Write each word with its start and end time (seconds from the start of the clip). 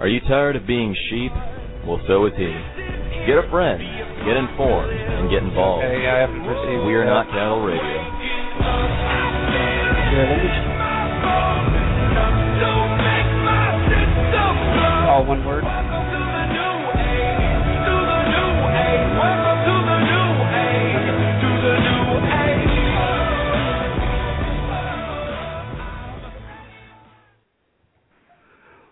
Are 0.00 0.08
you 0.08 0.20
tired 0.20 0.56
of 0.56 0.66
being 0.66 0.96
sheep? 1.10 1.30
Well, 1.84 2.00
so 2.08 2.24
is 2.24 2.32
he. 2.34 2.48
Get 3.28 3.36
a 3.36 3.46
friend, 3.50 3.78
get 4.24 4.34
informed, 4.34 4.90
and 4.96 5.28
get 5.28 5.42
involved. 5.42 5.84
Hey, 5.84 6.08
I 6.08 6.20
have 6.24 6.30
to 6.30 6.40
proceed. 6.40 6.86
We 6.88 6.94
are 6.94 7.04
not 7.04 7.26
cattle 7.28 7.60
radio. 7.60 8.00
All 15.10 15.26
one 15.26 15.44
word. 15.44 15.64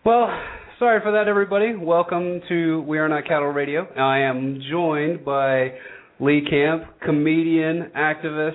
Well, 0.04 0.57
sorry 0.78 1.00
for 1.02 1.12
that, 1.12 1.26
everybody. 1.26 1.74
Welcome 1.74 2.40
to 2.48 2.82
We 2.82 2.98
Are 2.98 3.08
Not 3.08 3.24
Cattle 3.24 3.48
Radio. 3.48 3.86
I 3.96 4.20
am 4.20 4.60
joined 4.70 5.24
by 5.24 5.72
Lee 6.20 6.46
Camp, 6.48 6.84
comedian, 7.04 7.90
activist, 7.96 8.52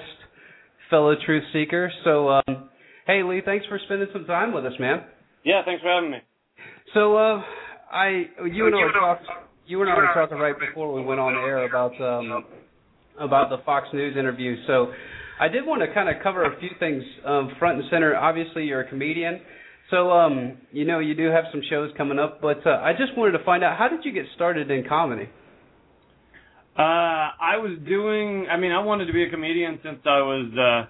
fellow 0.89 1.15
truth 1.25 1.43
seeker. 1.51 1.91
So, 2.05 2.29
um, 2.29 2.69
hey, 3.07 3.23
Lee, 3.23 3.41
thanks 3.43 3.65
for 3.65 3.77
spending 3.85 4.07
some 4.13 4.25
time 4.25 4.53
with 4.53 4.65
us, 4.65 4.71
man. 4.79 5.03
Yeah, 5.43 5.63
thanks 5.65 5.81
for 5.81 5.89
having 5.89 6.11
me. 6.11 6.17
So, 6.93 7.17
uh, 7.17 7.41
I, 7.91 8.23
you 8.49 8.67
and 8.67 8.75
I 8.75 8.79
were 8.79 8.91
talking, 8.93 9.25
you 9.67 9.81
and 9.81 9.89
I 9.89 9.95
were 9.95 10.11
talking 10.13 10.37
right 10.37 10.55
before 10.57 10.93
we 10.93 11.03
went 11.03 11.19
on 11.19 11.33
air 11.33 11.65
about 11.65 11.99
um, 12.01 12.45
about 13.19 13.49
the 13.49 13.57
Fox 13.65 13.87
News 13.93 14.15
interview. 14.17 14.55
So, 14.65 14.93
I 15.41 15.49
did 15.49 15.65
want 15.65 15.81
to 15.81 15.93
kind 15.93 16.07
of 16.07 16.23
cover 16.23 16.45
a 16.45 16.57
few 16.59 16.69
things 16.79 17.03
um, 17.25 17.51
front 17.59 17.79
and 17.79 17.89
center. 17.91 18.15
Obviously, 18.15 18.63
you're 18.63 18.81
a 18.81 18.87
comedian. 18.87 19.41
So, 19.89 20.11
um, 20.11 20.57
you 20.71 20.85
know, 20.85 20.99
you 20.99 21.13
do 21.13 21.27
have 21.27 21.45
some 21.51 21.61
shows 21.69 21.91
coming 21.97 22.17
up, 22.17 22.41
but 22.41 22.65
uh, 22.65 22.81
I 22.81 22.93
just 22.93 23.17
wanted 23.17 23.37
to 23.37 23.43
find 23.43 23.63
out 23.63 23.77
how 23.77 23.87
did 23.89 24.05
you 24.05 24.11
get 24.11 24.25
started 24.35 24.71
in 24.71 24.87
comedy? 24.87 25.29
Uh, 26.77 26.81
I 26.81 27.57
was 27.57 27.77
doing. 27.87 28.47
I 28.49 28.57
mean, 28.57 28.71
I 28.71 28.79
wanted 28.79 29.05
to 29.05 29.13
be 29.13 29.23
a 29.23 29.29
comedian 29.29 29.79
since 29.83 29.99
I 30.05 30.21
was, 30.21 30.47
uh, 30.57 30.89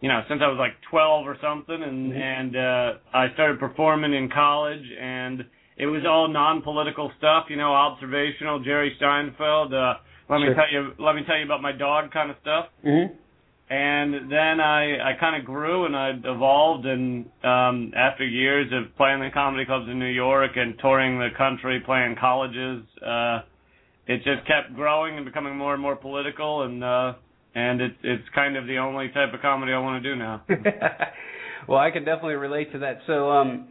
you 0.00 0.08
know, 0.08 0.22
since 0.28 0.40
I 0.44 0.46
was 0.46 0.58
like 0.58 0.72
12 0.90 1.26
or 1.26 1.36
something, 1.42 1.82
and 1.82 2.12
Mhm. 2.12 2.20
and 2.20 2.56
uh, 2.56 2.92
I 3.12 3.32
started 3.34 3.58
performing 3.58 4.12
in 4.14 4.28
college, 4.28 4.86
and 5.00 5.44
it 5.76 5.86
was 5.86 6.06
all 6.06 6.28
non-political 6.28 7.10
stuff, 7.18 7.46
you 7.50 7.56
know, 7.56 7.74
observational. 7.74 8.60
Jerry 8.60 8.96
Seinfeld. 9.00 9.72
Uh, 9.72 9.98
let 10.28 10.40
me 10.40 10.54
tell 10.54 10.70
you. 10.70 10.92
Let 10.98 11.16
me 11.16 11.22
tell 11.24 11.38
you 11.38 11.44
about 11.44 11.60
my 11.60 11.72
dog, 11.72 12.12
kind 12.12 12.30
of 12.30 12.36
stuff. 12.40 12.66
Mm-hmm. 12.84 13.14
And 13.70 14.30
then 14.30 14.60
I 14.60 15.12
I 15.12 15.12
kind 15.18 15.36
of 15.40 15.46
grew 15.46 15.86
and 15.86 15.96
I 15.96 16.10
evolved, 16.22 16.86
and 16.86 17.26
um, 17.42 17.92
after 17.96 18.24
years 18.24 18.70
of 18.72 18.94
playing 18.96 19.20
the 19.20 19.30
comedy 19.32 19.64
clubs 19.64 19.86
in 19.88 19.98
New 19.98 20.06
York 20.12 20.52
and 20.56 20.78
touring 20.78 21.18
the 21.18 21.30
country, 21.36 21.80
playing 21.84 22.16
colleges. 22.20 22.84
Uh, 23.04 23.40
it 24.06 24.18
just 24.18 24.46
kept 24.46 24.74
growing 24.74 25.16
and 25.16 25.24
becoming 25.24 25.56
more 25.56 25.72
and 25.72 25.80
more 25.80 25.96
political 25.96 26.64
and 26.64 26.84
uh 26.84 27.14
and 27.54 27.80
it's 27.80 27.96
it's 28.02 28.28
kind 28.34 28.56
of 28.56 28.66
the 28.66 28.78
only 28.78 29.08
type 29.08 29.32
of 29.32 29.40
comedy 29.40 29.72
I 29.72 29.78
want 29.78 30.02
to 30.02 30.10
do 30.10 30.16
now. 30.16 30.42
well, 31.68 31.78
I 31.78 31.90
can 31.90 32.04
definitely 32.04 32.34
relate 32.34 32.72
to 32.72 32.80
that. 32.80 32.98
So, 33.06 33.30
um, 33.30 33.68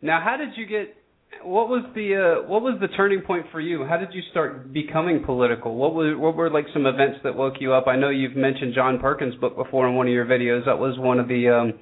now, 0.00 0.20
how 0.22 0.36
did 0.36 0.50
you 0.56 0.66
get? 0.66 0.96
What 1.42 1.68
was 1.68 1.84
the 1.94 2.42
uh, 2.44 2.48
what 2.48 2.62
was 2.62 2.78
the 2.80 2.88
turning 2.88 3.22
point 3.22 3.46
for 3.52 3.60
you? 3.60 3.84
How 3.84 3.96
did 3.96 4.12
you 4.12 4.22
start 4.30 4.72
becoming 4.72 5.22
political? 5.24 5.74
What 5.74 5.94
were 5.94 6.16
what 6.16 6.36
were 6.36 6.50
like 6.50 6.66
some 6.72 6.86
events 6.86 7.18
that 7.24 7.34
woke 7.34 7.54
you 7.60 7.72
up? 7.72 7.86
I 7.86 7.96
know 7.96 8.10
you've 8.10 8.36
mentioned 8.36 8.74
John 8.74 8.98
Perkins' 8.98 9.34
book 9.36 9.56
before 9.56 9.88
in 9.88 9.94
one 9.94 10.06
of 10.06 10.12
your 10.12 10.26
videos. 10.26 10.64
That 10.66 10.78
was 10.78 10.98
one 10.98 11.18
of 11.18 11.28
the 11.28 11.48
um, 11.48 11.74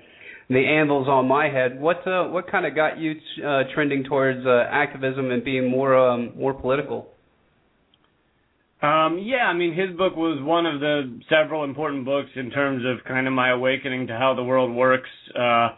the 0.48 0.64
anvils 0.64 1.08
on 1.08 1.28
my 1.28 1.48
head. 1.48 1.80
What 1.80 2.06
uh, 2.06 2.28
what 2.28 2.50
kind 2.50 2.66
of 2.66 2.74
got 2.74 2.98
you 2.98 3.14
uh, 3.46 3.62
trending 3.74 4.04
towards 4.04 4.44
uh, 4.46 4.64
activism 4.70 5.30
and 5.30 5.44
being 5.44 5.70
more 5.70 5.96
um, 5.96 6.32
more 6.36 6.54
political? 6.54 7.08
Um 8.82 9.20
yeah, 9.22 9.46
I 9.46 9.54
mean 9.54 9.74
his 9.74 9.96
book 9.96 10.16
was 10.16 10.42
one 10.42 10.66
of 10.66 10.80
the 10.80 11.20
several 11.30 11.62
important 11.62 12.04
books 12.04 12.30
in 12.34 12.50
terms 12.50 12.82
of 12.84 13.04
kind 13.06 13.28
of 13.28 13.32
my 13.32 13.50
awakening 13.50 14.08
to 14.08 14.18
how 14.18 14.34
the 14.34 14.42
world 14.42 14.74
works. 14.74 15.08
Uh 15.38 15.68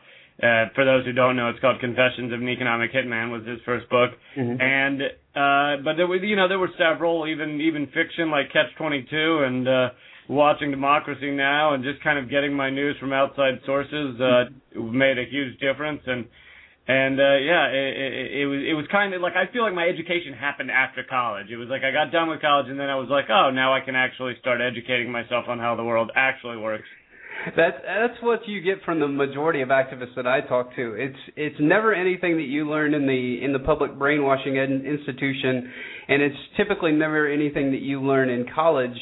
uh, 0.43 0.67
for 0.75 0.84
those 0.84 1.05
who 1.05 1.12
don't 1.12 1.37
know, 1.37 1.49
it's 1.49 1.61
called 1.61 1.78
Confessions 1.81 2.33
of 2.33 2.41
an 2.41 2.49
Economic 2.49 2.93
Hitman 2.93 3.31
was 3.31 3.47
his 3.47 3.61
first 3.65 3.89
book, 3.89 4.11
Mhm. 4.37 4.61
and 4.61 5.03
uh, 5.37 5.83
but 5.84 5.97
there 5.97 6.06
was 6.09 6.22
you 6.22 6.34
know 6.34 6.49
there 6.49 6.59
were 6.59 6.72
several 6.77 7.27
even 7.27 7.61
even 7.61 7.87
fiction 7.89 8.31
like 8.31 8.50
Catch 8.53 8.75
Twenty 8.77 9.03
Two 9.03 9.44
and 9.44 9.69
uh, 9.69 9.91
watching 10.28 10.71
Democracy 10.71 11.31
Now 11.31 11.75
and 11.75 11.84
just 11.84 12.03
kind 12.03 12.19
of 12.19 12.28
getting 12.28 12.53
my 12.53 12.69
news 12.71 12.97
from 12.99 13.12
outside 13.12 13.61
sources 13.65 14.21
uh, 14.21 14.44
made 14.75 15.19
a 15.19 15.25
huge 15.25 15.59
difference 15.61 16.03
and 16.06 16.25
and 16.89 17.21
uh, 17.21 17.37
yeah 17.39 17.67
it, 17.69 17.97
it, 17.97 18.33
it 18.43 18.47
was 18.47 18.61
it 18.71 18.75
was 18.75 18.87
kind 18.91 19.15
of 19.15 19.23
like 19.23 19.34
I 19.37 19.47
feel 19.53 19.62
like 19.62 19.75
my 19.75 19.87
education 19.87 20.33
happened 20.34 20.71
after 20.71 21.03
college. 21.05 21.47
It 21.50 21.56
was 21.56 21.69
like 21.69 21.83
I 21.84 21.93
got 21.93 22.11
done 22.11 22.28
with 22.28 22.41
college 22.41 22.67
and 22.69 22.78
then 22.78 22.91
I 22.91 22.97
was 22.97 23.09
like 23.09 23.27
oh 23.31 23.50
now 23.50 23.73
I 23.73 23.81
can 23.81 23.94
actually 23.94 24.34
start 24.41 24.61
educating 24.61 25.12
myself 25.12 25.44
on 25.49 25.59
how 25.61 25.77
the 25.77 25.84
world 25.84 26.11
actually 26.17 26.56
works. 26.59 26.89
That's 27.56 27.77
that's 27.84 28.22
what 28.22 28.47
you 28.47 28.61
get 28.62 28.83
from 28.84 29.00
the 29.00 29.09
majority 29.09 29.61
of 29.61 29.69
activists 29.69 30.15
that 30.17 30.27
I 30.27 30.41
talk 30.41 30.75
to. 30.77 30.95
It's 30.95 31.19
it's 31.37 31.56
never 31.61 31.95
anything 31.95 32.37
that 32.37 32.45
you 32.45 32.69
learn 32.69 32.95
in 32.95 33.06
the 33.06 33.45
in 33.45 33.53
the 33.53 33.59
public 33.59 33.99
brainwashing 33.99 34.56
institution, 34.56 35.71
and 36.09 36.23
it's 36.23 36.37
typically 36.56 36.93
never 36.93 37.31
anything 37.31 37.73
that 37.73 37.81
you 37.81 38.00
learn 38.00 38.31
in 38.31 38.47
college. 38.55 38.97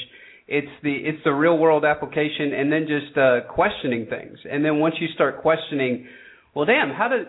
It's 0.49 0.69
the 0.83 0.93
it's 0.93 1.23
the 1.25 1.33
real 1.33 1.57
world 1.57 1.85
application, 1.85 2.53
and 2.53 2.73
then 2.73 2.87
just 2.89 3.17
uh, 3.17 3.41
questioning 3.49 4.07
things. 4.07 4.39
And 4.51 4.65
then 4.65 4.79
once 4.81 4.97
you 5.01 5.09
start 5.15 5.41
questioning, 5.41 6.07
well, 6.55 6.65
damn, 6.67 6.91
how 6.91 7.09
did 7.09 7.29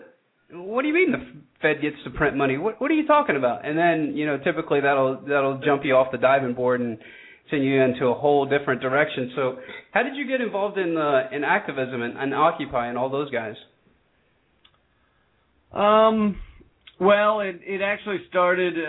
what 0.52 0.82
do 0.82 0.88
you 0.88 0.94
mean 0.94 1.12
the 1.12 1.24
Fed 1.62 1.80
gets 1.80 1.96
to 2.04 2.10
print 2.10 2.36
money? 2.36 2.58
What 2.58 2.80
what 2.80 2.90
are 2.90 2.94
you 2.94 3.06
talking 3.06 3.36
about? 3.36 3.64
And 3.64 3.78
then 3.78 4.16
you 4.16 4.26
know 4.26 4.38
typically 4.38 4.80
that'll 4.80 5.22
that'll 5.28 5.60
jump 5.64 5.84
you 5.84 5.94
off 5.94 6.12
the 6.12 6.18
diving 6.18 6.54
board 6.54 6.80
and 6.80 6.98
send 7.50 7.64
you 7.64 7.80
into 7.82 8.06
a 8.06 8.14
whole 8.14 8.46
different 8.46 8.80
direction. 8.80 9.32
So, 9.36 9.58
how 9.92 10.02
did 10.02 10.16
you 10.16 10.26
get 10.26 10.40
involved 10.40 10.78
in 10.78 10.96
uh, 10.96 11.28
in 11.32 11.44
activism 11.44 12.02
and, 12.02 12.16
and 12.16 12.34
Occupy 12.34 12.88
and 12.88 12.98
all 12.98 13.10
those 13.10 13.30
guys? 13.30 13.56
Um, 15.72 16.36
well, 17.00 17.40
it 17.40 17.60
it 17.66 17.80
actually 17.82 18.18
started. 18.28 18.74
Uh, 18.78 18.88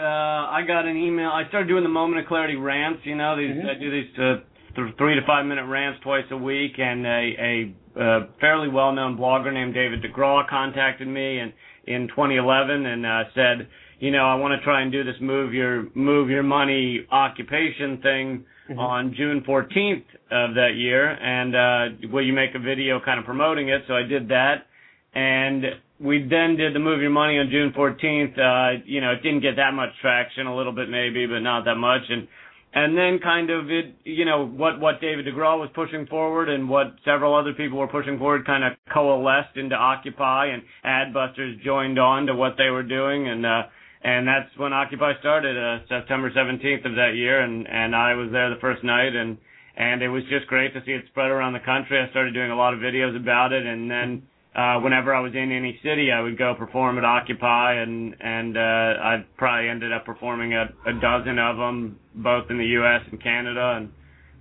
I 0.51 0.63
got 0.67 0.85
an 0.85 0.95
email. 0.97 1.29
I 1.29 1.47
started 1.49 1.67
doing 1.67 1.83
the 1.83 1.89
Moment 1.89 2.21
of 2.21 2.27
Clarity 2.27 2.55
rants. 2.55 3.01
You 3.03 3.15
know, 3.15 3.35
these 3.35 3.55
Mhm. 3.55 3.69
I 3.69 3.73
do 3.79 3.89
these 3.91 4.19
uh, 4.19 4.37
th- 4.75 4.95
three 4.97 5.15
to 5.15 5.21
five 5.25 5.45
minute 5.45 5.65
rants 5.65 5.99
twice 6.01 6.25
a 6.29 6.37
week, 6.37 6.77
and 6.77 7.05
a 7.05 7.73
a 7.97 7.99
uh, 7.99 8.27
fairly 8.39 8.67
well 8.69 8.91
known 8.91 9.17
blogger 9.17 9.51
named 9.51 9.73
David 9.73 10.03
DeGraw 10.03 10.47
contacted 10.47 11.07
me 11.07 11.39
in 11.39 11.51
in 11.87 12.07
2011 12.09 12.85
and 12.85 13.05
uh, 13.05 13.23
said, 13.33 13.67
you 13.99 14.11
know, 14.11 14.25
I 14.25 14.35
want 14.35 14.59
to 14.59 14.63
try 14.63 14.81
and 14.81 14.91
do 14.91 15.03
this 15.03 15.15
move 15.21 15.53
your 15.53 15.87
move 15.95 16.29
your 16.29 16.43
money 16.43 17.05
occupation 17.11 17.97
thing 17.97 18.45
Mhm. 18.69 18.79
on 18.79 19.13
June 19.13 19.41
14th 19.41 20.05
of 20.31 20.55
that 20.55 20.73
year, 20.75 21.07
and 21.21 21.55
uh, 21.55 22.07
will 22.11 22.23
you 22.25 22.33
make 22.33 22.55
a 22.55 22.59
video 22.59 22.99
kind 22.99 23.19
of 23.19 23.25
promoting 23.25 23.69
it? 23.69 23.83
So 23.87 23.95
I 23.95 24.01
did 24.03 24.29
that, 24.29 24.65
and 25.13 25.75
we 25.99 26.23
then 26.23 26.55
did 26.57 26.73
the 26.73 26.79
Move 26.79 26.99
Your 26.99 27.11
Money 27.11 27.37
on 27.37 27.49
June 27.51 27.71
14th. 27.73 28.37
Uh, 28.37 28.81
you 28.85 29.01
know, 29.01 29.11
it 29.11 29.21
didn't 29.21 29.41
get 29.41 29.55
that 29.57 29.73
much 29.75 29.91
traction, 30.01 30.47
a 30.47 30.55
little 30.55 30.73
bit 30.73 30.89
maybe, 30.89 31.25
but 31.27 31.39
not 31.39 31.65
that 31.65 31.75
much. 31.75 32.09
And 32.09 32.27
and 32.73 32.97
then 32.97 33.19
kind 33.19 33.49
of 33.51 33.71
it, 33.71 33.93
you 34.03 34.25
know, 34.25 34.45
what 34.45 34.79
what 34.81 34.99
David 34.99 35.25
DeGraw 35.27 35.57
was 35.59 35.69
pushing 35.73 36.07
forward 36.07 36.49
and 36.49 36.67
what 36.67 36.95
several 37.05 37.33
other 37.33 37.53
people 37.53 37.77
were 37.77 37.87
pushing 37.87 38.17
forward 38.17 38.45
kind 38.45 38.63
of 38.65 38.73
coalesced 38.91 39.55
into 39.55 39.75
Occupy, 39.75 40.47
and 40.47 40.61
Adbusters 40.83 41.61
joined 41.63 41.97
on 41.99 42.25
to 42.25 42.33
what 42.35 42.57
they 42.57 42.69
were 42.69 42.83
doing, 42.83 43.27
and 43.29 43.45
uh, 43.45 43.63
and 44.05 44.27
that's 44.27 44.55
when 44.57 44.71
Occupy 44.71 45.13
started, 45.19 45.57
uh, 45.57 45.83
September 45.89 46.29
17th 46.29 46.85
of 46.85 46.93
that 46.93 47.13
year, 47.15 47.41
and 47.41 47.67
and 47.67 47.95
I 47.95 48.13
was 48.13 48.29
there 48.31 48.53
the 48.53 48.61
first 48.61 48.83
night, 48.83 49.15
and 49.15 49.35
and 49.75 50.03
it 50.03 50.09
was 50.09 50.21
just 50.29 50.45
great 50.45 50.73
to 50.75 50.81
see 50.85 50.91
it 50.91 51.05
spread 51.09 51.31
around 51.31 51.53
the 51.53 51.65
country. 51.65 51.97
I 51.99 52.07
started 52.11 52.35
doing 52.35 52.51
a 52.51 52.55
lot 52.55 52.75
of 52.75 52.79
videos 52.79 53.17
about 53.17 53.51
it, 53.51 53.65
and 53.65 53.89
then 53.89 54.21
uh, 54.55 54.79
whenever 54.79 55.13
I 55.13 55.21
was 55.21 55.33
in 55.33 55.51
any 55.51 55.79
city, 55.81 56.11
I 56.11 56.21
would 56.21 56.37
go 56.37 56.53
perform 56.53 56.99
at 56.99 57.03
Occupy, 57.03 57.81
and 57.81 58.15
and 58.19 58.55
uh, 58.55 58.61
I 58.61 59.25
probably 59.37 59.69
ended 59.69 59.91
up 59.91 60.05
performing 60.05 60.53
at 60.53 60.69
a 60.85 60.93
dozen 60.93 61.39
of 61.39 61.57
them, 61.57 61.97
both 62.13 62.51
in 62.51 62.59
the 62.59 62.77
U.S. 62.85 63.01
and 63.09 63.21
Canada, 63.23 63.73
and 63.77 63.89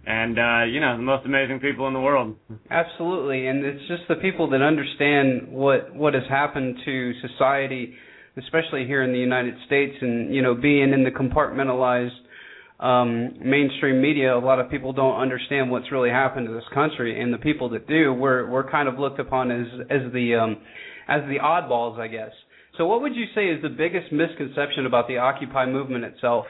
and 0.07 0.39
uh, 0.39 0.65
you 0.71 0.79
know 0.79 0.95
the 0.95 1.03
most 1.03 1.25
amazing 1.25 1.61
people 1.61 1.89
in 1.89 1.95
the 1.95 2.01
world. 2.01 2.37
Absolutely, 2.71 3.47
and 3.47 3.65
it's 3.65 3.89
just 3.89 4.03
the 4.09 4.17
people 4.17 4.51
that 4.51 4.61
understand 4.61 5.49
what 5.49 5.95
what 5.95 6.13
has 6.13 6.25
happened 6.29 6.77
to 6.85 7.13
society 7.27 7.95
especially 8.37 8.87
here 8.87 9.03
in 9.03 9.13
the 9.13 9.19
United 9.19 9.55
States, 9.67 9.95
and 10.01 10.35
you 10.35 10.43
know, 10.43 10.55
being 10.55 10.93
in 10.93 11.05
the 11.05 11.11
compartmentalized 11.11 12.19
um, 12.81 13.35
mainstream 13.41 14.01
media, 14.03 14.37
a 14.37 14.39
lot 14.39 14.59
of 14.59 14.71
people 14.71 14.93
don't 14.93 15.21
understand 15.21 15.71
what's 15.71 15.91
really 15.93 16.11
happened 16.11 16.49
to 16.49 16.53
this 16.53 16.65
country, 16.73 17.21
and 17.21 17.33
the 17.33 17.39
people 17.39 17.69
that 17.71 17.87
do, 17.87 18.13
we're 18.13 18.49
we're 18.51 18.69
kind 18.71 18.89
of 18.89 18.99
looked 18.99 19.21
upon 19.21 19.51
as 19.51 19.67
as 19.91 20.13
the 20.13 20.35
um, 20.35 20.57
as 21.09 21.23
the 21.29 21.39
oddballs, 21.43 21.99
I 21.99 22.09
guess. 22.09 22.33
So, 22.77 22.87
what 22.87 23.01
would 23.03 23.15
you 23.15 23.27
say 23.35 23.47
is 23.47 23.63
the 23.63 23.69
biggest 23.69 24.13
misconception 24.13 24.87
about 24.87 25.07
the 25.07 25.19
Occupy 25.19 25.67
movement 25.67 26.05
itself? 26.05 26.47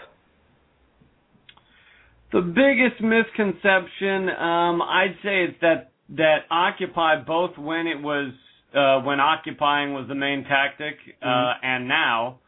The 2.33 2.41
biggest 2.41 3.01
misconception, 3.03 4.29
um, 4.31 4.81
I'd 4.83 5.17
say, 5.23 5.45
is 5.45 5.55
that 5.61 5.93
that 6.17 6.39
Occupy, 6.51 7.23
both 7.27 7.59
when 7.59 7.87
it 7.87 8.01
was 8.01 8.33
uh, 8.75 9.01
when 9.03 9.21
occupying 9.21 9.93
was 9.95 10.07
the 10.09 10.15
main 10.15 10.45
tactic, 10.45 10.97
uh, 11.23 11.27
mm-hmm. 11.27 11.67
and 11.67 11.89
now, 11.89 12.41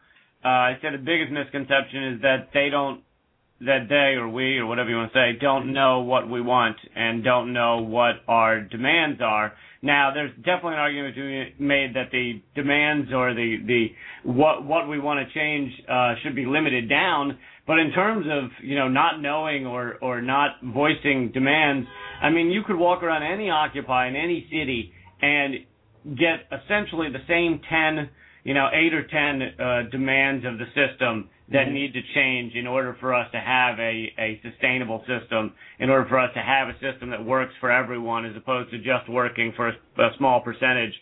uh, 0.43 0.47
I 0.47 0.77
said 0.81 0.93
the 0.93 0.97
biggest 0.97 1.31
misconception 1.31 2.15
is 2.15 2.21
that 2.21 2.49
they 2.53 2.69
don't, 2.69 3.01
that 3.61 3.87
they 3.89 4.19
or 4.19 4.27
we 4.29 4.57
or 4.57 4.65
whatever 4.65 4.89
you 4.89 4.97
want 4.97 5.11
to 5.13 5.17
say, 5.17 5.39
don't 5.39 5.73
know 5.73 6.01
what 6.01 6.29
we 6.29 6.41
want 6.41 6.77
and 6.95 7.23
don't 7.23 7.53
know 7.53 7.79
what 7.79 8.15
our 8.27 8.61
demands 8.61 9.19
are. 9.21 9.53
Now, 9.81 10.11
there's 10.13 10.35
definitely 10.37 10.73
an 10.73 10.79
argument 10.79 11.15
to 11.15 11.21
be 11.21 11.63
made 11.63 11.95
that 11.95 12.11
the 12.11 12.41
demands 12.55 13.11
or 13.13 13.33
the 13.33 13.57
the 13.65 13.87
what 14.23 14.65
what 14.65 14.87
we 14.89 14.99
want 14.99 15.25
to 15.25 15.33
change 15.33 15.71
uh, 15.89 16.15
should 16.23 16.35
be 16.35 16.45
limited 16.45 16.89
down. 16.89 17.37
But 17.65 17.79
in 17.79 17.91
terms 17.91 18.25
of 18.29 18.49
you 18.63 18.75
know 18.75 18.87
not 18.87 19.21
knowing 19.21 19.65
or 19.65 19.95
or 20.01 20.21
not 20.21 20.57
voicing 20.63 21.31
demands, 21.31 21.87
I 22.21 22.29
mean 22.31 22.49
you 22.49 22.63
could 22.63 22.75
walk 22.75 23.03
around 23.03 23.23
any 23.23 23.49
occupy 23.49 24.07
in 24.07 24.15
any 24.15 24.47
city 24.49 24.91
and 25.21 25.55
get 26.15 26.47
essentially 26.51 27.09
the 27.11 27.23
same 27.27 27.61
ten 27.69 28.09
you 28.43 28.53
know 28.53 28.69
eight 28.73 28.93
or 28.93 29.05
ten 29.07 29.41
uh, 29.59 29.89
demands 29.89 30.45
of 30.45 30.57
the 30.57 30.65
system 30.67 31.29
that 31.49 31.65
mm-hmm. 31.65 31.73
need 31.73 31.93
to 31.93 32.01
change 32.13 32.53
in 32.55 32.67
order 32.67 32.95
for 32.99 33.13
us 33.13 33.27
to 33.31 33.39
have 33.39 33.79
a, 33.79 34.11
a 34.19 34.39
sustainable 34.43 34.99
system, 35.07 35.53
in 35.79 35.89
order 35.89 36.07
for 36.09 36.19
us 36.19 36.29
to 36.33 36.41
have 36.41 36.67
a 36.67 36.73
system 36.79 37.09
that 37.11 37.23
works 37.23 37.53
for 37.59 37.71
everyone 37.71 38.25
as 38.25 38.35
opposed 38.35 38.69
to 38.71 38.77
just 38.77 39.09
working 39.09 39.53
for 39.55 39.69
a, 39.69 40.01
a 40.01 40.09
small 40.17 40.41
percentage. 40.41 40.93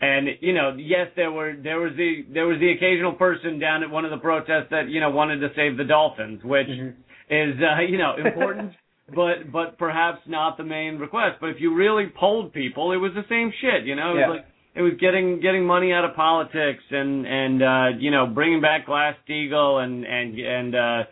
And 0.00 0.28
you 0.40 0.52
know, 0.52 0.76
yes, 0.76 1.08
there 1.16 1.32
were 1.32 1.56
there 1.60 1.80
was 1.80 1.92
the 1.96 2.24
there 2.32 2.46
was 2.46 2.60
the 2.60 2.70
occasional 2.70 3.14
person 3.14 3.58
down 3.58 3.82
at 3.82 3.90
one 3.90 4.04
of 4.04 4.10
the 4.10 4.18
protests 4.18 4.68
that 4.70 4.88
you 4.88 5.00
know 5.00 5.10
wanted 5.10 5.40
to 5.40 5.48
save 5.56 5.76
the 5.76 5.84
dolphins, 5.84 6.40
which 6.44 6.68
mm-hmm. 6.68 7.34
is 7.34 7.56
uh, 7.60 7.80
you 7.82 7.98
know 7.98 8.14
important, 8.16 8.72
but 9.14 9.50
but 9.52 9.78
perhaps 9.78 10.20
not 10.26 10.56
the 10.56 10.64
main 10.64 10.98
request. 10.98 11.36
But 11.40 11.50
if 11.50 11.56
you 11.60 11.74
really 11.74 12.06
polled 12.18 12.52
people, 12.52 12.92
it 12.92 12.96
was 12.96 13.12
the 13.14 13.24
same 13.28 13.52
shit. 13.60 13.84
You 13.86 13.96
know, 13.96 14.12
it 14.12 14.20
yeah. 14.20 14.28
was 14.28 14.36
like 14.36 14.46
it 14.74 14.82
was 14.82 14.92
getting 15.00 15.40
getting 15.40 15.66
money 15.66 15.92
out 15.92 16.04
of 16.04 16.14
politics 16.14 16.82
and 16.90 17.26
and 17.26 17.62
uh 17.62 17.98
you 17.98 18.10
know 18.10 18.26
bringing 18.26 18.60
back 18.60 18.86
Glass 18.86 19.14
Steagall 19.28 19.82
and 19.82 20.04
and 20.04 20.38
and 20.38 20.74
uh 20.74 21.02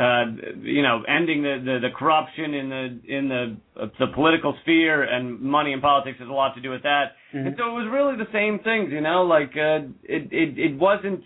uh 0.00 0.24
you 0.62 0.82
know 0.82 1.02
ending 1.06 1.42
the, 1.42 1.62
the 1.64 1.88
the 1.88 1.94
corruption 1.96 2.54
in 2.54 2.68
the 2.68 3.00
in 3.06 3.28
the 3.28 3.56
uh, 3.80 3.86
the 3.98 4.06
political 4.14 4.56
sphere 4.62 5.02
and 5.04 5.40
money 5.40 5.72
in 5.72 5.80
politics 5.80 6.18
has 6.18 6.28
a 6.28 6.32
lot 6.32 6.54
to 6.54 6.60
do 6.62 6.70
with 6.70 6.82
that 6.82 7.12
mm-hmm. 7.34 7.46
and 7.46 7.56
so 7.58 7.64
it 7.68 7.74
was 7.74 7.88
really 7.92 8.16
the 8.16 8.30
same 8.32 8.58
things 8.64 8.90
you 8.90 9.02
know 9.02 9.22
like 9.22 9.52
uh 9.54 9.86
it 10.02 10.32
it 10.32 10.58
it 10.58 10.78
wasn't 10.78 11.22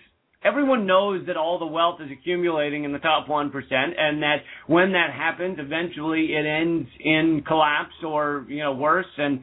everyone 0.47 0.87
knows 0.87 1.27
that 1.27 1.37
all 1.37 1.59
the 1.59 1.67
wealth 1.67 2.01
is 2.01 2.11
accumulating 2.11 2.85
in 2.85 2.93
the 2.93 2.99
top 2.99 3.27
1% 3.27 3.51
and 3.73 4.23
that 4.23 4.37
when 4.67 4.93
that 4.93 5.13
happens 5.13 5.59
eventually 5.59 6.33
it 6.33 6.47
ends 6.47 6.89
in 7.01 7.43
collapse 7.47 7.95
or 8.05 8.47
you 8.49 8.63
know 8.63 8.73
worse 8.73 9.07
and 9.19 9.41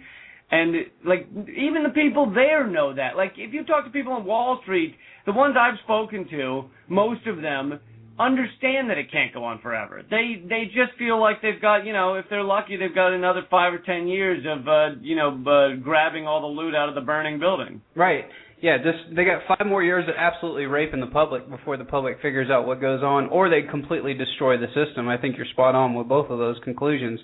and 0.52 0.76
like 1.04 1.28
even 1.32 1.82
the 1.84 1.94
people 1.94 2.32
there 2.34 2.68
know 2.68 2.94
that. 2.94 3.18
Like 3.18 3.34
if 3.38 3.54
you 3.54 3.66
talk 3.66 3.86
to 3.86 3.92
people 3.92 4.14
on 4.14 4.24
Wall 4.24 4.60
Street, 4.62 4.96
the 5.26 5.32
ones 5.32 5.56
I've 5.60 5.80
spoken 5.84 6.28
to, 6.30 6.66
most 6.88 7.26
of 7.26 7.42
them 7.42 7.80
understand 8.20 8.92
that 8.92 9.00
it 9.00 9.12
can't 9.12 9.34
go 9.34 9.44
on 9.44 9.60
forever. 9.62 10.04
They 10.08 10.44
they 10.48 10.66
just 10.66 10.98
feel 11.00 11.20
like 11.20 11.42
they've 11.42 11.60
got, 11.60 11.86
you 11.86 11.94
know, 11.94 12.16
if 12.16 12.26
they're 12.30 12.44
lucky 12.44 12.78
they've 12.78 12.94
got 12.94 13.14
another 13.14 13.42
5 13.50 13.74
or 13.74 13.80
10 13.80 14.08
years 14.08 14.46
of 14.46 14.68
uh, 14.68 15.00
you 15.02 15.16
know, 15.16 15.30
uh, 15.30 15.82
grabbing 15.82 16.28
all 16.28 16.42
the 16.42 16.62
loot 16.62 16.76
out 16.76 16.88
of 16.88 16.94
the 16.96 17.02
burning 17.02 17.40
building. 17.40 17.82
Right. 17.96 18.26
Yeah, 18.64 18.78
just 18.78 19.14
they 19.14 19.26
got 19.26 19.42
five 19.46 19.68
more 19.68 19.84
years 19.84 20.08
of 20.08 20.16
absolutely 20.18 20.68
raping 20.68 21.02
the 21.02 21.08
public 21.08 21.50
before 21.50 21.76
the 21.76 21.84
public 21.84 22.22
figures 22.22 22.50
out 22.50 22.66
what 22.66 22.80
goes 22.80 23.04
on, 23.04 23.28
or 23.28 23.50
they 23.50 23.64
completely 23.70 24.14
destroy 24.14 24.56
the 24.58 24.68
system. 24.68 25.10
I 25.10 25.18
think 25.18 25.36
you're 25.36 25.46
spot 25.48 25.76
on 25.76 25.96
with 25.96 26.08
both 26.08 26.30
of 26.30 26.40
those 26.40 26.56
conclusions. 26.64 27.20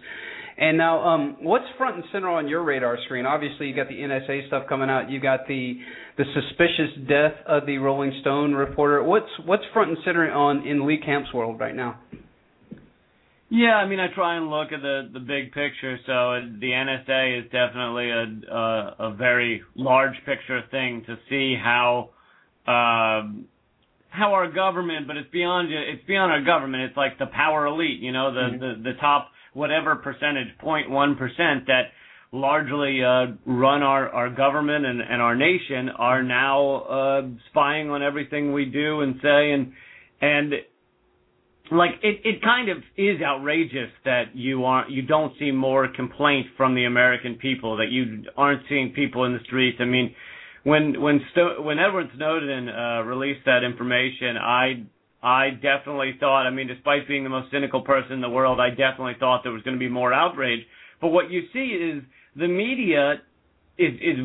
And 0.58 0.78
now, 0.78 1.00
um, 1.02 1.38
what's 1.40 1.64
front 1.78 1.96
and 1.96 2.04
center 2.12 2.28
on 2.28 2.50
your 2.50 2.66
radar 2.66 2.98
screen? 3.06 3.26
Obviously, 3.26 3.68
you 3.68 3.74
got 3.74 3.88
the 3.88 3.96
NSA 3.96 4.48
stuff 4.48 4.64
coming 4.68 4.90
out. 4.90 5.10
You 5.10 5.22
got 5.22 5.48
the 5.48 5.80
the 6.18 6.26
suspicious 6.34 7.08
death 7.08 7.36
of 7.48 7.66
the 7.66 7.78
Rolling 7.78 8.12
Stone 8.20 8.52
reporter. 8.52 9.02
What's 9.02 9.32
what's 9.46 9.64
front 9.72 9.92
and 9.92 9.98
center 10.04 10.30
on 10.30 10.68
in 10.68 10.86
Lee 10.86 11.00
Camp's 11.00 11.34
world 11.34 11.58
right 11.58 11.74
now? 11.74 12.00
Yeah, 13.50 13.76
I 13.76 13.88
mean, 13.88 14.00
I 14.00 14.08
try 14.14 14.38
and 14.38 14.50
look 14.50 14.72
at 14.72 14.82
the 14.82 15.10
the 15.12 15.20
big 15.20 15.52
picture. 15.52 15.98
So 16.06 16.40
the 16.60 16.68
NSA 16.70 17.40
is 17.40 17.52
definitely 17.52 18.10
a 18.10 18.54
a, 18.54 18.96
a 19.00 19.14
very 19.16 19.64
large 19.76 20.16
picture 20.26 20.62
thing 20.72 21.04
to 21.08 21.18
see 21.30 21.56
how. 21.62 22.10
Um, 22.68 23.46
how 24.12 24.34
our 24.34 24.52
government, 24.52 25.06
but 25.06 25.18
it's 25.18 25.30
beyond 25.32 25.72
it's 25.72 26.04
beyond 26.06 26.32
our 26.32 26.44
government. 26.44 26.84
It's 26.84 26.98
like 26.98 27.20
the 27.20 27.28
power 27.28 27.68
elite, 27.68 28.00
you 28.00 28.12
know, 28.12 28.34
the 28.34 28.40
mm-hmm. 28.40 28.84
the, 28.84 28.92
the 28.92 29.00
top 29.00 29.30
whatever 29.54 29.96
percentage, 29.96 30.48
0.1 30.64 31.18
percent, 31.18 31.68
that 31.68 31.92
largely 32.32 33.04
uh, 33.04 33.34
run 33.46 33.82
our, 33.82 34.10
our 34.10 34.30
government 34.30 34.86
and, 34.86 35.02
and 35.02 35.22
our 35.22 35.36
nation 35.36 35.90
are 35.98 36.22
now 36.22 36.76
uh, 36.76 37.22
spying 37.50 37.90
on 37.90 38.04
everything 38.04 38.54
we 38.54 38.66
do 38.66 39.02
and 39.02 39.16
say 39.22 39.52
and 39.52 39.74
and 40.22 40.54
like 41.72 41.92
it, 42.02 42.22
it 42.24 42.42
kind 42.42 42.70
of 42.70 42.78
is 42.98 43.22
outrageous 43.22 43.90
that 44.06 44.36
you 44.36 44.66
aren't 44.66 44.92
you 44.92 45.02
don't 45.02 45.34
see 45.40 45.52
more 45.52 45.88
complaint 45.94 46.48
from 46.58 46.76
the 46.76 46.86
American 46.86 47.36
people 47.36 47.78
that 47.78 47.90
you 47.90 48.24
aren't 48.38 48.64
seeing 48.70 48.92
people 48.94 49.26
in 49.26 49.34
the 49.34 49.40
streets. 49.46 49.78
I 49.80 49.86
mean, 49.86 50.14
when 50.64 51.00
when 51.02 51.22
Sto- 51.32 51.62
when 51.62 51.80
Edward 51.80 52.08
Snowden 52.16 52.70
uh, 52.70 53.02
released 53.04 53.46
that 53.46 53.64
information, 53.64 54.38
I 54.38 54.84
I 55.22 55.50
definitely 55.52 56.16
thought, 56.20 56.48
I 56.48 56.50
mean, 56.50 56.68
despite 56.68 57.08
being 57.08 57.24
the 57.24 57.30
most 57.30 57.52
cynical 57.52 57.82
person 57.82 58.14
in 58.14 58.22
the 58.22 58.30
world, 58.30 58.60
I 58.60 58.70
definitely 58.70 59.16
thought 59.20 59.42
there 59.44 59.52
was 59.52 59.64
going 59.64 59.76
to 59.76 59.80
be 59.80 59.90
more 59.90 60.14
outrage. 60.14 60.62
But 61.02 61.10
what 61.10 61.30
you 61.30 61.44
see 61.54 61.60
is 61.60 62.04
the 62.36 62.48
media 62.48 63.22
is 63.78 63.94
is 64.02 64.18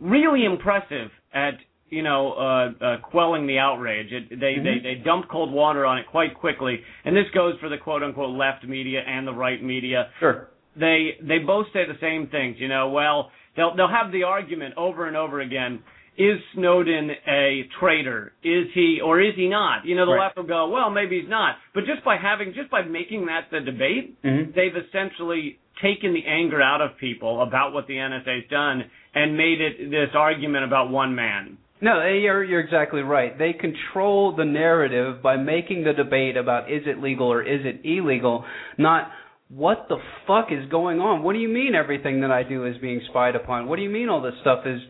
really 0.00 0.44
impressive 0.44 1.10
at 1.32 1.54
you 1.90 2.02
know 2.02 2.32
uh, 2.32 2.84
uh, 2.84 2.96
quelling 3.02 3.46
the 3.46 3.58
outrage. 3.58 4.12
It, 4.12 4.28
they 4.30 4.54
mm-hmm. 4.54 4.64
they 4.64 4.94
they 4.96 5.02
dump 5.04 5.26
cold 5.30 5.52
water 5.52 5.84
on 5.86 5.98
it 5.98 6.06
quite 6.10 6.34
quickly, 6.34 6.80
and 7.04 7.16
this 7.16 7.26
goes 7.34 7.54
for 7.60 7.68
the 7.68 7.78
quote 7.78 8.02
unquote 8.02 8.36
left 8.36 8.64
media 8.64 9.00
and 9.06 9.26
the 9.26 9.32
right 9.32 9.62
media. 9.62 10.10
Sure. 10.20 10.48
They 10.76 11.16
they 11.20 11.38
both 11.38 11.66
say 11.72 11.84
the 11.86 11.98
same 12.00 12.28
things. 12.28 12.56
You 12.58 12.68
know, 12.68 12.90
well 12.90 13.30
they'll 13.56 13.74
they'll 13.76 13.88
have 13.88 14.12
the 14.12 14.24
argument 14.24 14.74
over 14.76 15.06
and 15.06 15.16
over 15.16 15.40
again 15.40 15.82
is 16.18 16.38
Snowden 16.54 17.10
a 17.28 17.62
traitor? 17.78 18.32
Is 18.42 18.66
he 18.74 18.98
or 19.02 19.20
is 19.22 19.34
he 19.36 19.48
not? 19.48 19.86
You 19.86 19.94
know, 19.94 20.04
the 20.04 20.12
right. 20.12 20.26
left 20.26 20.36
will 20.36 20.44
go, 20.44 20.68
well, 20.68 20.90
maybe 20.90 21.20
he's 21.20 21.30
not. 21.30 21.56
But 21.74 21.84
just 21.86 22.04
by 22.04 22.16
having, 22.20 22.52
just 22.54 22.70
by 22.70 22.82
making 22.82 23.26
that 23.26 23.46
the 23.52 23.60
debate, 23.60 24.20
mm-hmm. 24.22 24.50
they've 24.50 24.74
essentially 24.74 25.60
taken 25.80 26.12
the 26.12 26.26
anger 26.26 26.60
out 26.60 26.80
of 26.80 26.98
people 26.98 27.42
about 27.42 27.72
what 27.72 27.86
the 27.86 27.94
NSA's 27.94 28.50
done 28.50 28.82
and 29.14 29.36
made 29.36 29.60
it 29.60 29.90
this 29.90 30.10
argument 30.14 30.64
about 30.64 30.90
one 30.90 31.14
man. 31.14 31.56
No, 31.80 32.00
eh, 32.00 32.14
you're 32.14 32.42
you're 32.42 32.60
exactly 32.60 33.02
right. 33.02 33.38
They 33.38 33.52
control 33.52 34.34
the 34.36 34.44
narrative 34.44 35.22
by 35.22 35.36
making 35.36 35.84
the 35.84 35.92
debate 35.92 36.36
about 36.36 36.70
is 36.70 36.82
it 36.86 37.00
legal 37.00 37.32
or 37.32 37.42
is 37.42 37.60
it 37.64 37.80
illegal, 37.84 38.44
not 38.78 39.10
what 39.48 39.86
the 39.88 39.98
fuck 40.26 40.48
is 40.50 40.68
going 40.70 41.00
on? 41.00 41.22
What 41.22 41.32
do 41.32 41.38
you 41.38 41.48
mean 41.48 41.74
everything 41.74 42.20
that 42.20 42.30
I 42.30 42.42
do 42.42 42.66
is 42.66 42.76
being 42.78 43.00
spied 43.08 43.36
upon? 43.36 43.68
What 43.68 43.76
do 43.76 43.82
you 43.82 43.90
mean 43.90 44.08
all 44.08 44.20
this 44.20 44.34
stuff 44.40 44.66
is 44.66 44.80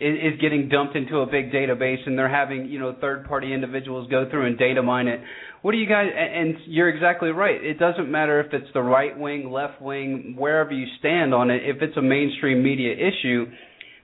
is, 0.00 0.34
is 0.34 0.40
getting 0.40 0.68
dumped 0.68 0.96
into 0.96 1.18
a 1.18 1.26
big 1.26 1.52
database 1.52 2.04
and 2.06 2.18
they're 2.18 2.28
having 2.28 2.66
you 2.66 2.78
know 2.78 2.94
third 3.00 3.24
party 3.26 3.52
individuals 3.52 4.08
go 4.10 4.28
through 4.30 4.46
and 4.46 4.58
data 4.58 4.82
mine 4.82 5.06
it 5.06 5.20
what 5.60 5.72
do 5.72 5.78
you 5.78 5.88
guys 5.88 6.06
and 6.16 6.56
you're 6.66 6.88
exactly 6.88 7.28
right 7.28 7.62
it 7.62 7.78
doesn't 7.78 8.10
matter 8.10 8.40
if 8.40 8.52
it's 8.52 8.72
the 8.74 8.82
right 8.82 9.18
wing 9.18 9.50
left 9.50 9.80
wing 9.82 10.34
wherever 10.36 10.72
you 10.72 10.86
stand 10.98 11.34
on 11.34 11.50
it 11.50 11.62
if 11.64 11.82
it's 11.82 11.96
a 11.96 12.02
mainstream 12.02 12.62
media 12.62 12.94
issue 12.94 13.46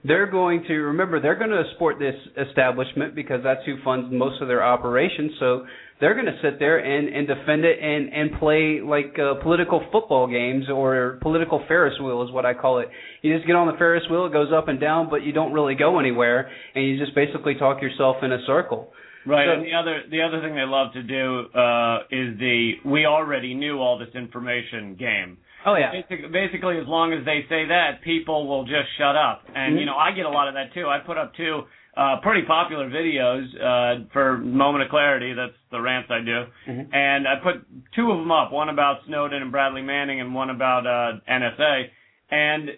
they're 0.03 0.29
going 0.29 0.63
to 0.67 0.73
remember 0.75 1.19
they're 1.19 1.35
going 1.37 1.49
to 1.49 1.63
support 1.73 1.99
this 1.99 2.15
establishment 2.47 3.15
because 3.15 3.41
that's 3.43 3.61
who 3.65 3.75
funds 3.83 4.07
most 4.11 4.41
of 4.41 4.47
their 4.47 4.63
operations 4.63 5.31
so 5.39 5.65
they're 5.99 6.13
going 6.13 6.25
to 6.25 6.39
sit 6.41 6.59
there 6.59 6.77
and 6.77 7.09
and 7.09 7.27
defend 7.27 7.65
it 7.65 7.77
and 7.81 8.11
and 8.13 8.39
play 8.39 8.79
like 8.83 9.17
uh, 9.19 9.41
political 9.43 9.83
football 9.91 10.27
games 10.27 10.65
or 10.69 11.19
political 11.21 11.63
Ferris 11.67 11.99
wheel 11.99 12.23
is 12.23 12.31
what 12.31 12.45
I 12.45 12.53
call 12.53 12.79
it. 12.79 12.87
You 13.21 13.35
just 13.35 13.45
get 13.45 13.55
on 13.55 13.67
the 13.67 13.77
Ferris 13.77 14.03
wheel, 14.09 14.25
it 14.25 14.33
goes 14.33 14.51
up 14.55 14.67
and 14.67 14.79
down, 14.79 15.09
but 15.09 15.23
you 15.23 15.33
don't 15.33 15.51
really 15.51 15.75
go 15.75 15.99
anywhere, 15.99 16.49
and 16.73 16.85
you 16.85 16.97
just 16.97 17.13
basically 17.15 17.55
talk 17.55 17.81
yourself 17.81 18.17
in 18.23 18.31
a 18.31 18.39
circle. 18.47 18.93
Right, 19.25 19.47
so, 19.47 19.59
and 19.59 19.65
the 19.65 19.73
other 19.73 20.03
the 20.09 20.21
other 20.21 20.41
thing 20.41 20.55
they 20.55 20.65
love 20.65 20.93
to 20.93 21.03
do 21.03 21.47
uh, 21.53 21.99
is 22.09 22.39
the 22.39 22.73
we 22.85 23.05
already 23.05 23.53
knew 23.53 23.79
all 23.79 23.99
this 23.99 24.15
information 24.15 24.95
game. 24.97 25.37
Oh 25.65 25.75
yeah. 25.75 25.91
Basically, 25.91 26.29
basically, 26.29 26.77
as 26.77 26.87
long 26.87 27.13
as 27.13 27.25
they 27.25 27.41
say 27.49 27.65
that, 27.67 28.01
people 28.03 28.47
will 28.47 28.63
just 28.63 28.87
shut 28.97 29.15
up. 29.15 29.43
And 29.47 29.73
mm-hmm. 29.73 29.79
you 29.79 29.85
know, 29.85 29.95
I 29.95 30.11
get 30.11 30.25
a 30.25 30.29
lot 30.29 30.47
of 30.47 30.53
that 30.53 30.73
too. 30.73 30.87
I 30.87 30.99
put 30.99 31.17
up 31.17 31.35
two 31.35 31.63
uh, 31.97 32.17
pretty 32.21 32.45
popular 32.47 32.89
videos 32.89 33.43
uh, 33.59 34.05
for 34.13 34.37
Moment 34.37 34.83
of 34.83 34.89
Clarity. 34.89 35.33
That's 35.33 35.57
the 35.71 35.81
rants 35.81 36.09
I 36.09 36.19
do, 36.23 36.45
Mhm. 36.67 36.93
and 36.95 37.27
I 37.27 37.35
put 37.43 37.65
two 37.95 38.11
of 38.11 38.17
them 38.19 38.31
up. 38.31 38.51
One 38.51 38.69
about 38.69 39.03
Snowden 39.05 39.41
and 39.41 39.51
Bradley 39.51 39.81
Manning, 39.81 40.21
and 40.21 40.33
one 40.33 40.49
about 40.49 40.87
uh, 40.87 41.19
NSA. 41.27 41.89
And 42.31 42.69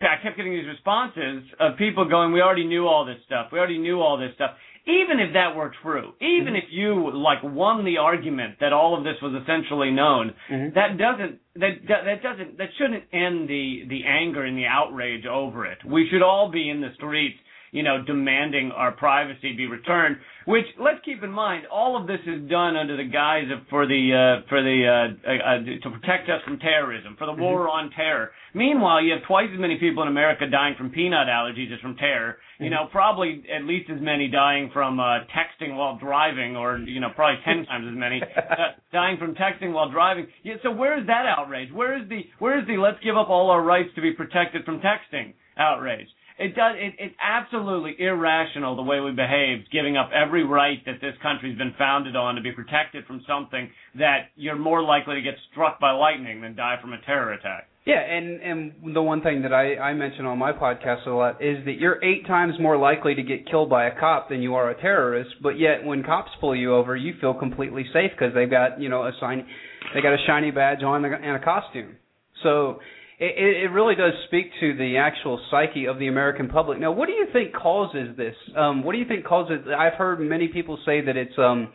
I 0.00 0.16
kept 0.22 0.36
getting 0.36 0.52
these 0.52 0.66
responses 0.66 1.44
of 1.60 1.76
people 1.76 2.06
going, 2.06 2.32
"We 2.32 2.40
already 2.40 2.64
knew 2.64 2.86
all 2.86 3.04
this 3.04 3.18
stuff. 3.26 3.52
We 3.52 3.58
already 3.58 3.78
knew 3.78 4.00
all 4.00 4.16
this 4.16 4.32
stuff." 4.34 4.52
Even 4.86 5.18
if 5.18 5.32
that 5.32 5.56
were 5.56 5.72
true, 5.82 6.12
even 6.20 6.54
if 6.54 6.64
you 6.70 7.10
like 7.14 7.38
won 7.42 7.84
the 7.86 7.96
argument 7.96 8.56
that 8.60 8.74
all 8.74 8.96
of 8.96 9.02
this 9.02 9.16
was 9.22 9.32
essentially 9.42 9.90
known, 9.90 10.34
Mhm. 10.50 10.74
that 10.74 10.98
doesn't 10.98 11.38
that 11.56 11.86
that 11.88 12.04
that 12.04 12.22
doesn't 12.22 12.58
that 12.58 12.68
shouldn't 12.76 13.04
end 13.12 13.48
the 13.48 13.84
the 13.86 14.04
anger 14.04 14.42
and 14.42 14.58
the 14.58 14.66
outrage 14.66 15.24
over 15.24 15.64
it. 15.64 15.82
We 15.84 16.06
should 16.10 16.20
all 16.22 16.50
be 16.50 16.68
in 16.68 16.82
the 16.82 16.92
streets, 16.94 17.38
you 17.72 17.82
know, 17.82 18.02
demanding 18.02 18.72
our 18.72 18.92
privacy 18.92 19.52
be 19.54 19.66
returned. 19.66 20.18
Which 20.46 20.66
let's 20.78 21.00
keep 21.04 21.22
in 21.22 21.30
mind, 21.30 21.64
all 21.72 22.00
of 22.00 22.06
this 22.06 22.20
is 22.26 22.48
done 22.50 22.76
under 22.76 22.96
the 22.96 23.08
guise 23.08 23.48
of 23.50 23.66
for 23.70 23.86
the 23.86 24.12
uh, 24.12 24.46
for 24.48 24.60
the 24.62 24.78
uh, 24.84 25.30
uh, 25.30 25.32
uh, 25.32 25.80
to 25.82 25.98
protect 25.98 26.28
us 26.28 26.42
from 26.44 26.58
terrorism, 26.58 27.16
for 27.16 27.26
the 27.26 27.32
war 27.32 27.68
on 27.68 27.90
terror. 27.96 28.30
Meanwhile, 28.52 29.02
you 29.02 29.12
have 29.14 29.22
twice 29.26 29.48
as 29.52 29.58
many 29.58 29.78
people 29.78 30.02
in 30.02 30.08
America 30.08 30.44
dying 30.46 30.74
from 30.76 30.90
peanut 30.90 31.28
allergies 31.28 31.72
as 31.72 31.80
from 31.80 31.96
terror. 31.96 32.36
You 32.60 32.70
know, 32.70 32.88
probably 32.92 33.42
at 33.50 33.64
least 33.64 33.90
as 33.90 34.00
many 34.00 34.28
dying 34.28 34.70
from 34.72 35.00
uh, 35.00 35.24
texting 35.32 35.76
while 35.76 35.98
driving, 35.98 36.56
or 36.56 36.78
you 36.78 37.00
know, 37.00 37.08
probably 37.14 37.40
ten 37.44 37.64
times 37.68 37.86
as 37.90 37.96
many 37.96 38.20
uh, 38.22 38.76
dying 38.92 39.16
from 39.16 39.34
texting 39.34 39.72
while 39.72 39.90
driving. 39.90 40.26
Yeah, 40.42 40.54
so 40.62 40.70
where 40.70 41.00
is 41.00 41.06
that 41.06 41.24
outrage? 41.26 41.72
Where 41.72 41.96
is 42.00 42.06
the 42.10 42.20
where 42.38 42.60
is 42.60 42.66
the 42.66 42.76
let's 42.76 43.02
give 43.02 43.16
up 43.16 43.30
all 43.30 43.50
our 43.50 43.62
rights 43.62 43.88
to 43.94 44.02
be 44.02 44.12
protected 44.12 44.66
from 44.66 44.80
texting 44.80 45.32
outrage? 45.56 46.08
It 46.38 46.56
does. 46.56 46.74
It, 46.76 46.94
it's 46.98 47.14
absolutely 47.22 47.94
irrational 47.98 48.74
the 48.74 48.82
way 48.82 49.00
we 49.00 49.12
behave, 49.12 49.64
giving 49.70 49.96
up 49.96 50.10
every 50.12 50.44
right 50.44 50.84
that 50.84 51.00
this 51.00 51.14
country's 51.22 51.56
been 51.56 51.74
founded 51.78 52.16
on 52.16 52.34
to 52.34 52.42
be 52.42 52.50
protected 52.50 53.06
from 53.06 53.22
something 53.26 53.70
that 53.96 54.30
you're 54.34 54.58
more 54.58 54.82
likely 54.82 55.14
to 55.14 55.22
get 55.22 55.34
struck 55.52 55.78
by 55.78 55.92
lightning 55.92 56.40
than 56.40 56.56
die 56.56 56.76
from 56.80 56.92
a 56.92 57.00
terror 57.02 57.32
attack. 57.32 57.68
Yeah, 57.86 58.00
and 58.00 58.40
and 58.40 58.94
the 58.94 59.02
one 59.02 59.20
thing 59.20 59.42
that 59.42 59.52
I 59.52 59.76
I 59.76 59.92
mention 59.92 60.24
on 60.24 60.38
my 60.38 60.52
podcast 60.52 61.06
a 61.06 61.10
lot 61.10 61.42
is 61.42 61.64
that 61.66 61.78
you're 61.78 62.02
eight 62.02 62.26
times 62.26 62.54
more 62.58 62.78
likely 62.78 63.14
to 63.14 63.22
get 63.22 63.48
killed 63.48 63.68
by 63.68 63.86
a 63.86 64.00
cop 64.00 64.30
than 64.30 64.40
you 64.40 64.54
are 64.54 64.70
a 64.70 64.80
terrorist. 64.80 65.30
But 65.42 65.58
yet, 65.58 65.84
when 65.84 66.02
cops 66.02 66.30
pull 66.40 66.56
you 66.56 66.74
over, 66.74 66.96
you 66.96 67.14
feel 67.20 67.34
completely 67.34 67.84
safe 67.92 68.10
because 68.10 68.34
they've 68.34 68.50
got 68.50 68.80
you 68.80 68.88
know 68.88 69.02
a 69.02 69.12
sign, 69.20 69.46
they 69.94 70.00
got 70.00 70.14
a 70.14 70.24
shiny 70.26 70.50
badge 70.50 70.82
on 70.82 71.04
and 71.04 71.36
a 71.36 71.44
costume. 71.44 71.96
So 72.42 72.80
it, 73.24 73.64
it 73.64 73.68
really 73.72 73.94
does 73.94 74.12
speak 74.26 74.50
to 74.60 74.76
the 74.76 74.96
actual 74.98 75.40
psyche 75.50 75.86
of 75.86 75.98
the 75.98 76.08
American 76.08 76.48
public. 76.48 76.78
Now, 76.78 76.92
what 76.92 77.06
do 77.06 77.12
you 77.12 77.26
think 77.32 77.54
causes 77.54 78.16
this? 78.16 78.34
Um, 78.56 78.82
what 78.82 78.92
do 78.92 78.98
you 78.98 79.06
think 79.06 79.24
causes? 79.24 79.60
I've 79.76 79.94
heard 79.94 80.20
many 80.20 80.48
people 80.48 80.78
say 80.84 81.00
that 81.00 81.16
it's 81.16 81.36
um, 81.38 81.72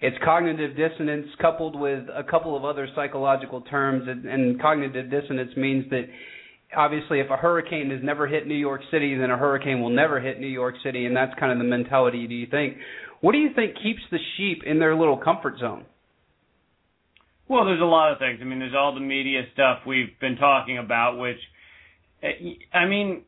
it's 0.00 0.16
cognitive 0.24 0.76
dissonance 0.76 1.26
coupled 1.40 1.78
with 1.78 2.04
a 2.14 2.22
couple 2.22 2.56
of 2.56 2.64
other 2.64 2.88
psychological 2.94 3.62
terms, 3.62 4.04
and, 4.08 4.26
and 4.26 4.60
cognitive 4.60 5.10
dissonance 5.10 5.50
means 5.56 5.84
that 5.90 6.04
obviously 6.76 7.20
if 7.20 7.30
a 7.30 7.36
hurricane 7.36 7.90
has 7.90 8.00
never 8.02 8.26
hit 8.26 8.46
New 8.46 8.54
York 8.54 8.82
City, 8.90 9.16
then 9.16 9.30
a 9.30 9.36
hurricane 9.36 9.80
will 9.80 9.90
never 9.90 10.20
hit 10.20 10.40
New 10.40 10.46
York 10.46 10.74
City, 10.84 11.06
and 11.06 11.16
that's 11.16 11.32
kind 11.38 11.52
of 11.52 11.58
the 11.58 11.64
mentality. 11.64 12.26
Do 12.26 12.34
you 12.34 12.46
think? 12.50 12.76
What 13.20 13.32
do 13.32 13.38
you 13.38 13.50
think 13.54 13.74
keeps 13.82 14.02
the 14.10 14.18
sheep 14.36 14.62
in 14.66 14.78
their 14.78 14.94
little 14.94 15.16
comfort 15.16 15.58
zone? 15.58 15.86
Well, 17.48 17.64
there's 17.64 17.80
a 17.80 17.84
lot 17.84 18.12
of 18.12 18.18
things. 18.18 18.38
I 18.40 18.44
mean, 18.44 18.58
there's 18.58 18.74
all 18.74 18.94
the 18.94 19.00
media 19.00 19.42
stuff 19.52 19.80
we've 19.86 20.18
been 20.20 20.36
talking 20.36 20.78
about, 20.78 21.18
which, 21.18 21.38
I 22.74 22.86
mean, 22.86 23.22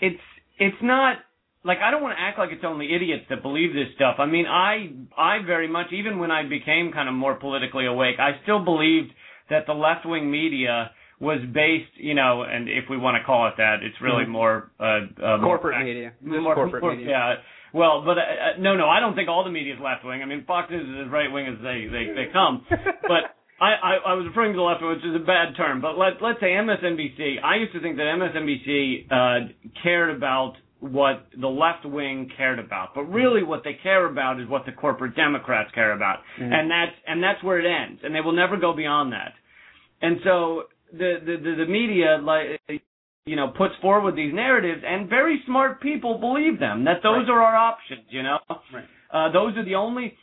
it's 0.00 0.20
it's 0.58 0.76
not 0.82 1.18
like 1.64 1.78
I 1.78 1.90
don't 1.90 2.02
want 2.02 2.16
to 2.16 2.22
act 2.22 2.38
like 2.38 2.50
it's 2.52 2.64
only 2.64 2.94
idiots 2.94 3.24
that 3.30 3.42
believe 3.42 3.72
this 3.74 3.88
stuff. 3.96 4.16
I 4.18 4.26
mean, 4.26 4.46
I 4.46 4.90
I 5.18 5.38
very 5.44 5.68
much 5.68 5.92
even 5.92 6.18
when 6.18 6.30
I 6.30 6.48
became 6.48 6.92
kind 6.92 7.08
of 7.08 7.14
more 7.14 7.34
politically 7.34 7.86
awake, 7.86 8.16
I 8.18 8.40
still 8.42 8.64
believed 8.64 9.12
that 9.50 9.66
the 9.66 9.74
left 9.74 10.06
wing 10.06 10.30
media 10.30 10.90
was 11.20 11.38
based, 11.52 11.92
you 11.96 12.14
know, 12.14 12.42
and 12.42 12.68
if 12.68 12.84
we 12.90 12.96
want 12.96 13.16
to 13.20 13.24
call 13.24 13.46
it 13.48 13.54
that, 13.58 13.82
it's 13.82 14.00
really 14.00 14.24
Mhm. 14.24 14.28
more 14.28 14.70
uh, 14.80 15.00
uh 15.22 15.40
Corporate 15.40 15.76
more, 15.76 15.84
media. 15.84 16.12
more, 16.22 16.54
corporate 16.54 16.82
more- 16.82 16.94
media. 16.96 17.10
Yeah. 17.10 17.34
Well, 17.74 18.02
but 18.06 18.16
uh, 18.16 18.22
uh, 18.22 18.60
no, 18.60 18.76
no, 18.76 18.88
I 18.88 19.00
don't 19.00 19.16
think 19.16 19.28
all 19.28 19.42
the 19.42 19.50
media 19.50 19.74
is 19.74 19.80
left 19.82 20.04
wing. 20.04 20.22
I 20.22 20.26
mean, 20.26 20.44
Fox 20.46 20.70
News 20.70 20.88
is 20.88 21.06
as 21.06 21.12
right 21.12 21.30
wing 21.30 21.48
as 21.48 21.58
they 21.58 21.88
they 21.90 22.14
they 22.14 22.26
come. 22.32 22.64
but 22.70 23.34
I, 23.60 23.74
I 23.74 23.92
I 24.06 24.14
was 24.14 24.26
referring 24.28 24.52
to 24.52 24.56
the 24.56 24.62
left 24.62 24.80
wing, 24.80 24.90
which 24.94 25.04
is 25.04 25.16
a 25.16 25.26
bad 25.26 25.56
term. 25.56 25.80
But 25.82 25.98
let 25.98 26.22
let's 26.22 26.38
say 26.38 26.54
MSNBC. 26.54 27.42
I 27.42 27.56
used 27.56 27.72
to 27.74 27.80
think 27.82 27.96
that 27.96 28.06
MSNBC 28.14 29.10
uh, 29.10 29.48
cared 29.82 30.14
about 30.16 30.54
what 30.78 31.26
the 31.40 31.48
left 31.48 31.84
wing 31.84 32.30
cared 32.36 32.58
about, 32.60 32.94
but 32.94 33.04
really 33.04 33.42
what 33.42 33.64
they 33.64 33.74
care 33.82 34.06
about 34.06 34.38
is 34.40 34.48
what 34.48 34.66
the 34.66 34.72
corporate 34.72 35.16
Democrats 35.16 35.70
care 35.74 35.92
about, 35.92 36.18
Mhm. 36.38 36.52
and 36.52 36.70
that's 36.70 36.96
and 37.08 37.22
that's 37.22 37.42
where 37.42 37.58
it 37.58 37.66
ends, 37.66 38.02
and 38.04 38.14
they 38.14 38.20
will 38.20 38.32
never 38.36 38.56
go 38.56 38.72
beyond 38.72 39.12
that. 39.12 39.32
And 40.00 40.20
so 40.22 40.64
the 40.92 41.10
the 41.26 41.36
the, 41.42 41.64
the 41.64 41.66
media 41.66 42.18
like 42.22 42.60
you 43.26 43.36
know 43.36 43.48
puts 43.48 43.74
forward 43.80 44.16
these 44.16 44.34
narratives, 44.34 44.82
and 44.86 45.08
very 45.08 45.42
smart 45.46 45.80
people 45.80 46.18
believe 46.18 46.58
them 46.60 46.84
that 46.84 47.02
those 47.02 47.26
Right. 47.26 47.30
are 47.30 47.42
our 47.42 47.56
options. 47.56 48.04
You 48.10 48.22
know, 48.22 48.38
Right. 48.72 48.84
uh, 49.10 49.30
those 49.32 49.56
are 49.56 49.64
the 49.64 49.74
only. 49.76 50.16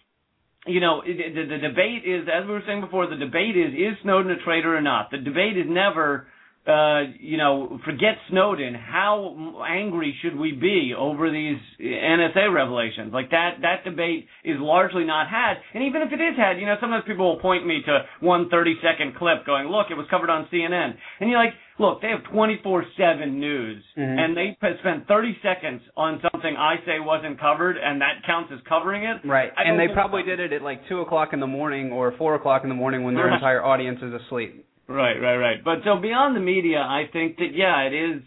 You 0.67 0.79
know, 0.79 1.01
the, 1.03 1.11
the, 1.33 1.45
the 1.45 1.57
debate 1.57 2.05
is, 2.05 2.27
as 2.31 2.45
we 2.45 2.51
were 2.53 2.61
saying 2.67 2.81
before, 2.81 3.07
the 3.07 3.15
debate 3.15 3.57
is, 3.57 3.73
is 3.73 3.97
Snowden 4.03 4.31
a 4.31 4.37
traitor 4.43 4.77
or 4.77 4.81
not? 4.81 5.09
The 5.09 5.17
debate 5.17 5.57
is 5.57 5.65
never, 5.67 6.27
uh, 6.67 7.01
you 7.19 7.37
know, 7.37 7.79
forget 7.83 8.13
Snowden. 8.29 8.75
How 8.75 9.63
angry 9.67 10.15
should 10.21 10.37
we 10.37 10.51
be 10.51 10.93
over 10.95 11.31
these 11.31 11.57
NSA 11.81 12.53
revelations? 12.53 13.11
Like 13.11 13.31
that, 13.31 13.55
that 13.63 13.83
debate 13.85 14.27
is 14.45 14.57
largely 14.59 15.03
not 15.03 15.27
had. 15.29 15.55
And 15.73 15.83
even 15.83 16.03
if 16.03 16.13
it 16.13 16.21
is 16.21 16.37
had, 16.37 16.59
you 16.59 16.67
know, 16.67 16.75
sometimes 16.79 17.05
people 17.07 17.25
will 17.27 17.41
point 17.41 17.65
me 17.65 17.81
to 17.87 18.05
one 18.19 18.47
30 18.49 18.75
second 18.83 19.15
clip 19.15 19.43
going, 19.47 19.65
look, 19.67 19.87
it 19.89 19.95
was 19.95 20.05
covered 20.11 20.29
on 20.29 20.47
CNN. 20.53 20.93
And 21.19 21.27
you're 21.31 21.39
like, 21.43 21.55
look, 21.81 22.01
they 22.01 22.09
have 22.09 22.23
24-7 22.31 23.39
news 23.39 23.83
Mhm. 23.97 24.19
and 24.19 24.37
they 24.37 24.55
spent 24.79 25.07
30 25.07 25.37
seconds 25.41 25.81
on 25.97 26.21
something 26.31 26.55
I 26.55 26.77
say 26.85 26.99
wasn't 26.99 27.39
covered 27.39 27.77
and 27.77 27.99
that 28.01 28.23
counts 28.25 28.51
as 28.53 28.61
covering 28.61 29.03
it. 29.03 29.21
Right, 29.25 29.51
and 29.57 29.79
they 29.79 29.87
probably 29.89 30.23
did 30.23 30.39
it 30.39 30.53
at 30.53 30.61
like 30.61 30.87
two 30.87 31.01
o'clock 31.01 31.33
in 31.33 31.39
the 31.39 31.47
morning 31.47 31.91
or 31.91 32.11
four 32.13 32.35
o'clock 32.35 32.63
in 32.63 32.69
the 32.69 32.75
morning 32.75 33.03
when 33.03 33.15
their 33.15 33.25
Right. 33.25 33.33
entire 33.35 33.63
audience 33.63 34.01
is 34.01 34.13
asleep. 34.13 34.63
Right, 34.87 35.19
right, 35.21 35.37
right. 35.37 35.63
But 35.63 35.83
so 35.83 35.97
beyond 35.97 36.35
the 36.35 36.39
media, 36.41 36.79
I 36.81 37.07
think 37.11 37.37
that 37.37 37.51
yeah, 37.53 37.81
it 37.81 37.93
is. 37.93 38.21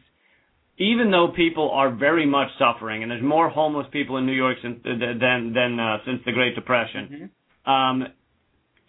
Even 0.76 1.12
though 1.12 1.28
people 1.28 1.70
are 1.70 1.90
very 1.90 2.26
much 2.26 2.48
suffering, 2.58 3.02
and 3.02 3.10
there's 3.10 3.22
more 3.22 3.48
homeless 3.48 3.86
people 3.92 4.16
in 4.16 4.26
New 4.26 4.32
York 4.32 4.58
since 4.60 4.82
than 4.82 5.52
than 5.52 5.78
uh, 5.78 5.98
since 6.04 6.20
the 6.24 6.32
Great 6.32 6.56
Depression. 6.56 7.30
Um, 7.64 8.08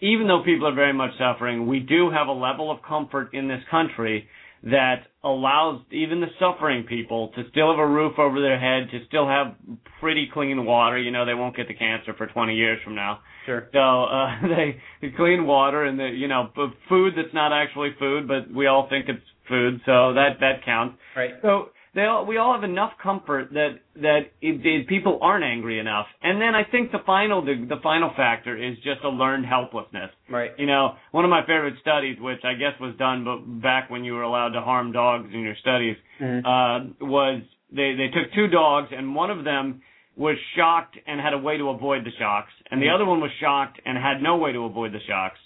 even 0.01 0.27
though 0.27 0.41
people 0.43 0.67
are 0.67 0.73
very 0.73 0.93
much 0.93 1.11
suffering, 1.17 1.67
we 1.67 1.79
do 1.79 2.09
have 2.09 2.27
a 2.27 2.31
level 2.33 2.71
of 2.71 2.81
comfort 2.81 3.33
in 3.33 3.47
this 3.47 3.63
country 3.69 4.27
that 4.65 5.03
allows 5.23 5.81
even 5.91 6.21
the 6.21 6.27
suffering 6.39 6.85
people 6.85 7.31
to 7.35 7.43
still 7.51 7.71
have 7.71 7.79
a 7.79 7.87
roof 7.87 8.17
over 8.17 8.41
their 8.41 8.59
head, 8.59 8.89
to 8.91 9.05
still 9.07 9.27
have 9.27 9.55
pretty 9.99 10.27
clean 10.33 10.65
water. 10.65 10.97
You 10.97 11.11
know, 11.11 11.25
they 11.25 11.35
won't 11.35 11.55
get 11.55 11.67
the 11.67 11.75
cancer 11.75 12.13
for 12.17 12.25
20 12.27 12.55
years 12.55 12.79
from 12.83 12.95
now. 12.95 13.19
Sure. 13.45 13.69
So 13.73 13.79
uh, 13.79 14.41
they, 14.41 14.81
they 15.01 15.15
clean 15.15 15.45
water 15.45 15.83
and 15.85 15.99
the 15.99 16.07
you 16.07 16.27
know 16.27 16.49
food 16.89 17.13
that's 17.15 17.33
not 17.33 17.53
actually 17.53 17.91
food, 17.99 18.27
but 18.27 18.51
we 18.53 18.67
all 18.67 18.87
think 18.89 19.05
it's 19.07 19.23
food, 19.47 19.81
so 19.85 20.13
that 20.13 20.39
that 20.39 20.65
counts. 20.65 20.97
Right. 21.15 21.31
So 21.41 21.69
they 21.95 22.03
all, 22.03 22.25
we 22.25 22.37
all 22.37 22.53
have 22.53 22.63
enough 22.65 22.91
comfort 23.01 23.53
that 23.53 23.79
that 23.95 24.19
it, 24.41 24.65
it, 24.65 24.87
people 24.87 25.17
aren't 25.21 25.45
angry 25.45 25.79
enough. 25.79 26.07
And 26.21 26.41
then 26.41 26.53
I 26.53 26.63
think 26.69 26.91
the 26.91 26.99
final 27.05 27.43
the, 27.43 27.65
the 27.67 27.79
final 27.81 28.11
factor 28.15 28.55
is 28.61 28.75
just 28.77 29.01
a 29.05 29.09
learned 29.09 29.45
helplessness. 29.45 30.11
Right. 30.29 30.51
You 30.57 30.65
know, 30.65 30.95
one 31.11 31.23
of 31.23 31.29
my 31.31 31.41
favorite 31.41 31.75
studies, 31.81 32.17
which 32.19 32.43
I 32.43 32.53
guess 32.55 32.73
was 32.81 32.95
done 32.97 33.23
but 33.23 33.61
back 33.61 33.89
when 33.89 34.03
you 34.03 34.13
were 34.13 34.23
allowed 34.23 34.49
to 34.49 34.61
harm 34.61 34.91
dogs 34.91 35.29
in 35.33 35.39
your 35.39 35.55
studies, 35.61 35.95
Mhm. 36.21 36.39
uh, 36.45 37.05
was 37.05 37.41
they 37.71 37.95
they 37.95 38.09
took 38.09 38.31
two 38.33 38.47
dogs 38.47 38.89
and 38.91 39.15
one 39.15 39.31
of 39.31 39.45
them 39.45 39.81
was 40.17 40.37
shocked 40.55 40.97
and 41.07 41.19
had 41.19 41.33
a 41.33 41.37
way 41.37 41.57
to 41.57 41.69
avoid 41.69 42.05
the 42.05 42.11
shocks, 42.19 42.51
and 42.71 42.81
the 42.81 42.85
Mhm. 42.87 42.95
other 42.95 43.05
one 43.05 43.19
was 43.21 43.31
shocked 43.39 43.79
and 43.85 43.97
had 43.97 44.21
no 44.21 44.37
way 44.37 44.51
to 44.53 44.63
avoid 44.65 44.91
the 44.93 45.01
shocks. 45.07 45.39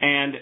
And 0.00 0.40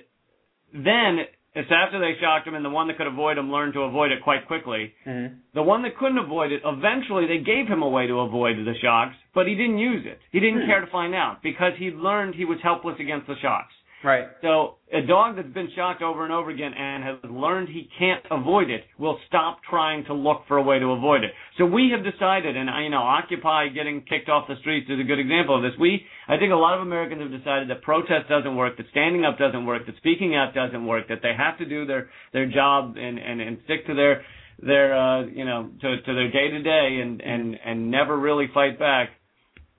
then 0.73 1.27
it's 1.55 1.71
after 1.71 1.99
they 1.99 2.17
shocked 2.21 2.47
him, 2.47 2.55
and 2.55 2.65
the 2.65 2.71
one 2.71 2.87
that 2.89 2.97
could 2.97 3.07
avoid 3.09 3.39
him 3.39 3.51
learned 3.51 3.75
to 3.75 3.83
avoid 3.83 4.13
it 4.13 4.23
quite 4.23 4.47
quickly. 4.47 4.93
Mhm. 5.07 5.39
The 5.53 5.63
one 5.63 5.83
that 5.83 5.97
couldn't 5.97 6.19
avoid 6.19 6.53
it, 6.53 6.63
eventually 6.65 7.27
they 7.27 7.39
gave 7.39 7.67
him 7.67 7.83
a 7.83 7.89
way 7.89 8.07
to 8.07 8.21
avoid 8.21 8.65
the 8.65 8.75
shocks, 8.75 9.17
but 9.35 9.49
he 9.49 9.55
didn't 9.55 9.79
use 9.79 10.07
it. 10.07 10.21
He 10.31 10.39
didn't 10.41 10.67
care 10.67 10.81
to 10.81 10.87
find 10.87 11.15
out 11.15 11.43
because 11.43 11.75
he 11.77 11.91
learned 11.91 12.35
he 12.35 12.45
was 12.45 12.61
helpless 12.61 13.01
against 13.01 13.27
the 13.27 13.37
shocks. 13.37 13.75
Right. 14.03 14.29
So 14.41 14.77
a 14.93 15.07
dog 15.07 15.37
that's 15.37 15.53
been 15.53 15.69
shocked 15.77 16.03
over 16.03 16.25
and 16.25 16.33
over 16.33 16.51
again 16.51 16.73
and 16.73 17.05
has 17.05 17.17
learned 17.31 17.69
he 17.69 17.89
can't 17.99 18.25
avoid 18.31 18.71
it 18.71 18.85
will 18.99 19.19
stop 19.29 19.59
trying 19.69 20.05
to 20.07 20.15
look 20.15 20.43
for 20.49 20.57
a 20.57 20.63
way 20.63 20.79
to 20.79 20.87
avoid 20.93 21.23
it. 21.23 21.33
So 21.59 21.67
we 21.67 21.93
have 21.95 22.03
decided, 22.03 22.57
and 22.57 22.71
you 22.83 22.91
know, 22.91 23.03
Occupy 23.03 23.69
getting 23.69 24.01
kicked 24.03 24.31
off 24.31 24.49
the 24.49 24.57
streets 24.61 24.89
is 24.89 24.99
a 24.99 25.05
good 25.05 25.19
example 25.19 25.57
of 25.57 25.63
this. 25.63 25.79
We, 25.79 26.03
I 26.29 26.39
think, 26.39 26.53
a 26.53 26.57
lot 26.57 26.75
of 26.75 26.81
Americans 26.81 27.21
have 27.21 27.31
decided 27.31 27.69
that 27.69 27.83
protest 27.83 28.29
doesn't 28.29 28.57
work, 28.57 28.79
that 28.79 28.87
standing 28.91 29.25
up 29.25 29.37
doesn't 29.39 29.67
work, 29.67 29.85
that 29.87 29.97
speaking 29.99 30.35
out 30.35 30.55
doesn't 30.55 30.87
work, 30.87 31.09
that 31.09 31.19
they 31.23 31.33
have 31.37 31.59
to 31.59 31.67
do 31.67 31.85
their 31.85 32.09
their 32.33 32.51
job 32.51 32.97
and 32.97 33.19
and, 33.19 33.41
and 33.41 33.59
stick 33.65 33.87
to 33.87 33.95
their 33.95 34.25
their 34.63 34.97
uh, 34.97 35.27
you 35.27 35.45
know 35.45 35.71
to 35.81 36.01
to 36.01 36.15
their 36.15 36.31
day 36.31 36.49
to 36.49 36.63
day 36.63 37.01
and 37.03 37.21
and 37.21 37.57
and 37.65 37.91
never 37.91 38.19
really 38.19 38.47
fight 38.55 38.79
back, 38.79 39.11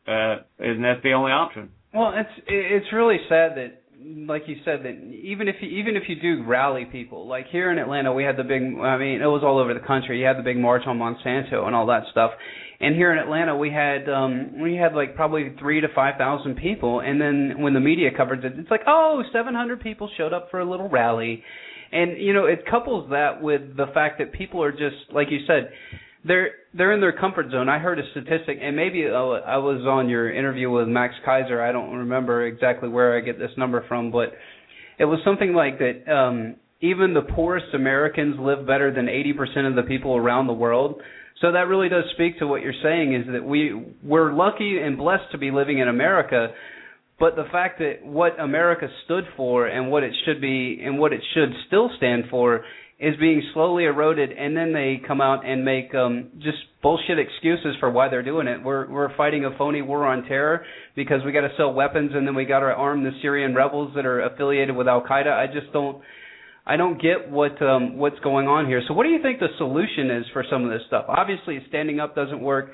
uh, 0.07 0.37
isn't 0.59 0.83
that 0.83 1.01
the 1.03 1.13
only 1.13 1.31
option? 1.31 1.71
Well, 1.93 2.13
it's 2.15 2.45
it's 2.47 2.93
really 2.93 3.17
sad 3.27 3.57
that 3.57 3.80
like 4.03 4.43
you 4.47 4.55
said 4.65 4.83
that 4.83 4.97
even 5.23 5.47
if 5.47 5.55
you 5.61 5.69
even 5.69 5.95
if 5.95 6.03
you 6.07 6.19
do 6.19 6.43
rally 6.45 6.85
people 6.85 7.27
like 7.27 7.47
here 7.51 7.71
in 7.71 7.77
Atlanta 7.77 8.11
we 8.11 8.23
had 8.23 8.35
the 8.35 8.43
big 8.43 8.61
I 8.61 8.97
mean 8.97 9.21
it 9.21 9.27
was 9.27 9.43
all 9.43 9.59
over 9.59 9.73
the 9.73 9.85
country. 9.85 10.19
You 10.19 10.25
had 10.25 10.37
the 10.37 10.43
big 10.43 10.57
march 10.57 10.83
on 10.87 10.97
Monsanto 10.97 11.65
and 11.65 11.75
all 11.75 11.85
that 11.87 12.03
stuff. 12.11 12.31
And 12.79 12.95
here 12.95 13.11
in 13.11 13.19
Atlanta 13.19 13.55
we 13.55 13.69
had 13.69 14.09
um 14.09 14.59
we 14.61 14.75
had 14.75 14.95
like 14.95 15.15
probably 15.15 15.53
3 15.59 15.81
to 15.81 15.87
5,000 15.93 16.55
people. 16.55 17.01
And 17.01 17.21
then 17.21 17.61
when 17.61 17.73
the 17.73 17.79
media 17.79 18.09
covered 18.15 18.43
it 18.43 18.53
it's 18.57 18.71
like 18.71 18.81
oh 18.87 19.21
700 19.31 19.81
people 19.81 20.09
showed 20.17 20.33
up 20.33 20.49
for 20.49 20.61
a 20.61 20.69
little 20.69 20.89
rally. 20.89 21.43
And 21.91 22.19
you 22.19 22.33
know 22.33 22.45
it 22.45 22.65
couples 22.65 23.09
that 23.11 23.41
with 23.41 23.77
the 23.77 23.87
fact 23.93 24.17
that 24.19 24.33
people 24.33 24.63
are 24.63 24.71
just 24.71 25.13
like 25.13 25.27
you 25.29 25.39
said 25.45 25.69
they're 26.23 26.51
they're 26.73 26.93
in 26.93 27.01
their 27.01 27.17
comfort 27.17 27.51
zone. 27.51 27.67
I 27.67 27.79
heard 27.79 27.99
a 27.99 28.03
statistic, 28.11 28.59
and 28.61 28.75
maybe 28.75 29.05
I 29.05 29.57
was 29.57 29.85
on 29.87 30.09
your 30.09 30.31
interview 30.31 30.69
with 30.69 30.87
Max 30.87 31.15
Keiser. 31.27 31.61
I 31.61 31.71
don't 31.71 31.95
remember 31.95 32.45
exactly 32.45 32.89
where 32.89 33.17
I 33.17 33.21
get 33.21 33.39
this 33.39 33.51
number 33.57 33.83
from, 33.87 34.11
but 34.11 34.33
it 34.99 35.05
was 35.05 35.19
something 35.25 35.53
like 35.53 35.79
that. 35.79 36.11
Um, 36.11 36.55
even 36.81 37.13
the 37.13 37.21
poorest 37.21 37.73
Americans 37.73 38.35
live 38.39 38.65
better 38.65 38.91
than 38.91 39.05
80% 39.05 39.69
of 39.69 39.75
the 39.75 39.83
people 39.83 40.15
around 40.17 40.47
the 40.47 40.53
world. 40.53 40.99
So 41.39 41.51
that 41.51 41.67
really 41.67 41.89
does 41.89 42.05
speak 42.13 42.39
to 42.39 42.47
what 42.47 42.61
you're 42.61 42.73
saying 42.83 43.15
is 43.15 43.25
that 43.33 43.43
we 43.43 43.73
we're 44.03 44.33
lucky 44.33 44.79
and 44.79 44.97
blessed 44.97 45.31
to 45.31 45.37
be 45.37 45.51
living 45.51 45.79
in 45.79 45.87
America, 45.87 46.49
but 47.19 47.35
the 47.35 47.45
fact 47.51 47.79
that 47.79 48.03
what 48.03 48.39
America 48.39 48.87
stood 49.05 49.25
for 49.35 49.67
and 49.67 49.91
what 49.91 50.03
it 50.03 50.13
should 50.25 50.39
be 50.39 50.81
and 50.83 50.99
what 50.99 51.13
it 51.13 51.21
should 51.33 51.49
still 51.67 51.89
stand 51.97 52.25
for 52.29 52.63
is 53.01 53.15
being 53.19 53.41
slowly 53.53 53.85
eroded, 53.85 54.31
and 54.31 54.55
then 54.55 54.73
they 54.73 55.01
come 55.05 55.21
out 55.21 55.43
and 55.43 55.65
make 55.65 55.93
um, 55.95 56.29
just 56.37 56.59
bullshit 56.83 57.17
excuses 57.17 57.75
for 57.79 57.89
why 57.89 58.07
they're 58.09 58.21
doing 58.21 58.47
it. 58.47 58.63
We're 58.63 58.89
we're 58.89 59.15
fighting 59.17 59.43
a 59.43 59.57
phony 59.57 59.81
war 59.81 60.05
on 60.05 60.23
terror 60.25 60.63
because 60.95 61.21
we 61.25 61.31
got 61.31 61.41
to 61.41 61.49
sell 61.57 61.73
weapons, 61.73 62.11
and 62.13 62.27
then 62.27 62.35
we 62.35 62.45
got 62.45 62.59
to 62.59 62.67
arm 62.67 63.03
the 63.03 63.09
Syrian 63.23 63.55
rebels 63.55 63.91
that 63.95 64.05
are 64.05 64.21
affiliated 64.21 64.75
with 64.75 64.87
Al 64.87 65.01
Qaeda. 65.01 65.33
I 65.33 65.47
just 65.47 65.73
don't. 65.73 66.01
I 66.63 66.77
don't 66.77 67.01
get 67.01 67.31
what 67.31 67.59
um, 67.63 67.97
what's 67.97 68.19
going 68.19 68.47
on 68.47 68.67
here. 68.67 68.83
So, 68.87 68.93
what 68.93 69.03
do 69.03 69.09
you 69.09 69.21
think 69.23 69.39
the 69.39 69.47
solution 69.57 70.11
is 70.11 70.25
for 70.31 70.45
some 70.47 70.63
of 70.63 70.69
this 70.69 70.81
stuff? 70.85 71.05
Obviously, 71.07 71.59
standing 71.69 71.99
up 71.99 72.13
doesn't 72.13 72.39
work. 72.39 72.69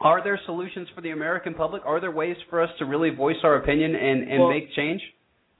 Are 0.00 0.24
there 0.24 0.40
solutions 0.46 0.88
for 0.94 1.02
the 1.02 1.10
American 1.10 1.52
public? 1.52 1.82
Are 1.84 2.00
there 2.00 2.10
ways 2.10 2.36
for 2.48 2.62
us 2.62 2.70
to 2.78 2.86
really 2.86 3.10
voice 3.10 3.36
our 3.44 3.56
opinion 3.56 3.94
and, 3.94 4.22
and 4.28 4.40
Well, 4.40 4.50
make 4.50 4.72
change? 4.74 5.02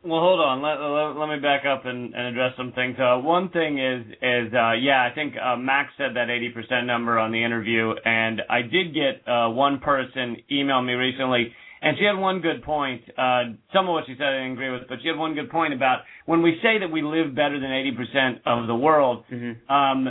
Well, 0.05 0.19
hold 0.19 0.41
on. 0.41 0.63
Let, 0.63 0.81
let, 0.81 1.17
let 1.17 1.29
me 1.33 1.41
back 1.41 1.65
up 1.65 1.87
and, 1.87 2.13
and 2.13 2.27
address 2.27 2.55
some 2.57 2.73
things. 2.73 2.97
Uh, 2.99 3.19
one 3.19 3.51
thing 3.51 3.79
is, 3.79 4.05
is 4.21 4.53
uh, 4.53 4.73
yeah, 4.73 5.09
I 5.09 5.15
think 5.15 5.35
uh, 5.39 5.57
Max 5.57 5.93
said 5.97 6.17
that 6.17 6.27
80% 6.27 6.87
number 6.87 7.21
on 7.21 7.31
the 7.31 7.43
interview, 7.43 7.93
and 8.05 8.43
I 8.51 8.63
did 8.63 8.95
get 8.95 9.23
uh, 9.31 9.51
one 9.51 9.79
person 9.79 10.39
email 10.51 10.83
me 10.83 10.95
recently, 10.95 11.53
and 11.83 11.97
she 11.99 12.05
had 12.05 12.19
one 12.19 12.41
good 12.41 12.65
point. 12.65 13.03
Uh, 13.17 13.55
some 13.73 13.87
of 13.87 13.93
what 13.93 14.05
she 14.07 14.15
said 14.19 14.27
I 14.27 14.43
didn't 14.43 14.53
agree 14.53 14.71
with, 14.71 14.89
but 14.89 14.99
she 15.03 15.09
had 15.09 15.17
one 15.17 15.35
good 15.35 15.51
point 15.51 15.73
about 15.73 16.01
when 16.27 16.43
we 16.43 16.59
say 16.65 16.81
that 16.81 16.91
we 16.91 17.03
live 17.03 17.37
better 17.37 17.61
than 17.61 17.71
80% 17.71 18.41
of 18.45 18.67
the 18.67 18.75
world, 18.75 19.25
um, 19.69 20.09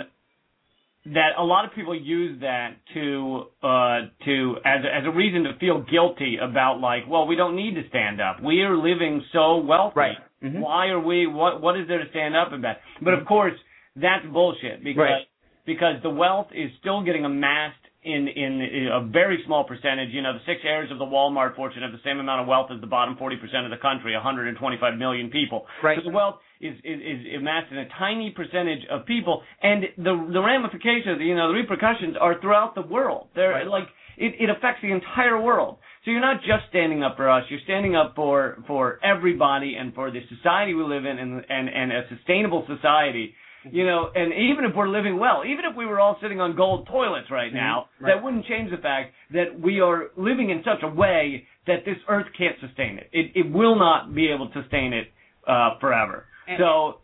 that 1.05 1.29
a 1.37 1.43
lot 1.43 1.65
of 1.65 1.73
people 1.73 1.95
use 1.99 2.39
that 2.41 2.75
to 2.93 3.45
uh 3.63 4.01
to 4.25 4.55
as 4.63 4.81
as 4.85 5.03
a 5.05 5.11
reason 5.11 5.43
to 5.43 5.53
feel 5.59 5.81
guilty 5.89 6.37
about 6.37 6.79
like 6.79 7.03
well 7.09 7.25
we 7.25 7.35
don't 7.35 7.55
need 7.55 7.73
to 7.73 7.81
stand 7.89 8.21
up 8.21 8.41
we 8.43 8.61
are 8.61 8.77
living 8.77 9.23
so 9.33 9.57
wealthy 9.57 9.93
Right. 9.99 10.17
Mhm. 10.43 10.59
why 10.59 10.87
are 10.89 10.99
we 10.99 11.25
what 11.25 11.59
what 11.61 11.75
is 11.79 11.87
there 11.87 12.03
to 12.03 12.09
stand 12.11 12.35
up 12.35 12.51
about 12.53 12.75
but 13.01 13.13
of 13.15 13.25
course 13.25 13.53
that's 13.95 14.25
bullshit 14.27 14.83
because 14.83 15.01
Right. 15.01 15.25
because 15.65 15.95
the 16.03 16.09
wealth 16.11 16.47
is 16.53 16.69
still 16.79 17.01
getting 17.03 17.25
amassed 17.25 17.80
in, 18.03 18.27
in 18.27 18.87
a 18.91 19.05
very 19.07 19.43
small 19.45 19.63
percentage 19.63 20.09
you 20.11 20.21
know 20.21 20.33
the 20.33 20.45
six 20.45 20.61
heirs 20.63 20.89
of 20.91 20.97
the 20.97 21.05
Walmart 21.05 21.55
fortune 21.55 21.83
have 21.83 21.91
the 21.91 22.01
same 22.03 22.19
amount 22.19 22.41
of 22.41 22.47
wealth 22.47 22.69
as 22.73 22.81
the 22.81 22.87
bottom 22.87 23.15
40% 23.15 23.35
of 23.65 23.71
the 23.71 23.77
country 23.81 24.13
125 24.13 24.97
million 24.97 25.29
people 25.29 25.65
Right. 25.83 25.97
so 26.01 26.09
the 26.09 26.15
wealth 26.15 26.35
is, 26.59 26.75
is, 26.83 26.99
is 27.01 27.19
amassed 27.37 27.71
in 27.71 27.77
a 27.79 27.89
tiny 27.97 28.29
percentage 28.29 28.85
of 28.89 29.05
people, 29.07 29.41
and 29.63 29.83
the 29.97 30.13
the 30.31 30.39
ramifications, 30.41 31.19
you 31.19 31.35
know, 31.35 31.47
the 31.47 31.55
repercussions 31.55 32.15
are 32.21 32.39
throughout 32.39 32.75
the 32.75 32.83
world. 32.83 33.29
They're 33.33 33.49
Right. 33.51 33.67
like 33.67 33.87
it, 34.17 34.35
it 34.39 34.49
affects 34.49 34.81
the 34.83 34.91
entire 34.91 35.41
world. 35.41 35.77
So 36.05 36.11
you're 36.11 36.21
not 36.21 36.41
just 36.41 36.69
standing 36.69 37.01
up 37.03 37.17
for 37.17 37.29
us; 37.31 37.45
you're 37.49 37.61
standing 37.63 37.95
up 37.95 38.13
for 38.15 38.57
for 38.67 38.99
everybody 39.03 39.75
and 39.75 39.93
for 39.95 40.11
the 40.11 40.21
society 40.29 40.75
we 40.75 40.83
live 40.83 41.05
in, 41.05 41.17
and 41.17 41.43
and 41.49 41.67
and 41.69 41.91
a 41.91 42.01
sustainable 42.15 42.63
society. 42.67 43.33
You 43.69 43.85
know, 43.85 44.09
and 44.15 44.33
even 44.33 44.65
if 44.65 44.75
we're 44.75 44.87
living 44.89 45.19
well, 45.19 45.43
even 45.45 45.65
if 45.69 45.75
we 45.77 45.85
were 45.85 45.99
all 45.99 46.17
sitting 46.21 46.41
on 46.41 46.55
gold 46.55 46.87
toilets 46.87 47.29
right 47.29 47.53
now, 47.53 47.85
Mm-hmm. 47.95 48.05
Right. 48.05 48.15
that 48.15 48.23
wouldn't 48.23 48.45
change 48.45 48.71
the 48.71 48.77
fact 48.77 49.13
that 49.31 49.59
we 49.59 49.79
are 49.81 50.09
living 50.17 50.49
in 50.49 50.63
such 50.63 50.81
a 50.83 50.87
way 50.87 51.45
that 51.67 51.85
this 51.85 51.97
earth 52.09 52.25
can't 52.37 52.55
sustain 52.59 52.97
it. 52.97 53.07
It 53.13 53.31
it 53.35 53.51
will 53.51 53.77
not 53.77 54.15
be 54.15 54.29
able 54.31 54.49
to 54.49 54.61
sustain 54.61 54.93
it 54.93 55.07
uh, 55.47 55.77
forever. 55.79 56.25
And- 56.47 56.57
So, 56.59 56.97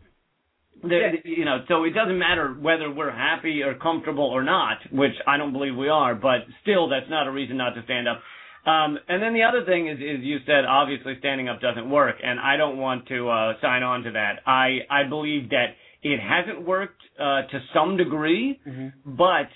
the, 0.82 0.98
you 1.24 1.44
know, 1.44 1.64
so 1.68 1.84
it 1.84 1.90
doesn't 1.90 2.18
matter 2.18 2.54
whether 2.54 2.90
we're 2.90 3.10
happy 3.10 3.62
or 3.62 3.74
comfortable 3.74 4.24
or 4.26 4.44
not, 4.44 4.78
which 4.92 5.14
I 5.26 5.36
don't 5.36 5.52
believe 5.52 5.74
we 5.76 5.88
are, 5.88 6.14
but 6.14 6.40
still, 6.62 6.88
that's 6.88 7.10
not 7.10 7.26
a 7.26 7.32
reason 7.32 7.56
not 7.56 7.74
to 7.74 7.82
stand 7.84 8.06
up. 8.06 8.20
Um, 8.64 8.98
and 9.08 9.22
then 9.22 9.32
the 9.34 9.42
other 9.42 9.64
thing 9.64 9.88
is, 9.88 9.98
is 9.98 10.22
you 10.22 10.38
said 10.46 10.64
obviously 10.68 11.14
standing 11.18 11.48
up 11.48 11.60
doesn't 11.60 11.88
work, 11.90 12.16
and 12.22 12.38
I 12.38 12.56
don't 12.56 12.76
want 12.78 13.06
to 13.08 13.28
uh, 13.28 13.52
sign 13.60 13.82
on 13.82 14.02
to 14.04 14.12
that. 14.12 14.40
I 14.46 14.80
I 14.90 15.04
believe 15.08 15.50
that 15.50 15.74
it 16.02 16.20
hasn't 16.20 16.66
worked 16.66 17.00
uh, 17.18 17.42
to 17.42 17.60
some 17.74 17.96
degree, 17.96 18.60
but 19.04 19.48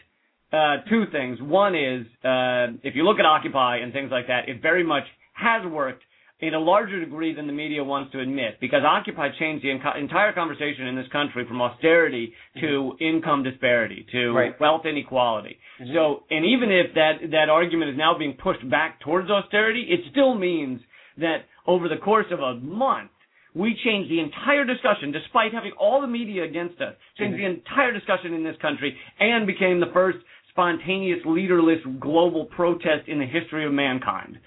uh, 0.52 0.78
two 0.90 1.04
things. 1.12 1.38
One 1.40 1.74
is 1.74 2.06
uh, 2.24 2.76
if 2.82 2.94
you 2.94 3.04
look 3.04 3.18
at 3.18 3.24
Occupy 3.26 3.78
and 3.78 3.92
things 3.92 4.10
like 4.10 4.26
that, 4.26 4.48
it 4.48 4.60
very 4.60 4.84
much 4.84 5.04
has 5.34 5.64
worked 5.66 6.02
in 6.40 6.54
a 6.54 6.58
larger 6.58 6.98
degree 6.98 7.32
than 7.32 7.46
the 7.46 7.52
media 7.52 7.82
wants 7.84 8.10
to 8.10 8.18
admit, 8.20 8.58
because 8.60 8.82
Occupy 8.84 9.28
changed 9.38 9.64
the 9.64 9.70
entire 9.70 10.32
conversation 10.32 10.88
in 10.88 10.96
this 10.96 11.06
country 11.12 11.46
from 11.46 11.62
austerity 11.62 12.32
to 12.60 12.96
income 13.00 13.44
disparity, 13.44 14.04
to 14.10 14.32
Right. 14.32 14.58
wealth 14.60 14.84
inequality. 14.84 15.56
So, 15.94 16.24
and 16.30 16.44
even 16.44 16.72
if 16.72 16.94
that 16.94 17.30
that 17.30 17.48
argument 17.48 17.92
is 17.92 17.96
now 17.96 18.18
being 18.18 18.34
pushed 18.34 18.68
back 18.68 18.98
towards 19.00 19.30
austerity, 19.30 19.82
it 19.88 20.00
still 20.10 20.34
means 20.34 20.80
that 21.18 21.44
over 21.64 21.88
the 21.88 21.98
course 21.98 22.26
of 22.32 22.40
a 22.40 22.54
month, 22.56 23.11
we 23.54 23.74
changed 23.84 24.10
the 24.10 24.20
entire 24.20 24.64
discussion, 24.64 25.12
despite 25.12 25.52
having 25.52 25.72
all 25.72 26.00
the 26.00 26.06
media 26.06 26.44
against 26.44 26.80
us, 26.80 26.94
changed 27.18 27.38
the 27.38 27.44
entire 27.44 27.92
discussion 27.92 28.32
in 28.34 28.42
this 28.44 28.56
country, 28.62 28.96
and 29.20 29.46
became 29.46 29.80
the 29.80 29.90
first 29.92 30.18
spontaneous, 30.50 31.18
leaderless 31.24 31.78
global 32.00 32.44
protest 32.46 33.08
in 33.08 33.18
the 33.18 33.26
history 33.26 33.64
of 33.66 33.72
mankind. 33.72 34.38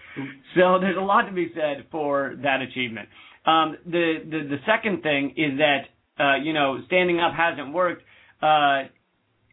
So 0.55 0.77
there's 0.79 0.97
a 0.97 1.01
lot 1.01 1.23
to 1.23 1.31
be 1.33 1.51
said 1.55 1.85
for 1.91 2.35
that 2.43 2.61
achievement. 2.61 3.09
Um, 3.45 3.77
the, 3.85 4.15
the 4.23 4.39
the 4.49 4.57
second 4.65 5.03
thing 5.03 5.33
is 5.37 5.57
that 5.59 5.81
uh, 6.23 6.35
you 6.37 6.53
know 6.53 6.79
standing 6.87 7.19
up 7.19 7.33
hasn't 7.33 7.73
worked. 7.73 8.03
Uh, 8.41 8.83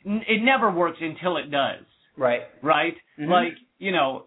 n- 0.07 0.23
it 0.29 0.43
never 0.43 0.71
works 0.71 0.99
until 1.01 1.37
it 1.37 1.51
does 1.51 1.85
Right. 2.17 2.43
right? 2.63 2.95
Mhm. 3.19 3.29
Like, 3.29 3.55
you 3.79 3.93
know, 3.93 4.27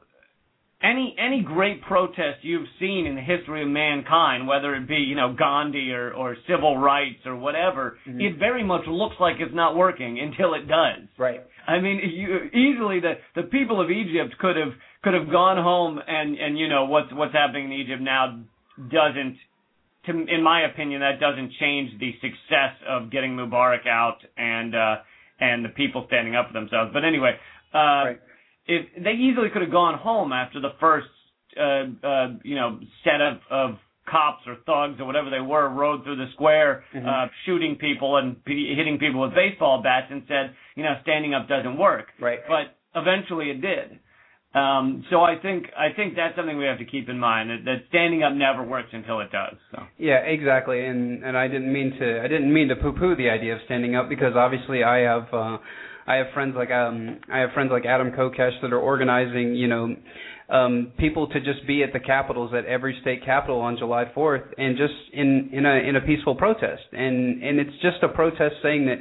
any 0.83 1.15
any 1.17 1.41
great 1.41 1.81
protest 1.83 2.43
you've 2.43 2.67
seen 2.79 3.05
in 3.07 3.15
the 3.15 3.21
history 3.21 3.61
of 3.63 3.69
mankind, 3.69 4.47
whether 4.47 4.75
it 4.75 4.87
be, 4.87 4.97
you 4.97 5.15
know, 5.15 5.33
Gandhi 5.33 5.91
or, 5.91 6.11
or 6.13 6.35
civil 6.47 6.77
rights 6.77 7.25
or 7.25 7.35
whatever, 7.35 7.97
Mhm. 8.07 8.21
it 8.21 8.35
very 8.37 8.63
much 8.63 8.85
looks 8.85 9.15
like 9.19 9.39
it's 9.39 9.53
not 9.53 9.75
working 9.75 10.19
until 10.19 10.53
it 10.53 10.67
does. 10.67 11.03
Right. 11.17 11.41
I 11.67 11.79
mean, 11.79 11.99
you, 11.99 12.49
easily 12.53 12.99
the 12.99 13.17
the 13.35 13.43
people 13.43 13.79
of 13.81 13.89
Egypt 13.89 14.37
could 14.37 14.57
have 14.57 14.73
could 15.01 15.13
have 15.13 15.31
gone 15.31 15.57
home 15.57 16.01
and 16.05 16.37
and 16.37 16.59
you 16.59 16.67
know 16.67 16.85
what's 16.85 17.11
what's 17.13 17.33
happening 17.33 17.65
in 17.65 17.71
Egypt 17.73 18.01
now 18.01 18.37
doesn't 18.89 19.37
to 20.05 20.11
in 20.27 20.43
my 20.43 20.61
opinion 20.65 21.01
that 21.01 21.19
doesn't 21.19 21.51
change 21.53 21.97
the 21.99 22.11
success 22.21 22.75
of 22.87 23.09
getting 23.09 23.35
Mubarak 23.35 23.87
out 23.87 24.17
and 24.37 24.75
uh 24.75 24.97
and 25.39 25.65
the 25.65 25.69
people 25.69 26.03
standing 26.07 26.35
up 26.35 26.47
for 26.47 26.53
themselves. 26.53 26.91
But 26.93 27.03
anyway, 27.05 27.39
uh 27.73 27.77
Right. 27.77 28.19
If 28.67 29.03
they 29.03 29.11
easily 29.13 29.49
could 29.49 29.61
have 29.61 29.71
gone 29.71 29.97
home 29.97 30.31
after 30.33 30.59
the 30.59 30.73
first 30.79 31.07
uh 31.57 31.85
uh 32.05 32.27
you 32.43 32.55
know 32.55 32.79
set 33.03 33.21
of 33.21 33.37
of 33.49 33.69
cops 34.09 34.43
or 34.45 34.55
thugs 34.65 34.99
or 34.99 35.05
whatever 35.05 35.29
they 35.29 35.39
were 35.41 35.67
rode 35.69 36.03
through 36.03 36.15
the 36.17 36.27
square 36.33 36.83
Mhm. 36.93 37.07
uh 37.07 37.27
shooting 37.45 37.75
people 37.75 38.17
and 38.17 38.43
p- 38.45 38.73
hitting 38.75 38.97
people 38.99 39.21
with 39.21 39.33
baseball 39.33 39.81
bats 39.81 40.07
and 40.11 40.23
said 40.27 40.53
you 40.75 40.83
know 40.83 40.95
standing 41.01 41.33
up 41.33 41.47
doesn't 41.47 41.77
work 41.77 42.07
Right. 42.19 42.39
but 42.47 42.75
eventually 42.99 43.49
it 43.49 43.61
did 43.61 43.99
um 44.53 45.05
so 45.09 45.21
i 45.21 45.35
think 45.41 45.65
i 45.77 45.89
think 45.95 46.15
that's 46.15 46.35
something 46.35 46.57
we 46.57 46.65
have 46.65 46.77
to 46.79 46.85
keep 46.85 47.09
in 47.09 47.17
mind 47.19 47.49
that, 47.49 47.65
that 47.65 47.77
standing 47.89 48.21
up 48.23 48.33
never 48.33 48.61
works 48.63 48.89
until 48.93 49.19
it 49.21 49.31
does 49.31 49.55
so 49.71 49.83
Yeah, 49.97 50.19
exactly. 50.37 50.85
And 50.85 51.23
and 51.23 51.35
I 51.37 51.47
didn't 51.47 51.71
mean 51.73 51.89
to 51.99 52.21
I 52.21 52.27
didn't 52.27 52.51
mean 52.53 52.67
to 52.69 52.75
poo-poo 52.75 53.15
the 53.15 53.29
idea 53.29 53.53
of 53.55 53.61
standing 53.65 53.95
up 53.95 54.07
because 54.09 54.35
obviously 54.35 54.83
I 54.83 54.97
have 55.11 55.27
uh 55.33 55.57
I 56.07 56.15
have 56.15 56.27
friends 56.33 56.55
like 56.55 56.71
um 56.71 57.19
I 57.31 57.39
have 57.39 57.51
friends 57.53 57.71
like 57.71 57.85
Adam 57.85 58.11
Kokesh 58.11 58.61
that 58.61 58.71
are 58.71 58.79
organizing, 58.79 59.55
you 59.55 59.67
know, 59.67 59.95
um 60.49 60.91
people 60.97 61.27
to 61.29 61.39
just 61.39 61.65
be 61.65 61.83
at 61.83 61.93
the 61.93 61.99
capitals 61.99 62.53
at 62.53 62.65
every 62.65 62.97
state 63.01 63.25
capital 63.25 63.59
on 63.61 63.77
July 63.77 64.05
4th 64.15 64.45
and 64.57 64.77
just 64.77 64.93
in 65.13 65.49
in 65.51 65.65
a 65.65 65.75
in 65.89 65.95
a 65.95 66.01
peaceful 66.01 66.35
protest. 66.35 66.83
And 66.93 67.43
and 67.43 67.59
it's 67.59 67.75
just 67.81 68.03
a 68.03 68.09
protest 68.09 68.55
saying 68.61 68.85
that 68.85 68.99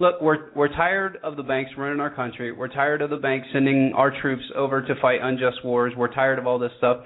look, 0.00 0.20
we're 0.20 0.50
we're 0.54 0.68
tired 0.68 1.18
of 1.22 1.36
the 1.36 1.42
banks 1.42 1.70
running 1.78 2.00
our 2.00 2.14
country. 2.14 2.52
We're 2.52 2.68
tired 2.68 3.02
of 3.02 3.10
the 3.10 3.16
banks 3.16 3.46
sending 3.52 3.92
our 3.94 4.12
troops 4.20 4.44
over 4.54 4.82
to 4.82 4.94
fight 5.00 5.20
unjust 5.22 5.64
wars. 5.64 5.92
We're 5.96 6.12
tired 6.12 6.38
of 6.38 6.46
all 6.46 6.58
this 6.58 6.72
stuff. 6.78 6.98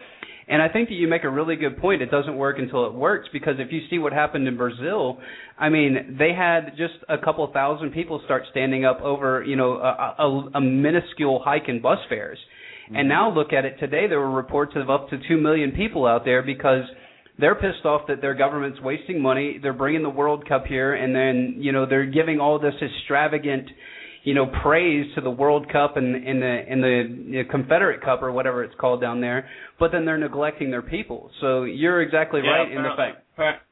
And 0.49 0.63
I 0.63 0.69
think 0.69 0.89
that 0.91 0.95
you 0.95 1.09
make 1.09 1.25
a 1.25 1.31
really 1.31 1.57
good 1.57 1.77
point. 1.79 2.03
It 2.03 2.11
doesn't 2.11 2.37
work 2.37 2.59
until 2.59 2.87
it 2.87 2.95
works 2.95 3.29
because 3.33 3.55
if 3.59 3.73
you 3.73 3.81
see 3.91 3.99
what 3.99 4.13
happened 4.13 4.47
in 4.47 4.57
Brazil, 4.57 5.19
I 5.59 5.69
mean, 5.71 6.17
they 6.19 6.33
had 6.33 6.77
just 6.77 6.95
a 7.09 7.19
couple 7.19 7.51
thousand 7.53 7.91
people 7.91 8.21
start 8.25 8.45
standing 8.53 8.85
up 8.85 9.01
over, 9.01 9.43
you 9.43 9.57
know, 9.57 9.73
a, 9.73 10.15
a, 10.19 10.51
a 10.55 10.61
minuscule 10.61 11.43
hike 11.45 11.69
in 11.69 11.83
bus 11.83 11.99
fares. 12.09 12.39
Mm-hmm. 12.87 12.97
And 12.97 13.09
now 13.09 13.35
look 13.35 13.53
at 13.53 13.65
it 13.65 13.79
today. 13.81 14.07
There 14.07 14.21
were 14.21 14.31
reports 14.31 14.73
of 14.77 14.89
up 14.89 15.11
to 15.11 15.19
two 15.27 15.37
million 15.37 15.73
people 15.73 16.07
out 16.07 16.25
there 16.25 16.43
because 16.43 16.85
they're 17.39 17.57
pissed 17.57 17.85
off 17.85 18.03
that 18.09 18.21
their 18.21 18.35
government's 18.35 18.81
wasting 18.81 19.21
money. 19.21 19.59
They're 19.61 19.73
bringing 19.73 20.03
the 20.03 20.11
World 20.11 20.49
Cup 20.49 20.67
here, 20.67 20.95
and 20.95 21.15
then 21.15 21.57
you 21.59 21.73
know 21.73 21.87
they're 21.87 22.07
giving 22.07 22.41
all 22.41 22.59
this 22.59 22.75
extravagant 22.81 23.69
you 24.27 24.35
know, 24.35 24.47
praise 24.61 25.07
to 25.15 25.21
the 25.21 25.31
World 25.31 25.71
Cup 25.71 25.97
and 25.97 26.17
in 26.17 26.41
the 26.41 26.73
in 26.73 26.81
the 26.81 27.05
you 27.31 27.45
know, 27.45 27.49
Confederate 27.49 28.03
Cup 28.03 28.25
or 28.25 28.33
whatever 28.33 28.65
it's 28.65 28.75
called 28.75 29.01
down 29.01 29.21
there, 29.21 29.49
but 29.79 29.93
then 29.93 30.05
they're 30.05 30.19
neglecting 30.19 30.69
their 30.69 30.83
people. 30.83 31.31
So 31.41 31.63
you're 31.63 32.03
exactly 32.03 32.41
yeah, 32.43 32.51
right 32.51 32.73
in 32.73 32.83
the 32.83 32.91
fact. 32.97 33.23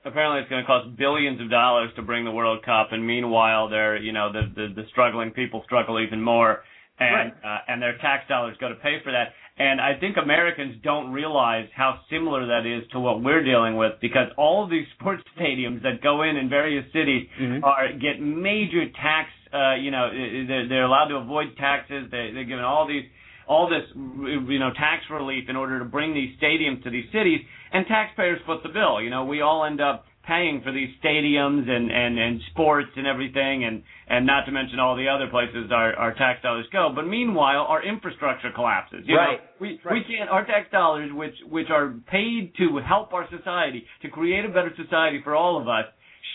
Apparently, 0.04 0.42
it's 0.42 0.48
going 0.48 0.62
to 0.62 0.66
cost 0.66 0.96
billions 0.96 1.40
of 1.40 1.50
dollars 1.50 1.90
to 1.96 2.02
bring 2.02 2.24
the 2.24 2.30
World 2.30 2.64
Cup, 2.64 2.92
and 2.92 3.04
meanwhile, 3.04 3.68
they're 3.68 3.96
you 3.96 4.12
know 4.12 4.30
the 4.30 4.42
the, 4.54 4.82
the 4.82 4.82
struggling 4.90 5.32
people 5.32 5.62
struggle 5.64 6.00
even 6.00 6.22
more, 6.22 6.62
and 7.00 7.32
right. 7.32 7.58
uh, 7.58 7.72
and 7.72 7.82
their 7.82 7.98
tax 7.98 8.28
dollars 8.28 8.56
go 8.60 8.68
to 8.68 8.76
pay 8.76 8.98
for 9.02 9.10
that. 9.10 9.34
And 9.56 9.80
I 9.80 9.98
think 9.98 10.16
Americans 10.22 10.76
don't 10.84 11.12
realize 11.12 11.66
how 11.76 12.00
similar 12.10 12.46
that 12.46 12.66
is 12.66 12.88
to 12.92 13.00
what 13.00 13.22
we're 13.22 13.42
dealing 13.42 13.76
with 13.76 13.92
because 14.00 14.28
all 14.36 14.62
of 14.62 14.70
these 14.70 14.86
sports 15.00 15.24
stadiums 15.36 15.82
that 15.82 16.00
go 16.00 16.22
in 16.22 16.36
in 16.36 16.48
various 16.48 16.84
cities 16.92 17.26
mm-hmm. 17.40 17.64
are 17.64 17.92
get 17.92 18.20
major 18.20 18.86
tax 19.02 19.30
uh, 19.54 19.74
you 19.76 19.90
know, 19.90 20.10
they're, 20.48 20.68
they're 20.68 20.84
allowed 20.84 21.08
to 21.08 21.16
avoid 21.16 21.56
taxes. 21.56 22.08
They, 22.10 22.30
they're 22.34 22.44
given 22.44 22.64
all 22.64 22.88
these, 22.88 23.04
all 23.46 23.68
this, 23.68 23.84
you 23.94 24.58
know, 24.58 24.70
tax 24.74 25.04
relief 25.10 25.48
in 25.48 25.56
order 25.56 25.78
to 25.78 25.84
bring 25.84 26.12
these 26.14 26.36
stadiums 26.42 26.82
to 26.84 26.90
these 26.90 27.06
cities, 27.12 27.40
and 27.72 27.86
taxpayers 27.86 28.40
foot 28.46 28.62
the 28.62 28.70
bill. 28.70 29.00
You 29.00 29.10
know, 29.10 29.24
we 29.24 29.42
all 29.42 29.64
end 29.64 29.80
up 29.80 30.06
paying 30.26 30.62
for 30.64 30.72
these 30.72 30.88
stadiums 31.04 31.68
and 31.68 31.90
and 31.90 32.18
and 32.18 32.40
sports 32.50 32.88
and 32.96 33.06
everything, 33.06 33.64
and 33.64 33.82
and 34.08 34.26
not 34.26 34.44
to 34.46 34.52
mention 34.52 34.78
all 34.78 34.96
the 34.96 35.08
other 35.08 35.28
places 35.30 35.70
our 35.70 35.94
our 35.94 36.14
tax 36.14 36.42
dollars 36.42 36.66
go. 36.72 36.90
But 36.94 37.06
meanwhile, 37.06 37.66
our 37.68 37.84
infrastructure 37.84 38.50
collapses. 38.54 39.04
You 39.04 39.16
right. 39.16 39.38
Know, 39.38 39.44
we 39.60 39.80
right. 39.84 39.94
we 39.94 40.04
can't 40.04 40.30
our 40.30 40.44
tax 40.46 40.70
dollars, 40.72 41.10
which 41.12 41.34
which 41.48 41.68
are 41.70 41.94
paid 42.10 42.52
to 42.58 42.80
help 42.86 43.12
our 43.12 43.28
society 43.30 43.84
to 44.02 44.08
create 44.08 44.44
a 44.44 44.48
better 44.48 44.72
society 44.76 45.20
for 45.22 45.34
all 45.34 45.60
of 45.60 45.68
us, 45.68 45.84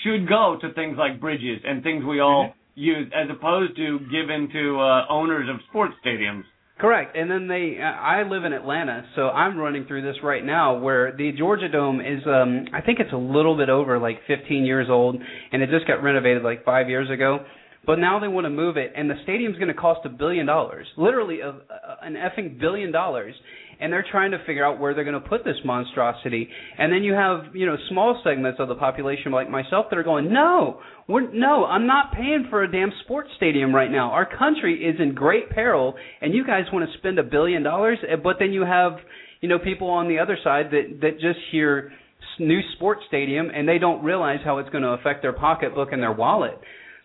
should 0.04 0.28
go 0.30 0.58
to 0.62 0.74
things 0.74 0.98
like 0.98 1.20
bridges 1.20 1.62
and 1.66 1.84
things 1.84 2.06
we 2.06 2.20
all. 2.20 2.54
Used 2.80 3.12
as 3.13 3.28
opposed 3.30 3.76
to 3.76 4.00
given 4.10 4.48
to 4.54 4.80
uh, 4.80 5.06
owners 5.10 5.50
of 5.50 5.58
sports 5.70 5.96
stadiums. 6.06 6.44
Correct. 6.80 7.18
And 7.18 7.30
then 7.30 7.50
they 7.50 7.78
I 7.82 8.24
live 8.24 8.46
in 8.46 8.54
Atlanta, 8.54 9.06
so 9.18 9.28
I'm 9.28 9.58
running 9.58 9.86
through 9.86 10.02
this 10.02 10.15
right 10.24 10.46
now 10.46 10.80
where 10.80 11.12
the 11.12 11.34
Georgia 11.38 11.68
Dome 11.68 12.00
is 12.00 12.22
um 12.26 12.68
I 12.74 12.80
think 12.80 13.00
it's 13.02 13.12
a 13.12 13.18
little 13.18 13.58
bit 13.58 13.68
over 13.68 14.00
like 14.00 14.20
15 14.28 14.65
years 14.65 14.88
old 14.89 15.18
and 15.52 15.62
it 15.62 15.70
just 15.70 15.88
got 15.88 16.02
renovated 16.02 16.42
like 16.42 16.63
5 16.63 16.88
years 16.88 17.10
ago. 17.10 17.39
But 17.86 18.00
now 18.00 18.20
they 18.20 18.30
want 18.30 18.46
to 18.46 18.50
move 18.50 18.78
it 18.78 18.94
and 18.96 19.10
the 19.10 19.15
stadium's 19.24 19.58
going 19.58 19.68
to 19.68 19.74
cost 19.74 20.06
a 20.06 20.10
billion 20.10 20.46
dollars. 20.46 20.88
Literally 20.96 21.42
a, 21.42 21.50
a, 21.50 21.98
an 22.02 22.13
effing 22.13 22.58
billion 22.62 22.94
dollars 22.94 23.36
and 23.80 23.92
they're 23.92 24.06
trying 24.10 24.32
to 24.32 24.39
figure 24.46 24.65
out 24.65 24.80
where 24.80 24.94
they're 24.94 25.04
going 25.04 25.22
to 25.22 25.30
put 25.30 25.44
this 25.44 25.58
monstrosity. 25.63 26.50
And 26.78 26.92
then 26.92 27.04
you 27.04 27.13
have, 27.13 27.56
you 27.56 27.65
know, 27.65 27.78
small 27.89 28.20
segments 28.24 28.60
of 28.60 28.68
the 28.68 28.76
population 28.76 29.32
like 29.32 29.50
myself 29.50 29.88
that 29.89 29.98
are 29.98 30.04
going, 30.04 30.32
"No, 30.32 30.80
we're 31.08 31.32
no, 31.32 31.65
I'm 31.65 31.88
not 31.88 32.13
paying 32.13 32.48
for 32.50 32.63
a 32.63 32.72
damn 32.72 32.92
sports 33.04 33.30
stadium 33.38 33.74
right 33.74 33.92
now. 33.92 34.12
Our 34.12 34.26
country 34.26 34.84
is 34.84 35.00
in 35.00 35.13
great 35.13 35.50
peril, 35.50 35.96
and 36.22 36.34
you 36.34 36.46
guys 36.46 36.65
want 36.72 36.89
to 36.89 36.98
spend 36.98 37.20
a 37.20 37.24
billion 37.24 37.63
dollars, 37.63 37.98
eh, 38.08 38.15
but 38.15 38.38
then 38.39 38.52
you 38.52 38.62
have, 38.62 38.94
you 39.42 39.50
know, 39.50 39.60
people 39.60 39.89
on 39.89 40.08
the 40.08 40.20
other 40.20 40.38
side 40.44 40.68
that 40.72 41.00
that 41.02 41.20
just 41.20 41.39
hear 41.52 41.92
new 42.39 42.62
sports 42.76 43.02
stadium 43.08 43.50
and 43.54 43.68
they 43.68 43.78
don't 43.78 44.04
realize 44.04 44.39
how 44.44 44.58
it's 44.58 44.70
going 44.70 44.84
to 44.84 44.89
affect 44.89 45.22
their 45.22 45.34
pocketbook 45.34 45.92
and 45.92 46.02
their 46.02 46.13
wallet. 46.13 46.58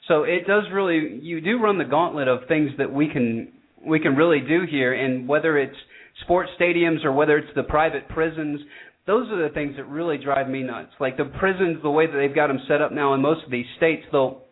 So 0.09 0.25
it 0.25 0.47
does 0.47 0.65
really 0.73 1.19
you 1.23 1.41
do 1.41 1.59
run 1.59 1.79
the 1.79 1.85
gauntlet 1.85 2.29
of 2.29 2.41
things 2.47 2.71
that 2.79 2.93
we 2.93 3.09
can 3.09 3.53
we 3.87 4.01
can 4.01 4.17
really 4.17 4.41
do 4.41 4.63
here 4.69 4.93
and 4.93 5.27
whether 5.29 5.59
it's 5.59 5.77
sports 6.23 6.51
stadiums 6.61 7.05
or 7.05 7.13
whether 7.13 7.37
it's 7.37 7.55
the 7.55 7.63
private 7.63 8.09
prisons. 8.09 8.61
Those 9.07 9.31
are 9.31 9.43
the 9.49 9.53
things 9.55 9.77
that 9.77 9.85
really 9.85 10.17
drive 10.19 10.49
me 10.49 10.63
nuts. 10.63 10.93
Like 11.01 11.17
the 11.17 11.27
prisons, 11.27 11.83
the 11.83 11.91
way 11.91 12.07
that 12.07 12.17
they've 12.17 12.35
got 12.35 12.47
them 12.47 12.61
set 12.69 12.81
up 12.81 12.93
now 12.93 13.15
in 13.15 13.21
most 13.21 13.45
of 13.45 13.51
these 13.51 13.67
states, 13.77 14.05
they'll 14.11 14.44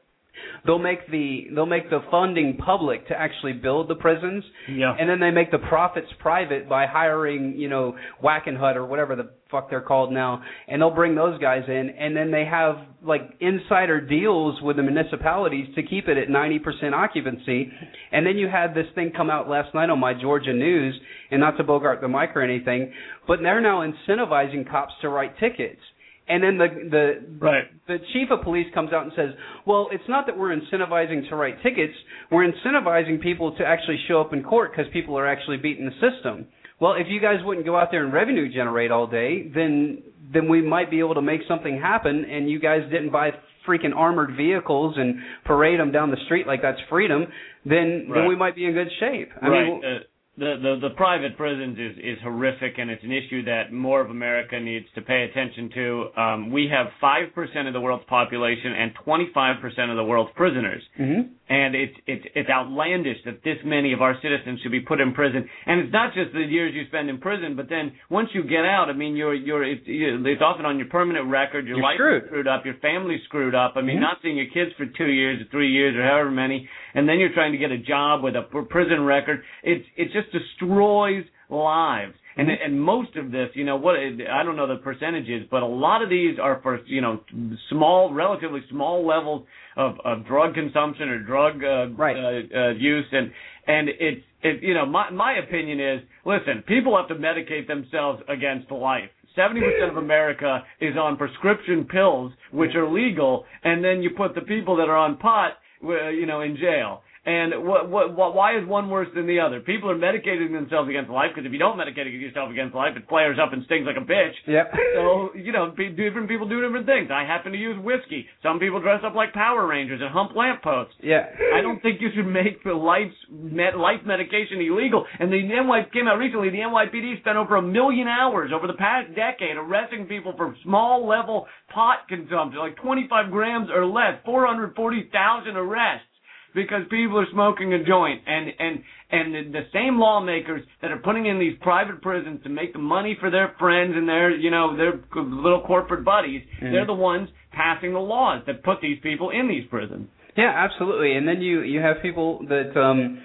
they'll 0.66 0.78
make 0.78 1.10
the 1.10 1.48
they'll 1.54 1.66
make 1.66 1.90
the 1.90 2.00
funding 2.10 2.56
public 2.56 3.08
to 3.08 3.18
actually 3.18 3.52
build 3.54 3.88
the 3.88 3.94
prisons. 3.94 4.44
Yeah. 4.68 4.94
and 4.98 5.08
then 5.08 5.20
they 5.20 5.30
make 5.30 5.50
the 5.50 5.58
profits 5.58 6.08
private 6.18 6.68
by 6.68 6.86
hiring 6.86 7.54
you 7.56 7.68
know 7.68 7.96
Wackenhut 8.22 8.76
or 8.76 8.86
whatever 8.86 9.16
the 9.16 9.30
fuck 9.50 9.68
they're 9.68 9.82
called 9.82 10.12
now. 10.12 10.42
And 10.66 10.80
they'll 10.80 10.94
bring 10.94 11.14
those 11.14 11.38
guys 11.38 11.64
in. 11.68 11.90
And 11.98 12.16
then 12.16 12.30
they 12.30 12.46
have 12.46 12.76
like 13.04 13.20
insider 13.40 14.00
deals 14.00 14.62
with 14.62 14.76
the 14.76 14.82
municipalities 14.82 15.66
to 15.74 15.82
keep 15.82 16.08
it 16.08 16.16
at 16.16 16.28
90% 16.28 16.94
occupancy. 16.94 17.70
And 18.12 18.26
then 18.26 18.38
you 18.38 18.48
had 18.48 18.74
this 18.74 18.86
thing 18.94 19.12
come 19.14 19.28
out 19.28 19.50
last 19.50 19.74
night 19.74 19.90
on 19.90 19.98
my 19.98 20.14
Georgia 20.14 20.54
news 20.54 20.98
and 21.30 21.38
not 21.38 21.58
to 21.58 21.64
bogart 21.64 22.00
the 22.00 22.08
mic 22.08 22.30
or 22.34 22.40
anything 22.40 22.92
but 23.26 23.40
they're 23.42 23.60
now 23.60 23.80
incentivizing 23.80 24.68
cops 24.68 24.92
to 25.00 25.08
write 25.08 25.38
tickets 25.38 25.80
and 26.28 26.42
then 26.42 26.58
the 26.58 26.68
the 26.90 27.36
right. 27.40 27.64
the 27.88 27.98
chief 28.12 28.30
of 28.30 28.42
police 28.42 28.66
comes 28.74 28.92
out 28.92 29.02
and 29.02 29.12
says, 29.16 29.30
"Well, 29.66 29.88
it's 29.92 30.08
not 30.08 30.26
that 30.26 30.38
we're 30.38 30.54
incentivizing 30.54 31.28
to 31.28 31.36
write 31.36 31.62
tickets. 31.62 31.94
We're 32.30 32.50
incentivizing 32.50 33.20
people 33.22 33.56
to 33.56 33.64
actually 33.64 33.98
show 34.08 34.20
up 34.20 34.32
in 34.32 34.42
court 34.42 34.72
because 34.72 34.90
people 34.92 35.18
are 35.18 35.26
actually 35.26 35.56
beating 35.58 35.84
the 35.84 35.92
system." 35.92 36.46
Well, 36.80 36.94
if 36.94 37.06
you 37.08 37.20
guys 37.20 37.36
wouldn't 37.44 37.64
go 37.64 37.76
out 37.76 37.92
there 37.92 38.04
and 38.04 38.12
revenue 38.12 38.52
generate 38.52 38.90
all 38.90 39.06
day, 39.06 39.48
then 39.54 40.02
then 40.32 40.48
we 40.48 40.62
might 40.62 40.90
be 40.90 40.98
able 41.00 41.14
to 41.14 41.22
make 41.22 41.40
something 41.46 41.78
happen. 41.80 42.24
And 42.24 42.50
you 42.50 42.58
guys 42.58 42.82
didn't 42.90 43.10
buy 43.10 43.30
freaking 43.66 43.94
armored 43.94 44.36
vehicles 44.36 44.94
and 44.96 45.16
parade 45.44 45.78
them 45.78 45.92
down 45.92 46.10
the 46.10 46.16
street 46.26 46.46
like 46.46 46.62
that's 46.62 46.80
freedom. 46.88 47.26
Then 47.64 48.06
right. 48.08 48.20
then 48.20 48.28
we 48.28 48.36
might 48.36 48.56
be 48.56 48.64
in 48.64 48.72
good 48.72 48.88
shape. 48.98 49.30
I 49.40 49.48
right. 49.48 49.64
mean, 49.64 49.82
uh, 49.84 49.98
the, 50.38 50.56
the 50.62 50.88
the 50.88 50.94
private 50.94 51.36
prisons 51.36 51.76
is 51.78 51.98
is 51.98 52.18
horrific 52.22 52.78
and 52.78 52.90
it's 52.90 53.04
an 53.04 53.12
issue 53.12 53.44
that 53.44 53.70
more 53.70 54.00
of 54.00 54.08
America 54.08 54.58
needs 54.58 54.86
to 54.94 55.02
pay 55.02 55.28
attention 55.28 55.68
to. 55.74 56.08
Um, 56.16 56.50
we 56.50 56.70
have 56.72 56.86
five 57.02 57.34
percent 57.34 57.68
of 57.68 57.74
the 57.74 57.80
world's 57.80 58.06
population 58.08 58.72
and 58.72 58.92
25 59.04 59.60
percent 59.60 59.90
of 59.90 59.98
the 59.98 60.04
world's 60.04 60.32
prisoners, 60.34 60.82
mm-hmm. 60.98 61.28
and 61.50 61.74
it's 61.74 61.92
it's 62.06 62.24
it's 62.34 62.48
outlandish 62.48 63.18
that 63.26 63.44
this 63.44 63.58
many 63.62 63.92
of 63.92 64.00
our 64.00 64.16
citizens 64.22 64.60
should 64.62 64.72
be 64.72 64.80
put 64.80 65.02
in 65.02 65.12
prison. 65.12 65.46
And 65.66 65.80
it's 65.80 65.92
not 65.92 66.14
just 66.14 66.32
the 66.32 66.40
years 66.40 66.72
you 66.74 66.86
spend 66.86 67.10
in 67.10 67.18
prison, 67.18 67.54
but 67.54 67.68
then 67.68 67.92
once 68.08 68.30
you 68.32 68.42
get 68.42 68.64
out, 68.64 68.88
I 68.88 68.94
mean, 68.94 69.16
you're 69.16 69.34
you're 69.34 69.62
it's, 69.62 69.84
it's 69.86 70.40
often 70.42 70.64
on 70.64 70.78
your 70.78 70.88
permanent 70.88 71.28
record. 71.28 71.66
Your 71.66 71.76
you're 71.76 71.84
life 71.84 71.96
screwed. 71.96 72.22
is 72.22 72.28
screwed 72.30 72.48
up. 72.48 72.64
Your 72.64 72.76
family's 72.80 73.20
screwed 73.24 73.54
up. 73.54 73.74
I 73.76 73.82
mean, 73.82 73.96
mm-hmm. 73.96 74.08
not 74.08 74.16
seeing 74.22 74.38
your 74.38 74.48
kids 74.48 74.72
for 74.78 74.86
two 74.86 75.12
years 75.12 75.42
or 75.42 75.50
three 75.50 75.70
years 75.70 75.94
or 75.94 76.02
however 76.02 76.30
many, 76.30 76.66
and 76.94 77.06
then 77.06 77.18
you're 77.18 77.34
trying 77.34 77.52
to 77.52 77.58
get 77.58 77.70
a 77.70 77.76
job 77.76 78.24
with 78.24 78.34
a 78.34 78.48
prison 78.70 79.02
record. 79.04 79.42
It's 79.62 79.84
it's 79.94 80.12
just 80.14 80.21
just 80.22 80.32
destroys 80.32 81.24
lives. 81.50 82.14
And 82.36 82.48
mm-hmm. 82.48 82.64
and 82.64 82.80
most 82.80 83.16
of 83.16 83.30
this, 83.30 83.48
you 83.54 83.64
know, 83.64 83.76
what 83.76 83.96
I 83.96 84.42
don't 84.42 84.56
know 84.56 84.66
the 84.66 84.76
percentages, 84.82 85.46
but 85.50 85.62
a 85.62 85.66
lot 85.66 86.02
of 86.02 86.08
these 86.08 86.38
are 86.40 86.60
for 86.62 86.80
you 86.86 87.00
know 87.00 87.20
small, 87.68 88.12
relatively 88.12 88.60
small 88.70 89.06
levels 89.06 89.46
of 89.76 89.96
of 90.04 90.26
drug 90.26 90.54
consumption 90.54 91.08
or 91.08 91.22
drug 91.22 91.62
uh, 91.62 91.90
right. 91.90 92.16
uh, 92.16 92.58
uh, 92.58 92.70
use, 92.70 93.04
and 93.12 93.30
and 93.66 93.88
it's 93.88 94.24
it 94.42 94.62
you 94.62 94.74
know 94.74 94.86
my 94.86 95.10
my 95.10 95.34
opinion 95.34 95.78
is 95.78 96.00
listen, 96.24 96.62
people 96.66 96.96
have 96.96 97.08
to 97.08 97.14
medicate 97.14 97.66
themselves 97.66 98.22
against 98.28 98.70
life. 98.70 99.10
70% 99.36 99.88
of 99.88 99.96
America 99.96 100.62
is 100.82 100.94
on 100.94 101.16
prescription 101.16 101.86
pills, 101.90 102.32
which 102.52 102.74
are 102.74 102.86
legal, 102.86 103.46
and 103.64 103.82
then 103.82 104.02
you 104.02 104.10
put 104.10 104.34
the 104.34 104.42
people 104.42 104.76
that 104.76 104.90
are 104.90 104.96
on 104.96 105.16
pot, 105.16 105.52
you 105.82 106.26
know, 106.26 106.42
in 106.42 106.54
jail. 106.56 107.00
And 107.24 107.62
what, 107.62 107.88
what, 107.88 108.16
what, 108.16 108.34
why 108.34 108.58
is 108.58 108.66
one 108.66 108.90
worse 108.90 109.06
than 109.14 109.28
the 109.28 109.38
other? 109.38 109.60
People 109.60 109.88
are 109.88 109.94
medicating 109.94 110.52
themselves 110.52 110.90
against 110.90 111.08
life 111.08 111.30
because 111.32 111.46
if 111.46 111.52
you 111.52 111.58
don't 111.58 111.78
medicate 111.78 112.10
yourself 112.10 112.50
against 112.50 112.74
life, 112.74 112.96
it 112.96 113.06
flares 113.08 113.38
up 113.38 113.52
and 113.52 113.62
stings 113.66 113.86
like 113.86 113.94
a 113.94 114.04
bitch. 114.04 114.34
Yep. 114.48 114.74
So 114.96 115.30
you 115.36 115.52
know, 115.52 115.70
different 115.70 116.28
people 116.28 116.48
do 116.48 116.60
different 116.60 116.84
things. 116.84 117.10
I 117.14 117.22
happen 117.22 117.52
to 117.52 117.58
use 117.58 117.78
whiskey. 117.78 118.26
Some 118.42 118.58
people 118.58 118.80
dress 118.80 119.02
up 119.06 119.14
like 119.14 119.32
Power 119.32 119.68
Rangers 119.68 120.00
and 120.02 120.10
hump 120.10 120.34
lampposts. 120.34 120.94
Yeah. 121.00 121.26
I 121.54 121.60
don't 121.62 121.80
think 121.80 122.00
you 122.00 122.08
should 122.12 122.26
make 122.26 122.64
the 122.64 122.74
life 122.74 123.12
med- 123.30 123.76
life 123.76 124.02
medication 124.04 124.58
illegal. 124.60 125.06
And 125.20 125.32
the 125.32 125.42
NY 125.46 125.90
came 125.92 126.08
out 126.08 126.18
recently. 126.18 126.50
The 126.50 126.58
NYPD 126.58 127.20
spent 127.20 127.36
over 127.36 127.54
a 127.54 127.62
million 127.62 128.08
hours 128.08 128.50
over 128.52 128.66
the 128.66 128.74
past 128.74 129.14
decade 129.14 129.56
arresting 129.56 130.06
people 130.06 130.34
for 130.36 130.56
small 130.64 131.06
level 131.06 131.46
pot 131.72 132.08
consumption, 132.08 132.58
like 132.58 132.74
25 132.82 133.30
grams 133.30 133.68
or 133.70 133.86
less. 133.86 134.18
440,000 134.24 135.56
arrests 135.56 136.06
because 136.54 136.82
people 136.90 137.18
are 137.18 137.26
smoking 137.32 137.72
a 137.74 137.84
joint 137.84 138.22
and 138.26 138.48
and 138.58 138.82
and 139.10 139.34
the, 139.34 139.58
the 139.58 139.64
same 139.72 139.98
lawmakers 139.98 140.62
that 140.80 140.90
are 140.90 140.98
putting 140.98 141.26
in 141.26 141.38
these 141.38 141.56
private 141.60 142.00
prisons 142.02 142.42
to 142.42 142.48
make 142.48 142.72
the 142.72 142.78
money 142.78 143.16
for 143.20 143.30
their 143.30 143.54
friends 143.58 143.94
and 143.96 144.08
their 144.08 144.30
you 144.30 144.50
know 144.50 144.76
their 144.76 145.00
little 145.16 145.62
corporate 145.66 146.04
buddies 146.04 146.42
mm. 146.62 146.72
they're 146.72 146.86
the 146.86 146.92
ones 146.92 147.28
passing 147.52 147.92
the 147.92 147.98
laws 147.98 148.42
that 148.46 148.62
put 148.62 148.78
these 148.80 148.98
people 149.02 149.30
in 149.30 149.48
these 149.48 149.64
prisons 149.68 150.08
Yeah, 150.36 150.52
absolutely. 150.56 151.14
And 151.16 151.26
then 151.28 151.40
you 151.42 151.60
you 151.62 151.80
have 151.80 151.96
people 152.00 152.40
that 152.48 152.78
um 152.78 153.20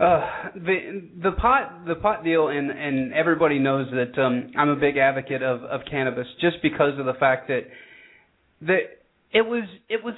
uh 0.00 0.50
the 0.54 1.02
the 1.22 1.32
pot 1.32 1.86
the 1.86 1.94
pot 1.96 2.24
deal 2.24 2.48
and 2.48 2.70
and 2.70 3.12
everybody 3.12 3.58
knows 3.58 3.86
that 3.92 4.20
um 4.20 4.50
I'm 4.56 4.68
a 4.68 4.76
big 4.76 4.96
advocate 4.96 5.42
of 5.42 5.62
of 5.62 5.82
cannabis 5.90 6.26
just 6.40 6.56
because 6.62 6.98
of 6.98 7.06
the 7.06 7.14
fact 7.14 7.48
that 7.48 7.62
that 8.62 8.80
it 9.32 9.42
was 9.42 9.64
it 9.88 10.02
was 10.02 10.14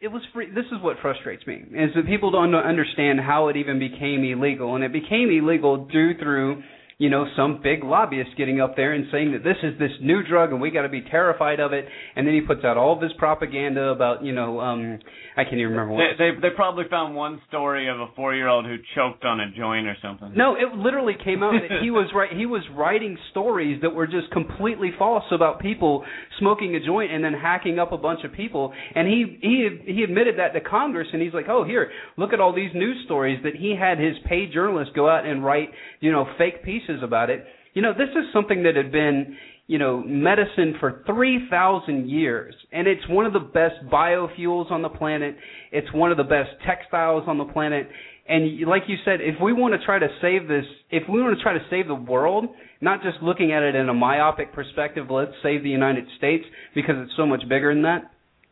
it 0.00 0.08
was 0.08 0.22
free 0.32 0.50
this 0.50 0.64
is 0.66 0.82
what 0.82 0.96
frustrates 1.02 1.46
me 1.46 1.56
is 1.72 1.90
that 1.94 2.06
people 2.06 2.30
don't 2.30 2.54
understand 2.54 3.20
how 3.20 3.48
it 3.48 3.56
even 3.56 3.78
became 3.78 4.24
illegal 4.24 4.74
and 4.74 4.84
it 4.84 4.92
became 4.92 5.30
illegal 5.30 5.86
due 5.86 6.16
through 6.18 6.62
you 7.00 7.08
know, 7.08 7.24
some 7.34 7.60
big 7.62 7.82
lobbyist 7.82 8.36
getting 8.36 8.60
up 8.60 8.76
there 8.76 8.92
and 8.92 9.06
saying 9.10 9.32
that 9.32 9.42
this 9.42 9.56
is 9.62 9.72
this 9.78 9.90
new 10.02 10.22
drug 10.22 10.52
and 10.52 10.60
we 10.60 10.70
got 10.70 10.82
to 10.82 10.88
be 10.90 11.00
terrified 11.00 11.58
of 11.58 11.72
it. 11.72 11.86
And 12.14 12.26
then 12.26 12.34
he 12.34 12.42
puts 12.42 12.62
out 12.62 12.76
all 12.76 13.00
this 13.00 13.10
propaganda 13.16 13.84
about, 13.84 14.22
you 14.22 14.32
know, 14.34 14.60
um, 14.60 14.98
I 15.34 15.44
can't 15.44 15.54
even 15.54 15.70
remember 15.70 15.94
what. 15.94 16.02
They, 16.18 16.32
they 16.32 16.48
they 16.48 16.54
probably 16.54 16.84
found 16.90 17.16
one 17.16 17.40
story 17.48 17.88
of 17.88 17.98
a 17.98 18.08
four 18.14 18.34
year 18.34 18.48
old 18.48 18.66
who 18.66 18.76
choked 18.94 19.24
on 19.24 19.40
a 19.40 19.50
joint 19.56 19.86
or 19.86 19.96
something. 20.02 20.32
No, 20.36 20.56
it 20.56 20.76
literally 20.76 21.14
came 21.24 21.42
out 21.42 21.54
that 21.54 21.80
he 21.82 21.90
was 21.90 22.10
right. 22.14 22.30
He 22.36 22.44
was 22.44 22.60
writing 22.76 23.16
stories 23.30 23.80
that 23.80 23.94
were 23.94 24.06
just 24.06 24.30
completely 24.30 24.90
false 24.98 25.24
about 25.32 25.58
people 25.58 26.04
smoking 26.38 26.76
a 26.76 26.84
joint 26.84 27.12
and 27.12 27.24
then 27.24 27.32
hacking 27.32 27.78
up 27.78 27.92
a 27.92 27.98
bunch 27.98 28.24
of 28.24 28.32
people. 28.34 28.74
And 28.94 29.08
he 29.08 29.38
he 29.40 29.92
he 29.94 30.02
admitted 30.02 30.38
that 30.38 30.52
to 30.52 30.60
Congress, 30.60 31.08
and 31.14 31.22
he's 31.22 31.32
like, 31.32 31.46
oh 31.48 31.64
here, 31.64 31.90
look 32.18 32.34
at 32.34 32.40
all 32.40 32.54
these 32.54 32.72
news 32.74 32.98
stories 33.06 33.40
that 33.42 33.54
he 33.56 33.74
had 33.74 33.98
his 33.98 34.16
paid 34.28 34.52
journalists 34.52 34.92
go 34.94 35.08
out 35.08 35.24
and 35.24 35.42
write, 35.42 35.70
you 36.00 36.12
know, 36.12 36.26
fake 36.36 36.62
pieces 36.62 36.89
about 37.02 37.30
it. 37.30 37.44
You 37.74 37.82
know, 37.82 37.92
this 37.92 38.08
is 38.10 38.24
something 38.32 38.64
that 38.64 38.76
had 38.76 38.90
been, 38.90 39.36
you 39.66 39.78
know, 39.78 40.02
medicine 40.04 40.74
for 40.80 41.02
3,000 41.06 42.08
years, 42.10 42.54
and 42.72 42.88
it's 42.88 43.06
one 43.08 43.26
of 43.26 43.32
the 43.32 43.38
best 43.38 43.76
biofuels 43.92 44.70
on 44.70 44.82
the 44.82 44.88
planet. 44.88 45.36
It's 45.70 45.92
one 45.92 46.10
of 46.10 46.16
the 46.16 46.24
best 46.24 46.50
textiles 46.66 47.24
on 47.26 47.38
the 47.38 47.44
planet. 47.44 47.88
And 48.28 48.60
like 48.66 48.82
you 48.86 48.96
said, 49.04 49.20
if 49.20 49.40
we 49.40 49.52
want 49.52 49.74
to 49.74 49.84
try 49.84 49.98
to 49.98 50.08
save 50.20 50.48
this, 50.48 50.64
if 50.90 51.02
we 51.08 51.20
want 51.22 51.36
to 51.36 51.42
try 51.42 51.52
to 51.52 51.64
save 51.70 51.88
the 51.88 51.94
world, 51.94 52.46
not 52.80 53.02
just 53.02 53.18
looking 53.22 53.52
at 53.52 53.62
it 53.62 53.74
in 53.74 53.88
a 53.88 53.94
myopic 53.94 54.52
perspective, 54.52 55.06
let's 55.10 55.32
save 55.42 55.62
the 55.62 55.70
United 55.70 56.04
States 56.16 56.44
because 56.74 56.94
it's 56.98 57.12
so 57.16 57.26
much 57.26 57.42
bigger 57.48 57.72
than 57.74 57.82
that. 57.82 58.10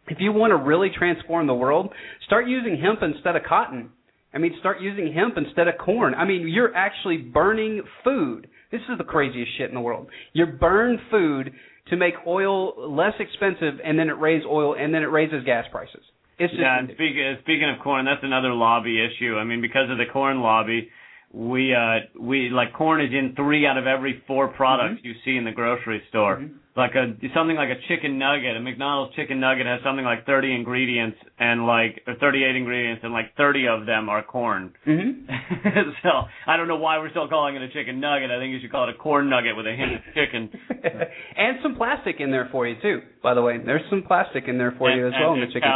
If 0.08 0.18
you 0.20 0.32
want 0.32 0.52
to 0.52 0.56
really 0.56 0.90
transform 0.96 1.46
the 1.46 1.54
world, 1.54 1.90
start 2.26 2.48
using 2.48 2.80
hemp 2.80 3.00
instead 3.02 3.36
of 3.36 3.42
cotton. 3.42 3.90
I 4.38 4.40
mean, 4.40 4.54
start 4.60 4.80
using 4.80 5.12
hemp 5.12 5.34
instead 5.36 5.66
of 5.66 5.74
corn. 5.84 6.14
I 6.14 6.24
mean, 6.24 6.46
you're 6.46 6.72
actually 6.72 7.16
burning 7.16 7.82
food. 8.04 8.46
This 8.70 8.80
is 8.88 8.96
the 8.96 9.02
craziest 9.02 9.50
shit 9.58 9.68
in 9.68 9.74
the 9.74 9.80
world. 9.80 10.06
You 10.32 10.46
burn 10.46 10.96
food 11.10 11.50
to 11.88 11.96
make 11.96 12.14
oil 12.24 12.94
less 12.94 13.14
expensive, 13.18 13.80
and 13.84 13.98
then 13.98 14.08
it 14.08 14.12
raises 14.12 14.46
oil, 14.46 14.76
and 14.78 14.94
then 14.94 15.02
it 15.02 15.06
raises 15.10 15.42
gas 15.44 15.64
prices. 15.72 16.02
It's 16.38 16.52
just 16.52 16.62
yeah, 16.62 16.78
and 16.78 16.86
speaking 16.94 17.34
uh, 17.36 17.40
speaking 17.40 17.68
of 17.68 17.82
corn, 17.82 18.04
that's 18.04 18.22
another 18.22 18.54
lobby 18.54 19.04
issue. 19.04 19.34
I 19.34 19.42
mean, 19.42 19.60
because 19.60 19.90
of 19.90 19.98
the 19.98 20.06
corn 20.12 20.40
lobby, 20.40 20.88
we 21.32 21.74
uh 21.74 21.98
we 22.18 22.48
like 22.48 22.72
corn 22.72 23.02
is 23.02 23.12
in 23.12 23.34
three 23.36 23.66
out 23.66 23.76
of 23.76 23.86
every 23.86 24.22
four 24.26 24.48
products 24.48 25.00
mm-hmm. 25.00 25.08
you 25.08 25.14
see 25.24 25.36
in 25.36 25.44
the 25.44 25.52
grocery 25.52 26.02
store. 26.08 26.36
Mm-hmm. 26.36 26.54
Like 26.74 26.92
a 26.94 27.12
something 27.34 27.56
like 27.56 27.68
a 27.68 27.80
chicken 27.88 28.18
nugget, 28.18 28.56
a 28.56 28.60
McDonald's 28.60 29.14
chicken 29.14 29.40
nugget 29.40 29.66
has 29.66 29.80
something 29.84 30.04
like 30.04 30.24
30 30.24 30.54
ingredients 30.54 31.18
and 31.38 31.66
like 31.66 32.00
or 32.06 32.14
38 32.14 32.56
ingredients 32.56 33.00
and 33.04 33.12
like 33.12 33.36
30 33.36 33.66
of 33.68 33.84
them 33.84 34.08
are 34.08 34.22
corn. 34.22 34.72
Mm-hmm. 34.86 35.28
so 36.02 36.08
I 36.46 36.56
don't 36.56 36.68
know 36.68 36.76
why 36.76 36.96
we're 36.98 37.10
still 37.10 37.28
calling 37.28 37.56
it 37.56 37.62
a 37.62 37.68
chicken 37.68 38.00
nugget. 38.00 38.30
I 38.30 38.38
think 38.38 38.52
you 38.52 38.60
should 38.62 38.72
call 38.72 38.88
it 38.88 38.94
a 38.94 38.98
corn 38.98 39.28
nugget 39.28 39.56
with 39.56 39.66
a 39.66 39.74
hint 39.74 39.96
of 39.96 40.00
chicken. 40.14 40.48
and 41.36 41.58
some 41.62 41.74
plastic 41.74 42.16
in 42.20 42.30
there 42.30 42.48
for 42.50 42.66
you 42.66 42.76
too. 42.80 43.00
By 43.22 43.34
the 43.34 43.42
way, 43.42 43.58
there's 43.58 43.84
some 43.90 44.02
plastic 44.06 44.44
in 44.46 44.56
there 44.56 44.74
for 44.78 44.88
and, 44.88 44.98
you 44.98 45.08
as 45.08 45.12
well 45.20 45.34
in 45.34 45.40
the 45.40 45.46
chicken. 45.46 45.68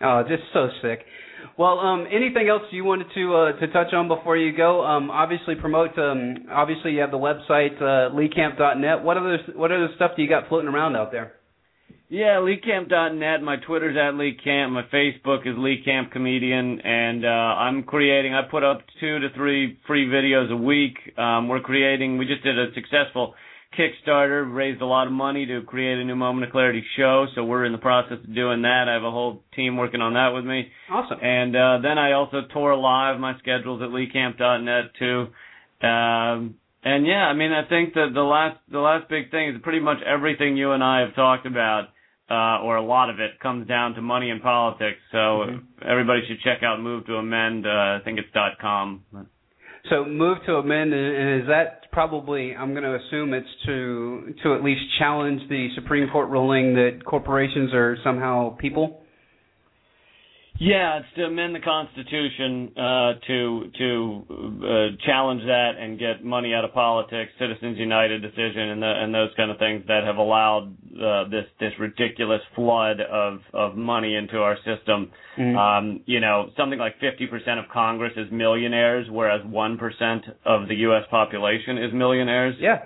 Oh, 0.00 0.22
just 0.28 0.44
so 0.52 0.68
sick. 0.80 1.00
Well, 1.56 1.78
um, 1.80 2.06
anything 2.10 2.48
else 2.48 2.62
you 2.70 2.84
wanted 2.84 3.06
to 3.14 3.34
uh, 3.34 3.52
to 3.60 3.66
touch 3.68 3.92
on 3.92 4.08
before 4.08 4.36
you 4.36 4.56
go? 4.56 4.84
Um, 4.84 5.10
obviously, 5.10 5.54
promote. 5.54 5.98
Um, 5.98 6.46
obviously, 6.50 6.92
you 6.92 7.00
have 7.00 7.10
the 7.10 7.18
website 7.18 7.76
uh, 7.80 8.14
leecamp.net. 8.14 9.02
What 9.02 9.16
other 9.16 9.38
what 9.54 9.72
other 9.72 9.88
stuff 9.96 10.12
do 10.16 10.22
you 10.22 10.28
got 10.28 10.48
floating 10.48 10.68
around 10.68 10.96
out 10.96 11.12
there? 11.12 11.32
Yeah, 12.10 12.36
leecamp.net. 12.40 13.42
My 13.42 13.56
Twitter's 13.56 13.96
at 13.96 14.14
leecamp. 14.14 14.70
My 14.70 14.84
Facebook 14.92 15.46
is 15.46 15.56
leecamp 15.56 16.10
comedian, 16.10 16.80
and 16.80 17.24
uh, 17.24 17.28
I'm 17.28 17.82
creating. 17.82 18.34
I 18.34 18.42
put 18.50 18.64
up 18.64 18.80
two 18.98 19.18
to 19.18 19.28
three 19.34 19.78
free 19.86 20.06
videos 20.06 20.50
a 20.50 20.56
week. 20.56 20.96
Um, 21.18 21.48
we're 21.48 21.60
creating. 21.60 22.16
We 22.16 22.26
just 22.26 22.42
did 22.42 22.58
a 22.58 22.72
successful 22.74 23.34
Kickstarter, 23.76 24.52
raised 24.52 24.80
a 24.80 24.86
lot 24.86 25.06
of 25.06 25.12
money 25.12 25.46
to 25.46 25.62
create 25.62 25.98
a 25.98 26.04
new 26.04 26.16
Moment 26.16 26.46
of 26.46 26.52
Clarity 26.52 26.82
show. 26.96 27.26
So 27.34 27.44
we're 27.44 27.64
in 27.64 27.72
the 27.72 27.78
process 27.78 28.18
of 28.24 28.34
doing 28.34 28.62
that. 28.62 28.86
I 28.88 28.94
have 28.94 29.04
a 29.04 29.10
whole 29.10 29.42
team 29.54 29.76
working 29.76 30.00
on 30.00 30.14
that 30.14 30.28
with 30.30 30.44
me. 30.44 30.68
Awesome. 30.90 31.18
And 31.22 31.54
uh, 31.54 31.78
then 31.82 31.98
I 31.98 32.12
also 32.12 32.42
tour 32.52 32.74
live. 32.74 33.20
My 33.20 33.38
schedule's 33.38 33.82
at 33.82 33.88
leecamp.net 33.90 34.84
too. 34.98 35.26
Um, 35.86 36.54
and 36.82 37.06
yeah, 37.06 37.26
I 37.26 37.34
mean, 37.34 37.52
I 37.52 37.68
think 37.68 37.94
that 37.94 38.10
the 38.14 38.22
last 38.22 38.58
the 38.70 38.78
last 38.78 39.08
big 39.08 39.30
thing 39.30 39.50
is 39.50 39.60
pretty 39.62 39.80
much 39.80 39.98
everything 40.06 40.56
you 40.56 40.72
and 40.72 40.82
I 40.82 41.00
have 41.00 41.14
talked 41.14 41.44
about, 41.46 41.88
uh, 42.30 42.62
or 42.64 42.76
a 42.76 42.82
lot 42.84 43.10
of 43.10 43.20
it, 43.20 43.38
comes 43.40 43.66
down 43.68 43.94
to 43.94 44.02
money 44.02 44.30
and 44.30 44.40
politics. 44.42 44.98
So 45.12 45.18
Mhm. 45.18 45.62
everybody 45.82 46.26
should 46.26 46.40
check 46.40 46.62
out 46.62 46.80
Move 46.80 47.04
to 47.06 47.16
Amend. 47.16 47.66
Uh, 47.66 47.70
I 47.70 48.00
think 48.04 48.18
it's 48.18 48.30
dot 48.32 48.58
.com. 48.58 49.02
So 49.90 50.04
move 50.04 50.38
to 50.46 50.56
amend, 50.56 50.92
and 50.92 51.42
is 51.42 51.48
that 51.48 51.77
probably? 51.98 52.54
I'm 52.54 52.74
going 52.74 52.84
to 52.84 52.94
assume 52.94 53.34
it's 53.34 53.48
to 53.66 54.32
to 54.44 54.54
at 54.54 54.62
least 54.62 54.82
challenge 55.00 55.40
the 55.48 55.66
Supreme 55.74 56.08
Court 56.08 56.28
ruling 56.30 56.74
that 56.74 57.04
corporations 57.04 57.74
are 57.74 57.96
somehow 58.04 58.50
people. 58.50 58.97
Yeah, 60.60 60.98
it's 60.98 61.06
to 61.14 61.22
amend 61.24 61.54
the 61.54 61.60
Constitution 61.60 62.72
uh, 62.76 63.12
to 63.28 63.70
to 63.78 64.24
uh, 64.28 65.06
challenge 65.06 65.42
that 65.46 65.72
and 65.78 66.00
get 66.00 66.24
money 66.24 66.52
out 66.52 66.64
of 66.64 66.74
politics, 66.74 67.30
Citizens 67.38 67.78
United 67.78 68.22
decision, 68.22 68.70
and 68.70 68.82
the, 68.82 68.86
and 68.86 69.14
those 69.14 69.30
kind 69.36 69.52
of 69.52 69.58
things 69.58 69.84
that 69.86 70.02
have 70.02 70.16
allowed 70.16 70.74
uh, 71.00 71.28
this 71.28 71.44
this 71.60 71.72
ridiculous 71.78 72.40
flood 72.56 73.00
of 73.00 73.38
of 73.54 73.76
money 73.76 74.16
into 74.16 74.38
our 74.38 74.56
system. 74.64 75.12
Mhm. 75.38 75.56
Um, 75.56 76.00
you 76.06 76.18
know, 76.18 76.50
something 76.56 76.80
like 76.80 76.98
50% 76.98 77.30
of 77.62 77.68
Congress 77.72 78.14
is 78.16 78.26
millionaires, 78.32 79.06
whereas 79.10 79.42
1% 79.42 80.22
of 80.44 80.66
the 80.66 80.74
U.S. 80.74 81.04
population 81.08 81.78
is 81.78 81.92
millionaires. 81.92 82.56
Yeah. 82.58 82.82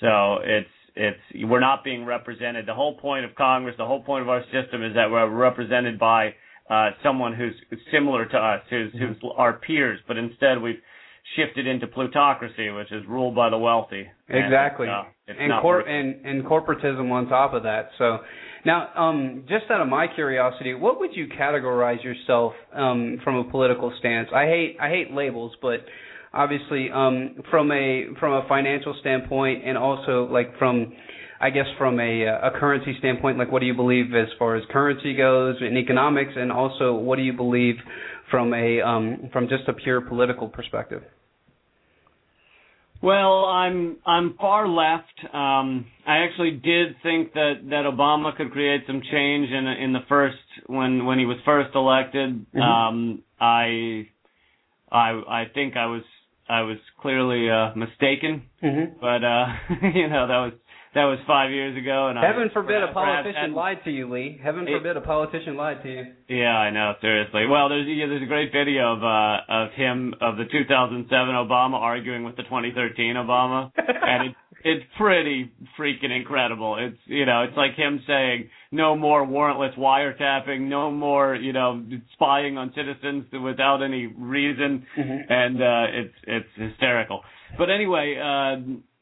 So 0.00 0.40
it's 0.44 0.68
it's 0.94 1.48
we're 1.48 1.60
not 1.60 1.84
being 1.84 2.04
represented. 2.04 2.66
The 2.66 2.74
whole 2.74 2.98
point 2.98 3.24
of 3.24 3.34
Congress, 3.34 3.76
the 3.78 3.86
whole 3.86 4.02
point 4.02 4.20
of 4.20 4.28
our 4.28 4.44
system 4.52 4.82
is 4.84 4.94
that 4.94 5.10
we're 5.10 5.26
represented 5.30 5.98
by 5.98 6.34
uh, 6.70 6.90
someone 7.02 7.34
who's 7.34 7.54
similar 7.92 8.26
to 8.26 8.36
us, 8.36 8.60
who's 8.70 8.92
who's 8.92 9.16
our 9.36 9.54
peers, 9.54 10.00
but 10.06 10.16
instead 10.16 10.60
we've 10.60 10.80
shifted 11.36 11.66
into 11.66 11.86
plutocracy, 11.86 12.70
which 12.70 12.90
is 12.92 13.02
ruled 13.08 13.34
by 13.34 13.50
the 13.50 13.58
wealthy. 13.58 14.06
And, 14.28 14.44
Exactly. 14.44 14.88
uh, 14.88 15.02
it's 15.26 15.38
and 15.40 15.52
cor- 15.60 15.80
and 15.80 16.24
and 16.24 16.44
corporatism 16.44 17.10
on 17.10 17.28
top 17.28 17.54
of 17.54 17.62
that. 17.64 17.90
So 17.98 18.18
now, 18.64 18.88
um, 18.96 19.44
just 19.48 19.70
out 19.70 19.80
of 19.80 19.88
my 19.88 20.06
curiosity, 20.14 20.74
what 20.74 20.98
would 21.00 21.14
you 21.14 21.28
categorize 21.28 22.02
yourself 22.02 22.52
um, 22.74 23.20
from 23.24 23.36
a 23.36 23.44
political 23.50 23.92
stance? 23.98 24.28
I 24.34 24.46
hate 24.46 24.76
I 24.80 24.88
hate 24.88 25.12
labels, 25.12 25.52
but 25.60 25.80
obviously 26.32 26.90
um, 26.90 27.36
from 27.50 27.70
a 27.72 28.06
from 28.18 28.32
a 28.32 28.46
financial 28.48 28.96
standpoint, 29.00 29.64
and 29.64 29.76
also 29.76 30.28
like 30.30 30.58
from 30.58 30.92
I 31.40 31.50
guess 31.50 31.66
from 31.78 32.00
a 32.00 32.24
a 32.24 32.50
currency 32.58 32.96
standpoint, 32.98 33.38
like 33.38 33.50
what 33.52 33.60
do 33.60 33.66
you 33.66 33.74
believe 33.74 34.14
as 34.14 34.28
far 34.38 34.56
as 34.56 34.64
currency 34.70 35.14
goes 35.14 35.56
in 35.60 35.76
economics, 35.76 36.32
and 36.36 36.50
also 36.52 36.94
what 36.94 37.16
do 37.16 37.22
you 37.22 37.32
believe 37.32 37.76
from 38.30 38.52
a 38.54 38.80
um, 38.80 39.30
from 39.32 39.48
just 39.48 39.68
a 39.68 39.72
pure 39.72 40.00
political 40.00 40.48
perspective? 40.48 41.02
Well, 43.00 43.44
I'm 43.44 43.98
I'm 44.04 44.34
far 44.38 44.66
left. 44.68 45.14
Um, 45.32 45.86
I 46.04 46.18
actually 46.24 46.50
did 46.52 46.96
think 47.02 47.32
that 47.34 47.54
that 47.70 47.84
Obama 47.84 48.36
could 48.36 48.50
create 48.50 48.82
some 48.88 49.00
change 49.10 49.50
in 49.50 49.66
in 49.68 49.92
the 49.92 50.00
first 50.08 50.36
when 50.66 51.06
when 51.06 51.18
he 51.20 51.24
was 51.24 51.36
first 51.44 51.74
elected. 51.76 52.44
Mhm. 52.52 52.60
Um, 52.60 53.22
I 53.40 54.08
I 54.90 55.10
I 55.28 55.44
think 55.54 55.76
I 55.76 55.86
was 55.86 56.02
I 56.48 56.62
was 56.62 56.78
clearly 57.00 57.48
uh, 57.48 57.74
mistaken, 57.76 58.42
Mm-hmm. 58.64 58.98
but 59.00 59.22
uh, 59.22 59.46
you 59.94 60.08
know 60.08 60.26
that 60.26 60.38
was 60.38 60.52
that 60.94 61.04
was 61.04 61.18
five 61.26 61.50
years 61.50 61.76
ago, 61.76 62.08
and 62.08 62.18
Heaven 62.18 62.48
I, 62.50 62.52
forbid 62.52 62.82
a 62.82 62.92
politician 62.92 63.54
lied 63.54 63.78
to 63.84 63.90
you, 63.90 64.08
Lee. 64.12 64.38
Heaven 64.42 64.66
It- 64.66 64.72
forbid 64.72 64.96
a 64.96 65.00
politician 65.00 65.56
lied 65.56 65.82
to 65.82 65.88
you. 65.90 66.04
Yeah, 66.28 66.56
I 66.56 66.70
know. 66.70 66.94
Seriously. 67.00 67.46
Well, 67.46 67.68
there's 67.68 67.86
yeah, 67.86 68.06
there's 68.06 68.22
a 68.22 68.26
great 68.26 68.52
video 68.52 68.94
of 68.96 69.04
uh 69.04 69.40
of 69.48 69.72
him 69.72 70.14
of 70.20 70.36
the 70.36 70.44
2007 70.44 71.34
Obama 71.34 71.74
arguing 71.74 72.24
with 72.24 72.36
the 72.36 72.42
2013 72.44 73.16
Obama, 73.16 73.70
and 73.76 74.28
it, 74.30 74.34
it's 74.64 74.84
pretty 74.98 75.52
freaking 75.78 76.10
incredible. 76.14 76.76
It's 76.78 76.98
you 77.06 77.26
know 77.26 77.42
it's 77.42 77.56
like 77.56 77.74
him 77.74 78.00
saying 78.06 78.48
no 78.72 78.96
more 78.96 79.24
warrantless 79.26 79.76
wiretapping, 79.78 80.60
no 80.62 80.90
more 80.90 81.34
you 81.36 81.52
know 81.52 81.82
spying 82.14 82.58
on 82.58 82.72
citizens 82.74 83.26
without 83.32 83.82
any 83.82 84.06
reason, 84.06 84.86
Mhm. 84.98 85.30
and 85.30 85.62
uh 85.62 85.86
it's 86.00 86.14
it's 86.26 86.48
hysterical. 86.56 87.22
But 87.56 87.70
anyway, 87.70 88.16
uh 88.18 88.56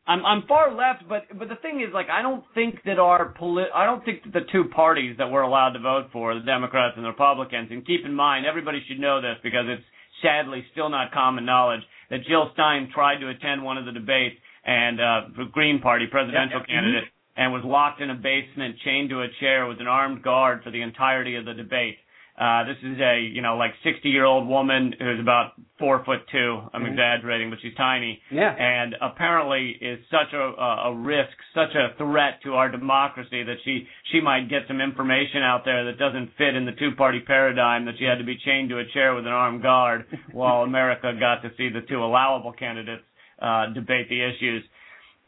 I'm 0.07 0.25
I'm 0.25 0.43
far 0.47 0.73
left, 0.73 1.09
but 1.09 1.23
but 1.37 1.49
the 1.49 1.57
thing 1.57 1.81
is, 1.81 1.93
like, 1.93 2.07
I 2.11 2.23
don't 2.23 2.45
think 2.55 2.77
that 2.85 2.99
our 2.99 3.35
polit 3.37 3.69
I 3.75 3.85
don't 3.87 4.05
think 4.05 4.23
that 4.25 4.33
the 4.33 4.47
two 4.53 4.65
parties 4.75 5.17
that 5.19 5.31
we're 5.31 5.43
allowed 5.43 5.71
to 5.73 5.81
vote 5.81 6.09
for, 6.13 6.35
the 6.35 6.41
Democrats 6.47 6.95
and 6.97 7.05
the 7.05 7.11
Republicans, 7.11 7.69
and 7.71 7.85
keep 7.87 8.05
in 8.05 8.15
mind, 8.15 8.47
everybody 8.47 8.83
should 8.87 9.01
know 9.01 9.21
this 9.21 9.37
because 9.43 9.67
it's 9.67 9.83
sadly 10.23 10.65
still 10.73 10.89
not 10.89 11.13
common 11.13 11.45
knowledge 11.45 11.83
that 12.11 12.25
Jill 12.29 12.51
Stein 12.55 12.89
tried 12.95 13.19
to 13.19 13.29
attend 13.29 13.63
one 13.63 13.77
of 13.79 13.85
the 13.85 13.93
debates 13.93 14.37
and 14.65 15.01
uh 15.01 15.21
the 15.37 15.45
Green 15.53 15.81
Party 15.81 16.07
presidential 16.07 16.61
Yeah, 16.61 16.67
yeah. 16.69 16.75
candidate 16.81 17.09
and 17.37 17.53
was 17.53 17.63
locked 17.65 18.01
in 18.01 18.09
a 18.11 18.15
basement, 18.15 18.77
chained 18.85 19.11
to 19.11 19.21
a 19.21 19.29
chair 19.41 19.67
with 19.67 19.81
an 19.81 19.87
armed 19.87 20.23
guard 20.23 20.63
for 20.65 20.71
the 20.71 20.81
entirety 20.81 21.37
of 21.37 21.45
the 21.45 21.53
debate. 21.53 21.99
Uh, 22.39 22.65
this 22.65 22.77
is 22.83 23.01
a, 23.01 23.19
you 23.19 23.41
know, 23.41 23.57
like 23.57 23.73
60 23.83 24.11
year 24.11 24.25
old 24.27 24.47
woman 24.47 24.93
who's 24.99 25.19
about 25.19 25.53
four 25.79 26.05
foot 26.05 26.21
two. 26.31 26.61
I'm 26.75 26.83
Mhm. 26.85 26.91
exaggerating, 26.91 27.49
but 27.49 27.59
she's 27.63 27.75
tiny. 27.77 28.21
Yeah. 28.31 28.51
And 28.53 28.95
apparently 29.01 29.71
is 29.71 29.99
such 30.11 30.35
a, 30.35 30.39
a, 30.43 30.91
a 30.91 30.95
risk, 30.95 31.33
such 31.55 31.75
a 31.75 31.95
threat 31.97 32.43
to 32.43 32.55
our 32.55 32.69
democracy 32.69 33.43
that 33.43 33.57
she, 33.65 33.89
she 34.13 34.21
might 34.21 34.49
get 34.51 34.67
some 34.69 34.83
information 34.83 35.43
out 35.43 35.65
there 35.65 35.85
that 35.87 35.99
doesn't 35.99 36.29
fit 36.37 36.55
in 36.55 36.67
the 36.67 36.73
two 36.73 36.93
party 36.93 37.21
paradigm 37.21 37.87
that 37.87 37.95
she 37.99 38.05
had 38.05 38.19
to 38.19 38.25
be 38.25 38.37
chained 38.45 38.69
to 38.69 38.79
a 38.81 38.85
chair 38.93 39.15
with 39.15 39.27
an 39.27 39.33
armed 39.33 39.63
guard 39.63 40.05
while 40.33 40.63
America 40.63 41.15
got 41.19 41.41
to 41.41 41.51
see 41.57 41.71
the 41.71 41.81
two 41.89 42.05
allowable 42.05 42.53
candidates, 42.53 43.03
uh, 43.41 43.67
debate 43.73 44.11
the 44.11 44.21
issues. 44.23 44.63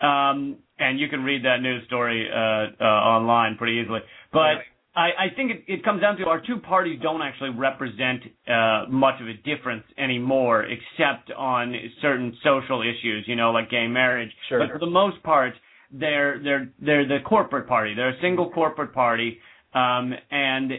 Um, 0.01 0.59
and 0.79 1.01
you 1.01 1.09
can 1.09 1.25
read 1.25 1.45
that 1.45 1.61
news 1.63 1.85
story, 1.87 2.29
uh, 2.31 2.67
uh, 2.81 2.85
online 2.85 3.57
pretty 3.57 3.81
easily. 3.83 4.01
But, 4.33 4.59
I, 4.99 5.27
I 5.27 5.35
think 5.37 5.53
it, 5.53 5.65
it 5.69 5.85
comes 5.85 6.01
down 6.01 6.17
to 6.17 6.25
our 6.25 6.41
two 6.45 6.57
parties 6.57 6.99
don't 7.01 7.23
actually 7.23 7.51
represent 7.51 8.21
uh, 8.49 8.87
much 8.91 9.21
of 9.21 9.29
a 9.29 9.35
difference 9.35 9.85
anymore, 9.97 10.65
except 10.65 11.31
on 11.31 11.73
certain 12.03 12.37
social 12.43 12.83
issues, 12.83 13.25
you 13.29 13.37
know, 13.37 13.53
like 13.53 13.71
gay 13.71 13.87
marriage. 13.87 14.31
Sure. 14.49 14.59
But 14.59 14.73
for 14.73 14.81
the 14.81 14.91
most 14.91 15.23
part, 15.23 15.53
they're 15.93 16.41
they're 16.43 16.69
they're 16.81 17.07
the 17.07 17.19
corporate 17.25 17.69
party. 17.69 17.95
They're 17.95 18.11
a 18.11 18.21
single 18.21 18.51
corporate 18.51 18.93
party, 18.93 19.39
um, 19.73 20.13
and 20.33 20.73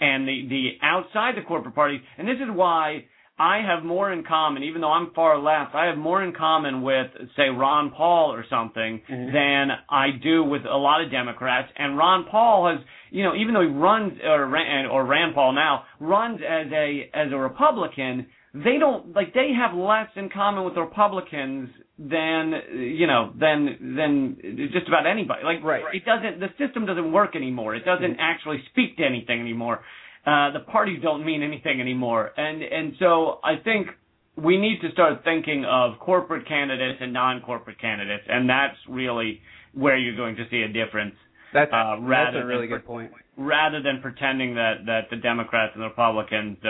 and 0.00 0.26
the 0.26 0.46
the 0.48 0.70
outside 0.82 1.36
the 1.36 1.46
corporate 1.46 1.76
party, 1.76 2.00
and 2.18 2.26
this 2.26 2.36
is 2.36 2.48
why 2.52 3.04
I 3.38 3.58
have 3.66 3.82
more 3.82 4.12
in 4.12 4.24
common, 4.24 4.62
even 4.62 4.82
though 4.82 4.92
I'm 4.92 5.10
far 5.14 5.38
left, 5.38 5.74
I 5.74 5.86
have 5.86 5.96
more 5.96 6.22
in 6.22 6.32
common 6.32 6.82
with, 6.82 7.10
say, 7.34 7.48
Ron 7.48 7.90
Paul 7.90 8.32
or 8.32 8.44
something 8.44 9.00
Mhm. 9.08 9.32
than 9.32 9.78
I 9.88 10.10
do 10.10 10.44
with 10.44 10.64
a 10.66 10.76
lot 10.76 11.00
of 11.00 11.10
Democrats. 11.10 11.72
And 11.76 11.96
Ron 11.96 12.24
Paul 12.24 12.66
has, 12.68 12.80
you 13.10 13.22
know, 13.24 13.34
even 13.34 13.54
though 13.54 13.62
he 13.62 13.68
runs 13.68 14.20
or 14.22 14.46
ran, 14.46 14.86
or 14.86 15.04
Rand 15.04 15.34
Paul 15.34 15.52
now 15.52 15.84
runs 15.98 16.40
as 16.42 16.70
a 16.72 17.08
as 17.14 17.32
a 17.32 17.36
Republican, 17.38 18.26
they 18.54 18.76
don't 18.78 19.14
like 19.16 19.32
they 19.32 19.52
have 19.54 19.74
less 19.74 20.08
in 20.14 20.28
common 20.28 20.64
with 20.64 20.76
Republicans 20.76 21.70
than 21.98 22.62
you 22.74 23.06
know 23.06 23.32
than 23.36 23.94
than 23.96 24.36
just 24.72 24.88
about 24.88 25.06
anybody. 25.06 25.42
Like 25.44 25.62
Right. 25.64 25.82
it 25.94 26.04
doesn't 26.04 26.38
the 26.40 26.50
system 26.58 26.84
doesn't 26.84 27.12
work 27.12 27.34
anymore. 27.34 27.74
It 27.74 27.84
doesn't 27.84 28.16
actually 28.18 28.62
speak 28.70 28.96
to 28.98 29.04
anything 29.04 29.40
anymore. 29.40 29.82
Uh, 30.24 30.52
the 30.52 30.60
parties 30.60 31.00
don't 31.02 31.24
mean 31.24 31.42
anything 31.42 31.80
anymore, 31.80 32.30
and 32.36 32.62
and 32.62 32.94
so 32.98 33.40
I 33.42 33.56
think 33.56 33.88
we 34.36 34.56
need 34.56 34.80
to 34.80 34.90
start 34.92 35.24
thinking 35.24 35.64
of 35.64 35.98
corporate 35.98 36.46
candidates 36.46 36.98
and 37.02 37.12
non-corporate 37.12 37.78
candidates, 37.80 38.24
and 38.28 38.48
that's 38.48 38.76
really 38.88 39.40
where 39.74 39.96
you're 39.96 40.16
going 40.16 40.36
to 40.36 40.44
see 40.50 40.62
a 40.62 40.68
difference. 40.68 41.14
That's 41.52 41.72
Uh, 41.72 41.96
that's 42.08 42.36
a 42.36 42.46
really 42.46 42.66
good 42.66 42.86
point. 42.86 43.10
rather 43.36 43.82
than 43.82 44.00
pretending 44.00 44.54
that 44.54 44.86
that 44.86 45.10
the 45.10 45.16
Democrats 45.16 45.72
and 45.74 45.82
the 45.82 45.88
Republicans 45.88 46.56
uh, 46.64 46.68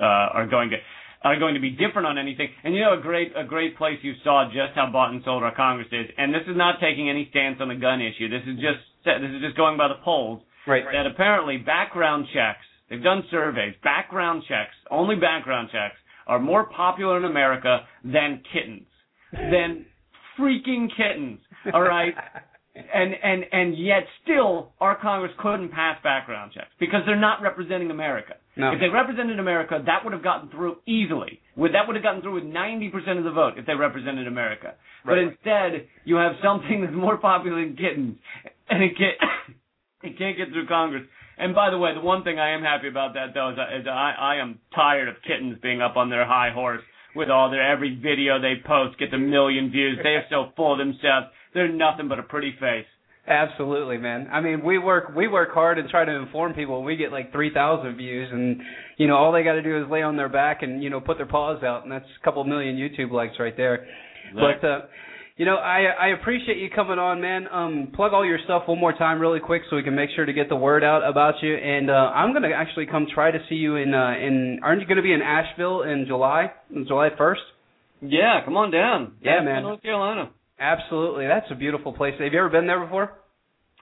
uh, 0.00 0.38
are 0.38 0.46
going 0.46 0.70
to 0.70 0.76
are 1.22 1.38
going 1.38 1.54
to 1.54 1.60
be 1.60 1.70
different 1.70 2.06
on 2.06 2.16
anything. 2.18 2.48
And 2.64 2.74
you 2.74 2.80
know, 2.80 2.94
a 2.94 3.00
great 3.02 3.32
a 3.36 3.44
great 3.44 3.76
place 3.76 3.98
you 4.02 4.14
saw 4.24 4.46
just 4.46 4.72
how 4.74 4.90
bought 4.90 5.10
and 5.12 5.22
sold 5.24 5.42
our 5.42 5.54
Congress 5.54 5.88
is. 5.92 6.06
And 6.16 6.32
this 6.34 6.42
is 6.48 6.56
not 6.56 6.80
taking 6.80 7.08
any 7.10 7.28
stance 7.30 7.60
on 7.60 7.68
the 7.68 7.76
gun 7.76 8.00
issue. 8.00 8.28
This 8.28 8.42
is 8.46 8.56
just 8.56 8.80
this 9.04 9.30
is 9.30 9.42
just 9.42 9.56
going 9.56 9.76
by 9.76 9.88
the 9.88 10.00
polls 10.02 10.40
Right. 10.66 10.84
that 10.92 11.06
apparently 11.06 11.58
background 11.58 12.26
checks. 12.32 12.64
They've 12.88 13.02
done 13.02 13.24
surveys. 13.30 13.74
Background 13.82 14.42
checks, 14.48 14.74
only 14.90 15.16
background 15.16 15.68
checks, 15.72 15.96
are 16.26 16.38
more 16.38 16.64
popular 16.64 17.18
in 17.18 17.24
America 17.24 17.80
than 18.04 18.42
kittens. 18.52 18.86
Than 19.32 19.86
freaking 20.38 20.88
kittens. 20.96 21.40
All 21.72 21.82
right 21.82 22.14
and 22.74 23.14
and 23.22 23.44
and 23.52 23.78
yet 23.78 24.02
still 24.22 24.72
our 24.80 24.98
Congress 25.00 25.32
couldn't 25.38 25.70
pass 25.70 25.96
background 26.02 26.52
checks 26.52 26.70
because 26.80 27.00
they're 27.06 27.20
not 27.20 27.40
representing 27.40 27.90
America. 27.90 28.34
No. 28.56 28.72
If 28.72 28.80
they 28.80 28.88
represented 28.88 29.38
America, 29.38 29.82
that 29.86 30.04
would 30.04 30.12
have 30.12 30.22
gotten 30.22 30.50
through 30.50 30.76
easily. 30.86 31.40
Would 31.56 31.72
that 31.74 31.86
would 31.86 31.96
have 31.96 32.02
gotten 32.02 32.22
through 32.22 32.34
with 32.34 32.44
90% 32.44 33.18
of 33.18 33.24
the 33.24 33.30
vote 33.30 33.54
if 33.56 33.66
they 33.66 33.74
represented 33.74 34.26
America. 34.26 34.74
But 35.04 35.18
instead, 35.18 35.88
you 36.04 36.16
have 36.16 36.32
something 36.42 36.80
that's 36.80 36.94
more 36.94 37.16
popular 37.16 37.64
than 37.64 37.76
kittens, 37.76 38.16
and 38.68 38.82
it 38.82 38.96
can't 38.96 39.18
it 40.02 40.18
can't 40.18 40.36
get 40.36 40.48
through 40.48 40.66
Congress. 40.66 41.04
And 41.38 41.54
by 41.54 41.70
the 41.70 41.78
way, 41.78 41.92
the 41.94 42.00
one 42.00 42.22
thing 42.22 42.38
I 42.38 42.50
am 42.54 42.62
happy 42.62 42.88
about 42.88 43.14
that 43.14 43.34
though 43.34 43.50
is, 43.50 43.58
I- 43.58 43.76
is 43.80 43.86
I 43.86 44.14
I 44.18 44.36
am 44.36 44.58
tired 44.74 45.08
of 45.08 45.16
kittens 45.26 45.58
being 45.62 45.80
up 45.82 45.96
on 45.96 46.10
their 46.10 46.24
high 46.24 46.50
horse 46.50 46.82
with 47.16 47.30
all 47.30 47.50
their 47.50 47.62
every 47.62 47.94
video 47.96 48.40
they 48.40 48.54
post 48.64 48.98
gets 48.98 49.12
a 49.12 49.18
million 49.18 49.70
views. 49.70 49.98
They 50.02 50.10
are 50.16 50.24
so 50.30 50.52
full 50.56 50.72
of 50.72 50.78
themselves. 50.78 51.26
They're 51.54 51.68
nothing 51.68 52.08
but 52.08 52.18
a 52.18 52.22
pretty 52.24 52.52
face. 52.60 52.86
Absolutely, 53.26 53.96
man. 53.96 54.28
I 54.30 54.40
mean, 54.42 54.62
we 54.62 54.78
work 54.78 55.14
we 55.16 55.28
work 55.28 55.52
hard 55.54 55.78
and 55.78 55.88
try 55.88 56.04
to 56.04 56.12
inform 56.14 56.52
people. 56.52 56.82
We 56.82 56.96
get 56.96 57.10
like 57.10 57.32
three 57.32 57.52
thousand 57.54 57.96
views, 57.96 58.28
and 58.30 58.60
you 58.98 59.06
know 59.06 59.16
all 59.16 59.32
they 59.32 59.42
got 59.42 59.54
to 59.54 59.62
do 59.62 59.82
is 59.82 59.90
lay 59.90 60.02
on 60.02 60.16
their 60.16 60.28
back 60.28 60.62
and 60.62 60.82
you 60.82 60.90
know 60.90 61.00
put 61.00 61.16
their 61.16 61.26
paws 61.26 61.62
out, 61.64 61.84
and 61.84 61.90
that's 61.92 62.04
a 62.20 62.24
couple 62.24 62.44
million 62.44 62.76
YouTube 62.76 63.10
likes 63.12 63.34
right 63.40 63.56
there. 63.56 63.86
But 64.34 64.66
uh, 64.66 64.80
you 65.36 65.44
know, 65.44 65.56
I 65.56 65.86
I 66.00 66.06
appreciate 66.08 66.58
you 66.58 66.70
coming 66.70 66.98
on, 66.98 67.20
man. 67.20 67.48
Um, 67.50 67.88
plug 67.94 68.12
all 68.12 68.24
your 68.24 68.38
stuff 68.44 68.62
one 68.66 68.78
more 68.78 68.92
time, 68.92 69.18
really 69.18 69.40
quick, 69.40 69.62
so 69.68 69.74
we 69.76 69.82
can 69.82 69.94
make 69.94 70.10
sure 70.14 70.24
to 70.24 70.32
get 70.32 70.48
the 70.48 70.56
word 70.56 70.84
out 70.84 71.02
about 71.02 71.34
you. 71.42 71.54
And 71.56 71.90
uh, 71.90 71.92
I'm 72.14 72.32
gonna 72.32 72.50
actually 72.54 72.86
come 72.86 73.06
try 73.12 73.32
to 73.32 73.38
see 73.48 73.56
you 73.56 73.74
in 73.76 73.94
uh, 73.94 74.12
in. 74.12 74.60
Aren't 74.62 74.80
you 74.80 74.86
gonna 74.86 75.02
be 75.02 75.12
in 75.12 75.22
Asheville 75.22 75.82
in 75.82 76.04
July, 76.06 76.52
July 76.86 77.08
first? 77.18 77.40
Yeah, 78.00 78.44
come 78.44 78.56
on 78.56 78.70
down. 78.70 79.14
Yeah, 79.22 79.32
Asheville, 79.32 79.52
man. 79.52 79.62
North 79.64 79.82
Carolina. 79.82 80.30
Absolutely, 80.60 81.26
that's 81.26 81.46
a 81.50 81.56
beautiful 81.56 81.92
place. 81.92 82.14
Have 82.20 82.32
you 82.32 82.38
ever 82.38 82.48
been 82.48 82.68
there 82.68 82.84
before? 82.84 83.18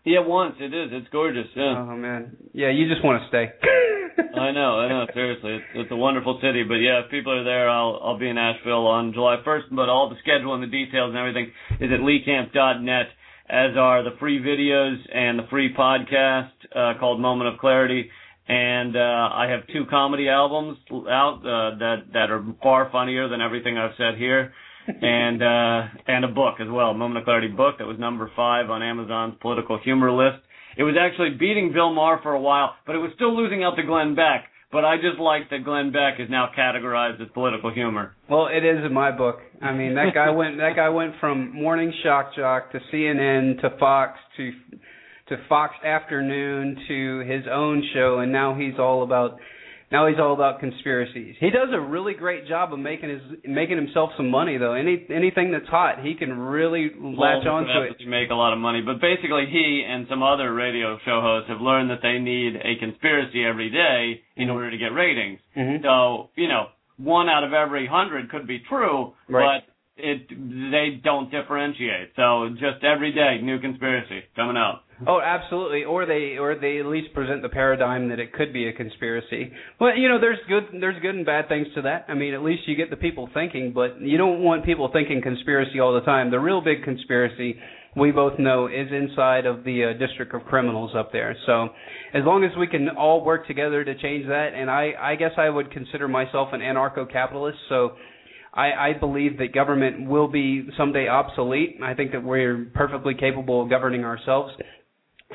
Yeah, 0.05 0.21
once 0.21 0.55
it 0.59 0.73
is. 0.73 0.89
It's 0.91 1.09
gorgeous. 1.13 1.49
Yeah. 1.55 1.85
Oh 1.87 1.97
man, 1.97 2.35
yeah, 2.55 2.71
you 2.71 2.89
just 2.89 3.05
want 3.05 3.23
to 3.23 3.29
stay. 3.29 3.53
I 4.19 4.51
know, 4.51 4.79
I 4.79 4.89
know. 4.89 5.07
Seriously, 5.15 5.57
it's, 5.57 5.65
it's 5.75 5.91
a 5.91 5.97
wonderful 5.97 6.39
city. 6.43 6.65
But 6.65 6.77
yeah, 6.77 7.05
if 7.05 7.11
people 7.11 7.33
are 7.33 7.45
there, 7.45 7.69
I'll 7.69 8.01
I'll 8.03 8.19
be 8.19 8.29
in 8.29 8.39
Asheville 8.39 8.87
on 8.87 9.13
July 9.13 9.37
1st. 9.47 9.65
But 9.73 9.89
all 9.89 10.09
the 10.09 10.17
schedule 10.23 10.55
and 10.55 10.63
the 10.63 10.67
details 10.67 11.11
and 11.11 11.19
everything 11.19 11.53
is 11.81 11.91
at 11.93 12.01
leecamp.net, 12.01 13.07
as 13.49 13.77
are 13.77 14.03
the 14.03 14.17
free 14.19 14.41
videos 14.41 14.97
and 15.15 15.39
the 15.39 15.47
free 15.51 15.75
podcast 15.75 16.51
uh, 16.75 16.99
called 16.99 17.21
Moment 17.21 17.53
of 17.55 17.61
Clarity. 17.61 18.11
And 18.49 18.97
uh, 18.97 19.01
I 19.01 19.47
have 19.51 19.67
two 19.73 19.85
comedy 19.89 20.29
albums 20.29 20.79
out 20.91 21.39
uh, 21.41 21.79
that 21.79 21.97
that 22.13 22.31
are 22.31 22.45
far 22.63 22.91
funnier 22.91 23.29
than 23.29 23.41
everything 23.41 23.79
I've 23.79 23.97
said 23.97 24.19
here. 24.19 24.53
and 24.89 25.41
uh 25.43 25.83
and 26.09 26.25
a 26.25 26.29
book 26.29 26.57
as 26.61 26.67
well, 26.69 26.93
Moment 26.93 27.19
of 27.19 27.25
Clarity 27.25 27.49
book 27.49 27.77
that 27.79 27.87
was 27.87 27.99
number 28.01 28.29
five 28.35 28.69
on 28.69 28.83
Amazon's 28.83 29.35
political 29.41 29.79
humor 29.79 30.11
list. 30.11 30.43
It 30.77 30.83
was 30.83 30.95
actually 30.99 31.31
beating 31.39 31.73
Bill 31.73 31.93
Maher 31.93 32.21
for 32.23 32.33
a 32.33 32.41
while, 32.41 32.75
but 32.87 32.95
it 32.95 32.99
was 32.99 33.11
still 33.15 33.37
losing 33.37 33.63
out 33.65 33.77
to 33.77 33.83
Glenn 33.83 34.15
Beck. 34.15 34.47
But 34.73 34.87
I 34.87 34.97
just 34.97 35.19
like 35.21 35.51
that 35.51 35.65
Glenn 35.65 35.93
Beck 35.93 36.19
is 36.19 36.31
now 36.31 36.49
categorized 36.57 37.21
as 37.21 37.29
political 37.35 37.71
humor. 37.71 38.17
Well, 38.31 38.47
it 38.47 38.65
is 38.65 38.83
in 38.85 38.93
my 38.95 39.11
book. 39.11 39.37
I 39.61 39.73
mean, 39.73 39.95
that 39.97 40.15
guy 40.15 40.31
went 40.35 40.57
that 40.57 40.73
guy 40.75 40.89
went 40.89 41.15
from 41.21 41.55
morning 41.55 41.93
shock 42.03 42.35
jock 42.35 42.73
to 42.73 42.79
CNN 42.91 43.61
to 43.61 43.77
Fox 43.79 44.19
to 44.39 44.51
to 45.29 45.37
Fox 45.49 45.75
Afternoon 45.85 46.79
to 46.89 47.19
his 47.21 47.45
own 47.53 47.83
show, 47.93 48.21
and 48.21 48.33
now 48.33 48.55
he's 48.55 48.79
all 48.79 49.03
about 49.03 49.39
now 49.93 50.09
he's 50.09 50.19
all 50.19 50.33
about 50.33 50.59
conspiracies. 50.59 51.37
He 51.39 51.51
does 51.51 51.69
a 51.73 51.79
really 51.79 52.15
great 52.15 52.49
job 52.49 52.73
of 52.73 52.79
making 52.81 53.11
his 53.11 53.21
making 53.45 53.77
himself 53.77 54.11
some 54.17 54.31
money 54.31 54.57
though. 54.57 54.73
Any 54.73 55.07
anything 55.11 55.53
that's 55.53 55.69
hot, 55.69 56.03
he 56.03 56.15
can 56.15 56.33
really 56.37 56.91
latch 56.99 57.45
Well, 57.45 57.55
onto 57.57 57.69
perhaps 57.73 58.01
it. 58.01 58.09
Make 58.09 58.31
a 58.31 58.35
lot 58.35 58.53
of 58.53 58.59
money, 58.59 58.81
but 58.81 59.01
basically 59.01 59.47
he 59.53 59.85
and 59.87 60.07
some 60.09 60.23
other 60.23 60.53
radio 60.53 60.99
show 61.05 61.21
hosts 61.21 61.49
have 61.51 61.61
learned 61.61 61.91
that 61.91 62.01
they 62.03 62.19
need 62.19 62.57
a 62.57 62.77
conspiracy 62.81 63.45
every 63.45 63.71
day 63.71 64.23
in 64.37 64.49
Mhm. 64.49 64.55
order 64.55 64.71
to 64.71 64.77
get 64.79 64.93
ratings. 64.93 65.39
Mhm. 65.57 65.83
So 65.83 66.31
you 66.35 66.49
know, 66.49 66.69
one 66.97 67.29
out 67.29 67.45
of 67.45 67.53
every 67.53 67.87
hundred 67.87 68.31
could 68.31 68.47
be 68.47 68.61
true, 68.61 69.13
Right. 69.29 69.63
but 69.63 70.03
it 70.03 70.27
they 70.71 70.99
don't 71.05 71.31
differentiate. 71.31 72.17
So 72.17 72.49
just 72.59 72.83
every 72.83 73.13
day, 73.13 73.41
new 73.43 73.59
conspiracy 73.59 74.23
coming 74.35 74.57
out. 74.57 74.83
Oh, 75.07 75.21
absolutely. 75.21 75.85
Or 75.85 76.07
they 76.07 76.37
or 76.39 76.55
they 76.55 76.79
at 76.79 76.87
least 76.87 77.13
present 77.15 77.43
the 77.43 77.49
paradigm 77.49 78.09
that 78.11 78.19
it 78.19 78.33
could 78.33 78.53
be 78.53 78.69
a 78.69 78.73
conspiracy. 78.73 79.53
Well, 79.81 79.97
you 79.97 80.09
know, 80.09 80.21
there's 80.21 80.39
good 80.49 80.65
there's 80.81 81.01
good 81.03 81.15
and 81.15 81.27
bad 81.27 81.49
things 81.49 81.67
to 81.75 81.83
that. 81.83 82.07
I 82.09 82.15
mean, 82.15 82.35
at 82.35 82.43
least 82.43 82.63
you 82.67 82.77
get 82.77 82.91
the 82.91 82.97
people 82.97 83.29
thinking, 83.35 83.73
but 83.75 84.01
you 84.01 84.19
don't 84.19 84.43
want 84.43 84.65
people 84.65 84.91
thinking 84.93 85.23
conspiracy 85.23 85.81
all 85.81 85.95
the 85.95 86.01
time. 86.01 86.31
The 86.31 86.41
real 86.41 86.61
big 86.61 86.85
conspiracy 86.85 87.57
we 87.97 88.11
both 88.11 88.39
know 88.39 88.69
is 88.69 88.89
inside 88.91 89.45
of 89.45 89.65
the 89.65 89.85
uh, 89.85 89.99
district 89.99 90.35
of 90.35 90.43
criminals 90.45 90.93
up 90.97 91.13
there. 91.13 91.37
So, 91.47 91.69
as 92.15 92.23
long 92.25 92.45
as 92.45 92.51
we 92.59 92.67
can 92.67 92.89
all 92.91 93.25
work 93.25 93.47
together 93.47 93.85
to 93.85 93.95
change 93.99 94.27
that, 94.29 94.51
and 94.55 94.71
I 94.71 94.93
I 94.99 95.15
guess 95.17 95.33
I 95.37 95.49
would 95.49 95.71
consider 95.71 96.09
myself 96.09 96.49
an 96.53 96.61
anarcho-capitalist, 96.61 97.59
so 97.69 97.93
I, 98.55 98.73
I 98.73 98.93
believe 98.99 99.39
that 99.39 99.53
government 99.55 100.09
will 100.09 100.29
be 100.29 100.69
someday 100.77 101.09
obsolete. 101.09 101.79
I 101.83 101.95
think 101.95 102.13
that 102.13 102.23
we're 102.23 102.71
perfectly 102.75 103.15
capable 103.15 103.63
of 103.63 103.71
governing 103.71 104.05
ourselves. 104.05 104.53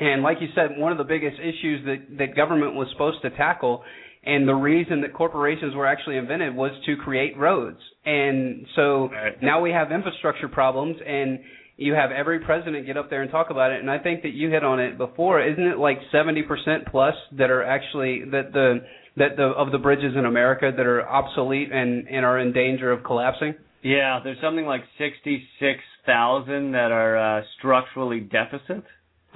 And 0.00 0.22
like 0.22 0.38
you 0.40 0.48
said, 0.54 0.76
one 0.76 0.92
of 0.92 0.98
the 0.98 1.04
biggest 1.04 1.38
issues 1.40 1.84
that, 1.86 2.18
that 2.18 2.36
government 2.36 2.74
was 2.74 2.88
supposed 2.92 3.22
to 3.22 3.30
tackle 3.30 3.82
and 4.24 4.46
the 4.48 4.54
reason 4.54 5.00
that 5.02 5.14
corporations 5.14 5.74
were 5.74 5.86
actually 5.86 6.16
invented 6.16 6.54
was 6.54 6.72
to 6.86 6.96
create 6.96 7.36
roads. 7.38 7.78
And 8.04 8.66
so 8.76 9.08
Right. 9.10 9.40
now 9.42 9.60
we 9.60 9.70
have 9.70 9.90
infrastructure 9.92 10.48
problems 10.48 10.96
and 11.06 11.38
you 11.76 11.94
have 11.94 12.10
every 12.10 12.40
president 12.40 12.84
get 12.86 12.96
up 12.96 13.08
there 13.08 13.22
and 13.22 13.30
talk 13.30 13.50
about 13.50 13.70
it 13.70 13.80
and 13.80 13.88
I 13.88 13.98
think 13.98 14.22
that 14.22 14.32
you 14.32 14.50
hit 14.50 14.64
on 14.64 14.80
it 14.80 14.98
before 14.98 15.40
isn't 15.40 15.64
it 15.64 15.78
like 15.78 15.98
70% 16.12 16.42
plus 16.90 17.14
that 17.38 17.50
are 17.50 17.62
actually 17.62 18.24
that 18.32 18.52
the 18.52 18.80
that 19.16 19.36
the 19.36 19.44
of 19.44 19.70
the 19.70 19.78
bridges 19.78 20.14
in 20.16 20.24
America 20.26 20.72
that 20.76 20.86
are 20.86 21.08
obsolete 21.08 21.70
and 21.72 22.08
and 22.08 22.24
are 22.26 22.38
in 22.40 22.52
danger 22.52 22.90
of 22.90 23.04
collapsing 23.04 23.54
Yeah, 23.82 24.18
there's 24.24 24.40
something 24.42 24.66
like 24.66 24.82
66,000 24.98 26.72
that 26.72 26.90
are 26.90 27.16
uh, 27.38 27.42
structurally 27.58 28.20
deficit. 28.20 28.82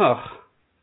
Oh, 0.01 0.21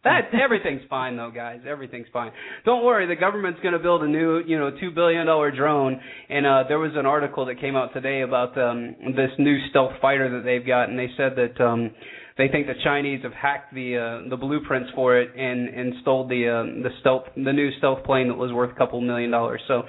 that 0.04 0.30
everything's 0.34 0.82
fine 0.90 1.18
though, 1.18 1.32
guys. 1.32 1.60
Everything's 1.68 2.08
fine. 2.14 2.32
Don't 2.64 2.86
worry. 2.86 3.06
The 3.06 3.20
government's 3.20 3.60
going 3.62 3.74
to 3.74 3.80
build 3.80 4.02
a 4.02 4.08
new, 4.08 4.40
you 4.40 4.58
know, 4.58 4.72
two 4.80 4.92
billion 4.92 5.26
dollar 5.26 5.52
drone. 5.52 6.00
And 6.30 6.46
uh, 6.46 6.64
there 6.70 6.80
was 6.80 6.92
an 6.96 7.06
article 7.06 7.46
that 7.48 7.60
came 7.60 7.76
out 7.76 7.94
today 7.94 8.22
about 8.22 8.58
um, 8.58 8.96
this 9.16 9.32
new 9.38 9.58
stealth 9.70 9.92
fighter 10.02 10.38
that 10.38 10.46
they've 10.46 10.66
got, 10.66 10.90
and 10.90 10.98
they 10.98 11.10
said 11.18 11.34
that 11.36 11.62
um, 11.62 11.92
they 12.38 12.48
think 12.48 12.68
the 12.68 12.80
Chinese 12.82 13.24
have 13.24 13.34
hacked 13.34 13.74
the 13.74 13.98
uh, 13.98 14.30
the 14.30 14.38
blueprints 14.38 14.90
for 14.96 15.18
it 15.20 15.36
and 15.36 15.68
and 15.68 15.94
stole 16.02 16.26
the 16.26 16.48
uh, 16.48 16.82
the 16.82 16.92
stealth 17.02 17.24
the 17.36 17.52
new 17.52 17.70
stealth 17.80 18.06
plane 18.06 18.30
that 18.30 18.38
was 18.38 18.54
worth 18.54 18.72
a 18.72 18.76
couple 18.76 19.02
million 19.02 19.32
dollars. 19.32 19.62
So. 19.68 19.84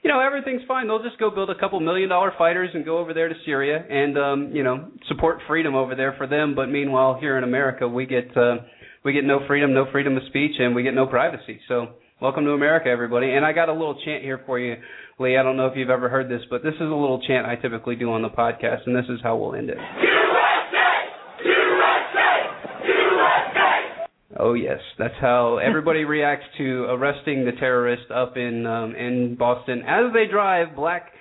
You 0.00 0.14
know 0.14 0.20
everything's 0.20 0.62
fine. 0.68 0.86
They'll 0.86 1.02
just 1.02 1.18
go 1.18 1.28
build 1.28 1.50
a 1.50 1.58
couple 1.58 1.80
million 1.80 2.08
dollar 2.08 2.32
fighters 2.38 2.70
and 2.72 2.84
go 2.84 2.98
over 2.98 3.12
there 3.12 3.28
to 3.28 3.34
Syria 3.44 3.84
and 3.90 4.16
um, 4.16 4.50
you 4.54 4.62
know 4.62 4.88
support 5.08 5.40
freedom 5.48 5.74
over 5.74 5.96
there 5.96 6.14
for 6.16 6.28
them. 6.28 6.54
But 6.54 6.66
meanwhile, 6.66 7.18
here 7.20 7.36
in 7.36 7.42
America, 7.42 7.86
we 7.86 8.06
get 8.06 8.34
uh, 8.36 8.58
we 9.08 9.14
get 9.14 9.24
no 9.24 9.40
freedom, 9.46 9.72
no 9.72 9.86
freedom 9.90 10.18
of 10.18 10.22
speech, 10.28 10.52
and 10.58 10.74
we 10.74 10.82
get 10.82 10.92
no 10.92 11.06
privacy. 11.06 11.58
So, 11.66 11.86
welcome 12.20 12.44
to 12.44 12.50
America, 12.50 12.90
everybody. 12.90 13.30
And 13.30 13.42
I 13.42 13.54
got 13.54 13.70
a 13.70 13.72
little 13.72 13.98
chant 14.04 14.22
here 14.22 14.42
for 14.44 14.58
you, 14.58 14.76
Lee. 15.18 15.38
I 15.38 15.42
don't 15.42 15.56
know 15.56 15.66
if 15.66 15.78
you've 15.78 15.88
ever 15.88 16.10
heard 16.10 16.28
this, 16.28 16.42
but 16.50 16.62
this 16.62 16.74
is 16.74 16.80
a 16.82 16.84
little 16.84 17.18
chant 17.26 17.46
I 17.46 17.56
typically 17.56 17.96
do 17.96 18.12
on 18.12 18.20
the 18.20 18.28
podcast, 18.28 18.80
and 18.84 18.94
this 18.94 19.06
is 19.08 19.18
how 19.22 19.38
we'll 19.38 19.54
end 19.54 19.70
it. 19.70 19.78
Oh 24.38 24.52
yes, 24.52 24.78
that's 24.98 25.14
how 25.22 25.56
everybody 25.56 26.04
reacts 26.04 26.44
to 26.58 26.84
arresting 26.90 27.46
the 27.46 27.52
terrorist 27.52 28.10
up 28.14 28.36
in 28.36 28.66
um, 28.66 28.94
in 28.94 29.36
Boston 29.36 29.84
as 29.88 30.12
they 30.12 30.30
drive 30.30 30.76
black 30.76 31.12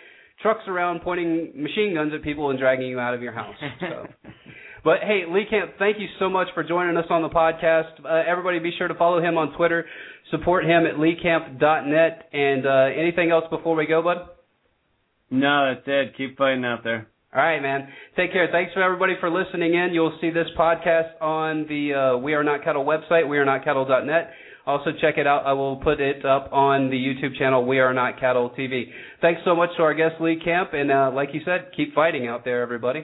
trucks 0.41 0.63
around 0.67 0.99
pointing 1.03 1.53
machine 1.55 1.93
guns 1.95 2.11
at 2.13 2.21
people 2.21 2.49
and 2.49 2.59
dragging 2.59 2.87
you 2.87 2.99
out 2.99 3.13
of 3.13 3.21
your 3.21 3.31
house. 3.31 3.55
So. 3.79 4.07
But 4.87 4.99
hey, 5.01 5.23
Lee 5.27 5.43
Camp, 5.49 5.71
thank 5.79 5.99
you 5.99 6.07
so 6.17 6.29
much 6.29 6.47
for 6.53 6.63
joining 6.63 6.95
us 6.95 7.07
on 7.09 7.21
the 7.21 7.27
podcast. 7.27 8.05
Uh, 8.05 8.23
everybody, 8.25 8.59
be 8.59 8.71
sure 8.77 8.87
to 8.87 8.95
follow 8.95 9.21
him 9.21 9.37
on 9.37 9.51
Twitter. 9.57 9.85
Support 10.31 10.63
him 10.63 10.85
at 10.85 10.95
leecamp.net. 10.95 12.29
And 12.31 12.65
uh, 12.65 12.97
anything 12.97 13.29
else 13.29 13.43
before 13.49 13.75
we 13.75 13.85
go, 13.85 14.01
bud? 14.01 14.29
No, 15.29 15.73
that's 15.75 15.85
it. 15.87 16.15
Keep 16.15 16.37
fighting 16.37 16.63
out 16.63 16.85
there. 16.85 17.09
All 17.35 17.41
right, 17.41 17.61
man. 17.61 17.89
Take 18.15 18.31
care. 18.31 18.47
Thanks 18.49 18.71
for 18.71 18.81
everybody 18.81 19.15
for 19.19 19.29
listening 19.29 19.73
in. 19.73 19.89
You'll 19.91 20.17
see 20.21 20.29
this 20.29 20.47
podcast 20.57 21.21
on 21.21 21.65
the 21.67 22.13
uh, 22.15 22.17
We 22.19 22.33
Are 22.35 22.43
Not 22.45 22.63
Cattle 22.63 22.85
website, 22.85 23.25
wearenotcattle.net. 23.25 24.31
Also, 24.65 24.91
check 25.01 25.17
it 25.17 25.27
out. 25.27 25.45
I 25.45 25.51
will 25.51 25.75
put 25.75 25.99
it 25.99 26.25
up 26.25 26.47
on 26.53 26.89
the 26.89 26.95
YouTube 26.95 27.37
channel, 27.37 27.65
We 27.65 27.79
Are 27.79 27.93
Not 27.93 28.21
Cattle 28.21 28.51
TV. 28.57 28.85
Thanks 29.19 29.41
so 29.43 29.53
much 29.53 29.71
to 29.75 29.83
our 29.83 29.93
guest, 29.93 30.15
Lee 30.21 30.39
Camp. 30.41 30.69
And 30.71 30.89
uh, 30.89 31.11
like 31.13 31.31
you 31.33 31.41
said, 31.43 31.71
keep 31.75 31.93
fighting 31.93 32.27
out 32.27 32.45
there, 32.45 32.61
everybody. 32.61 33.03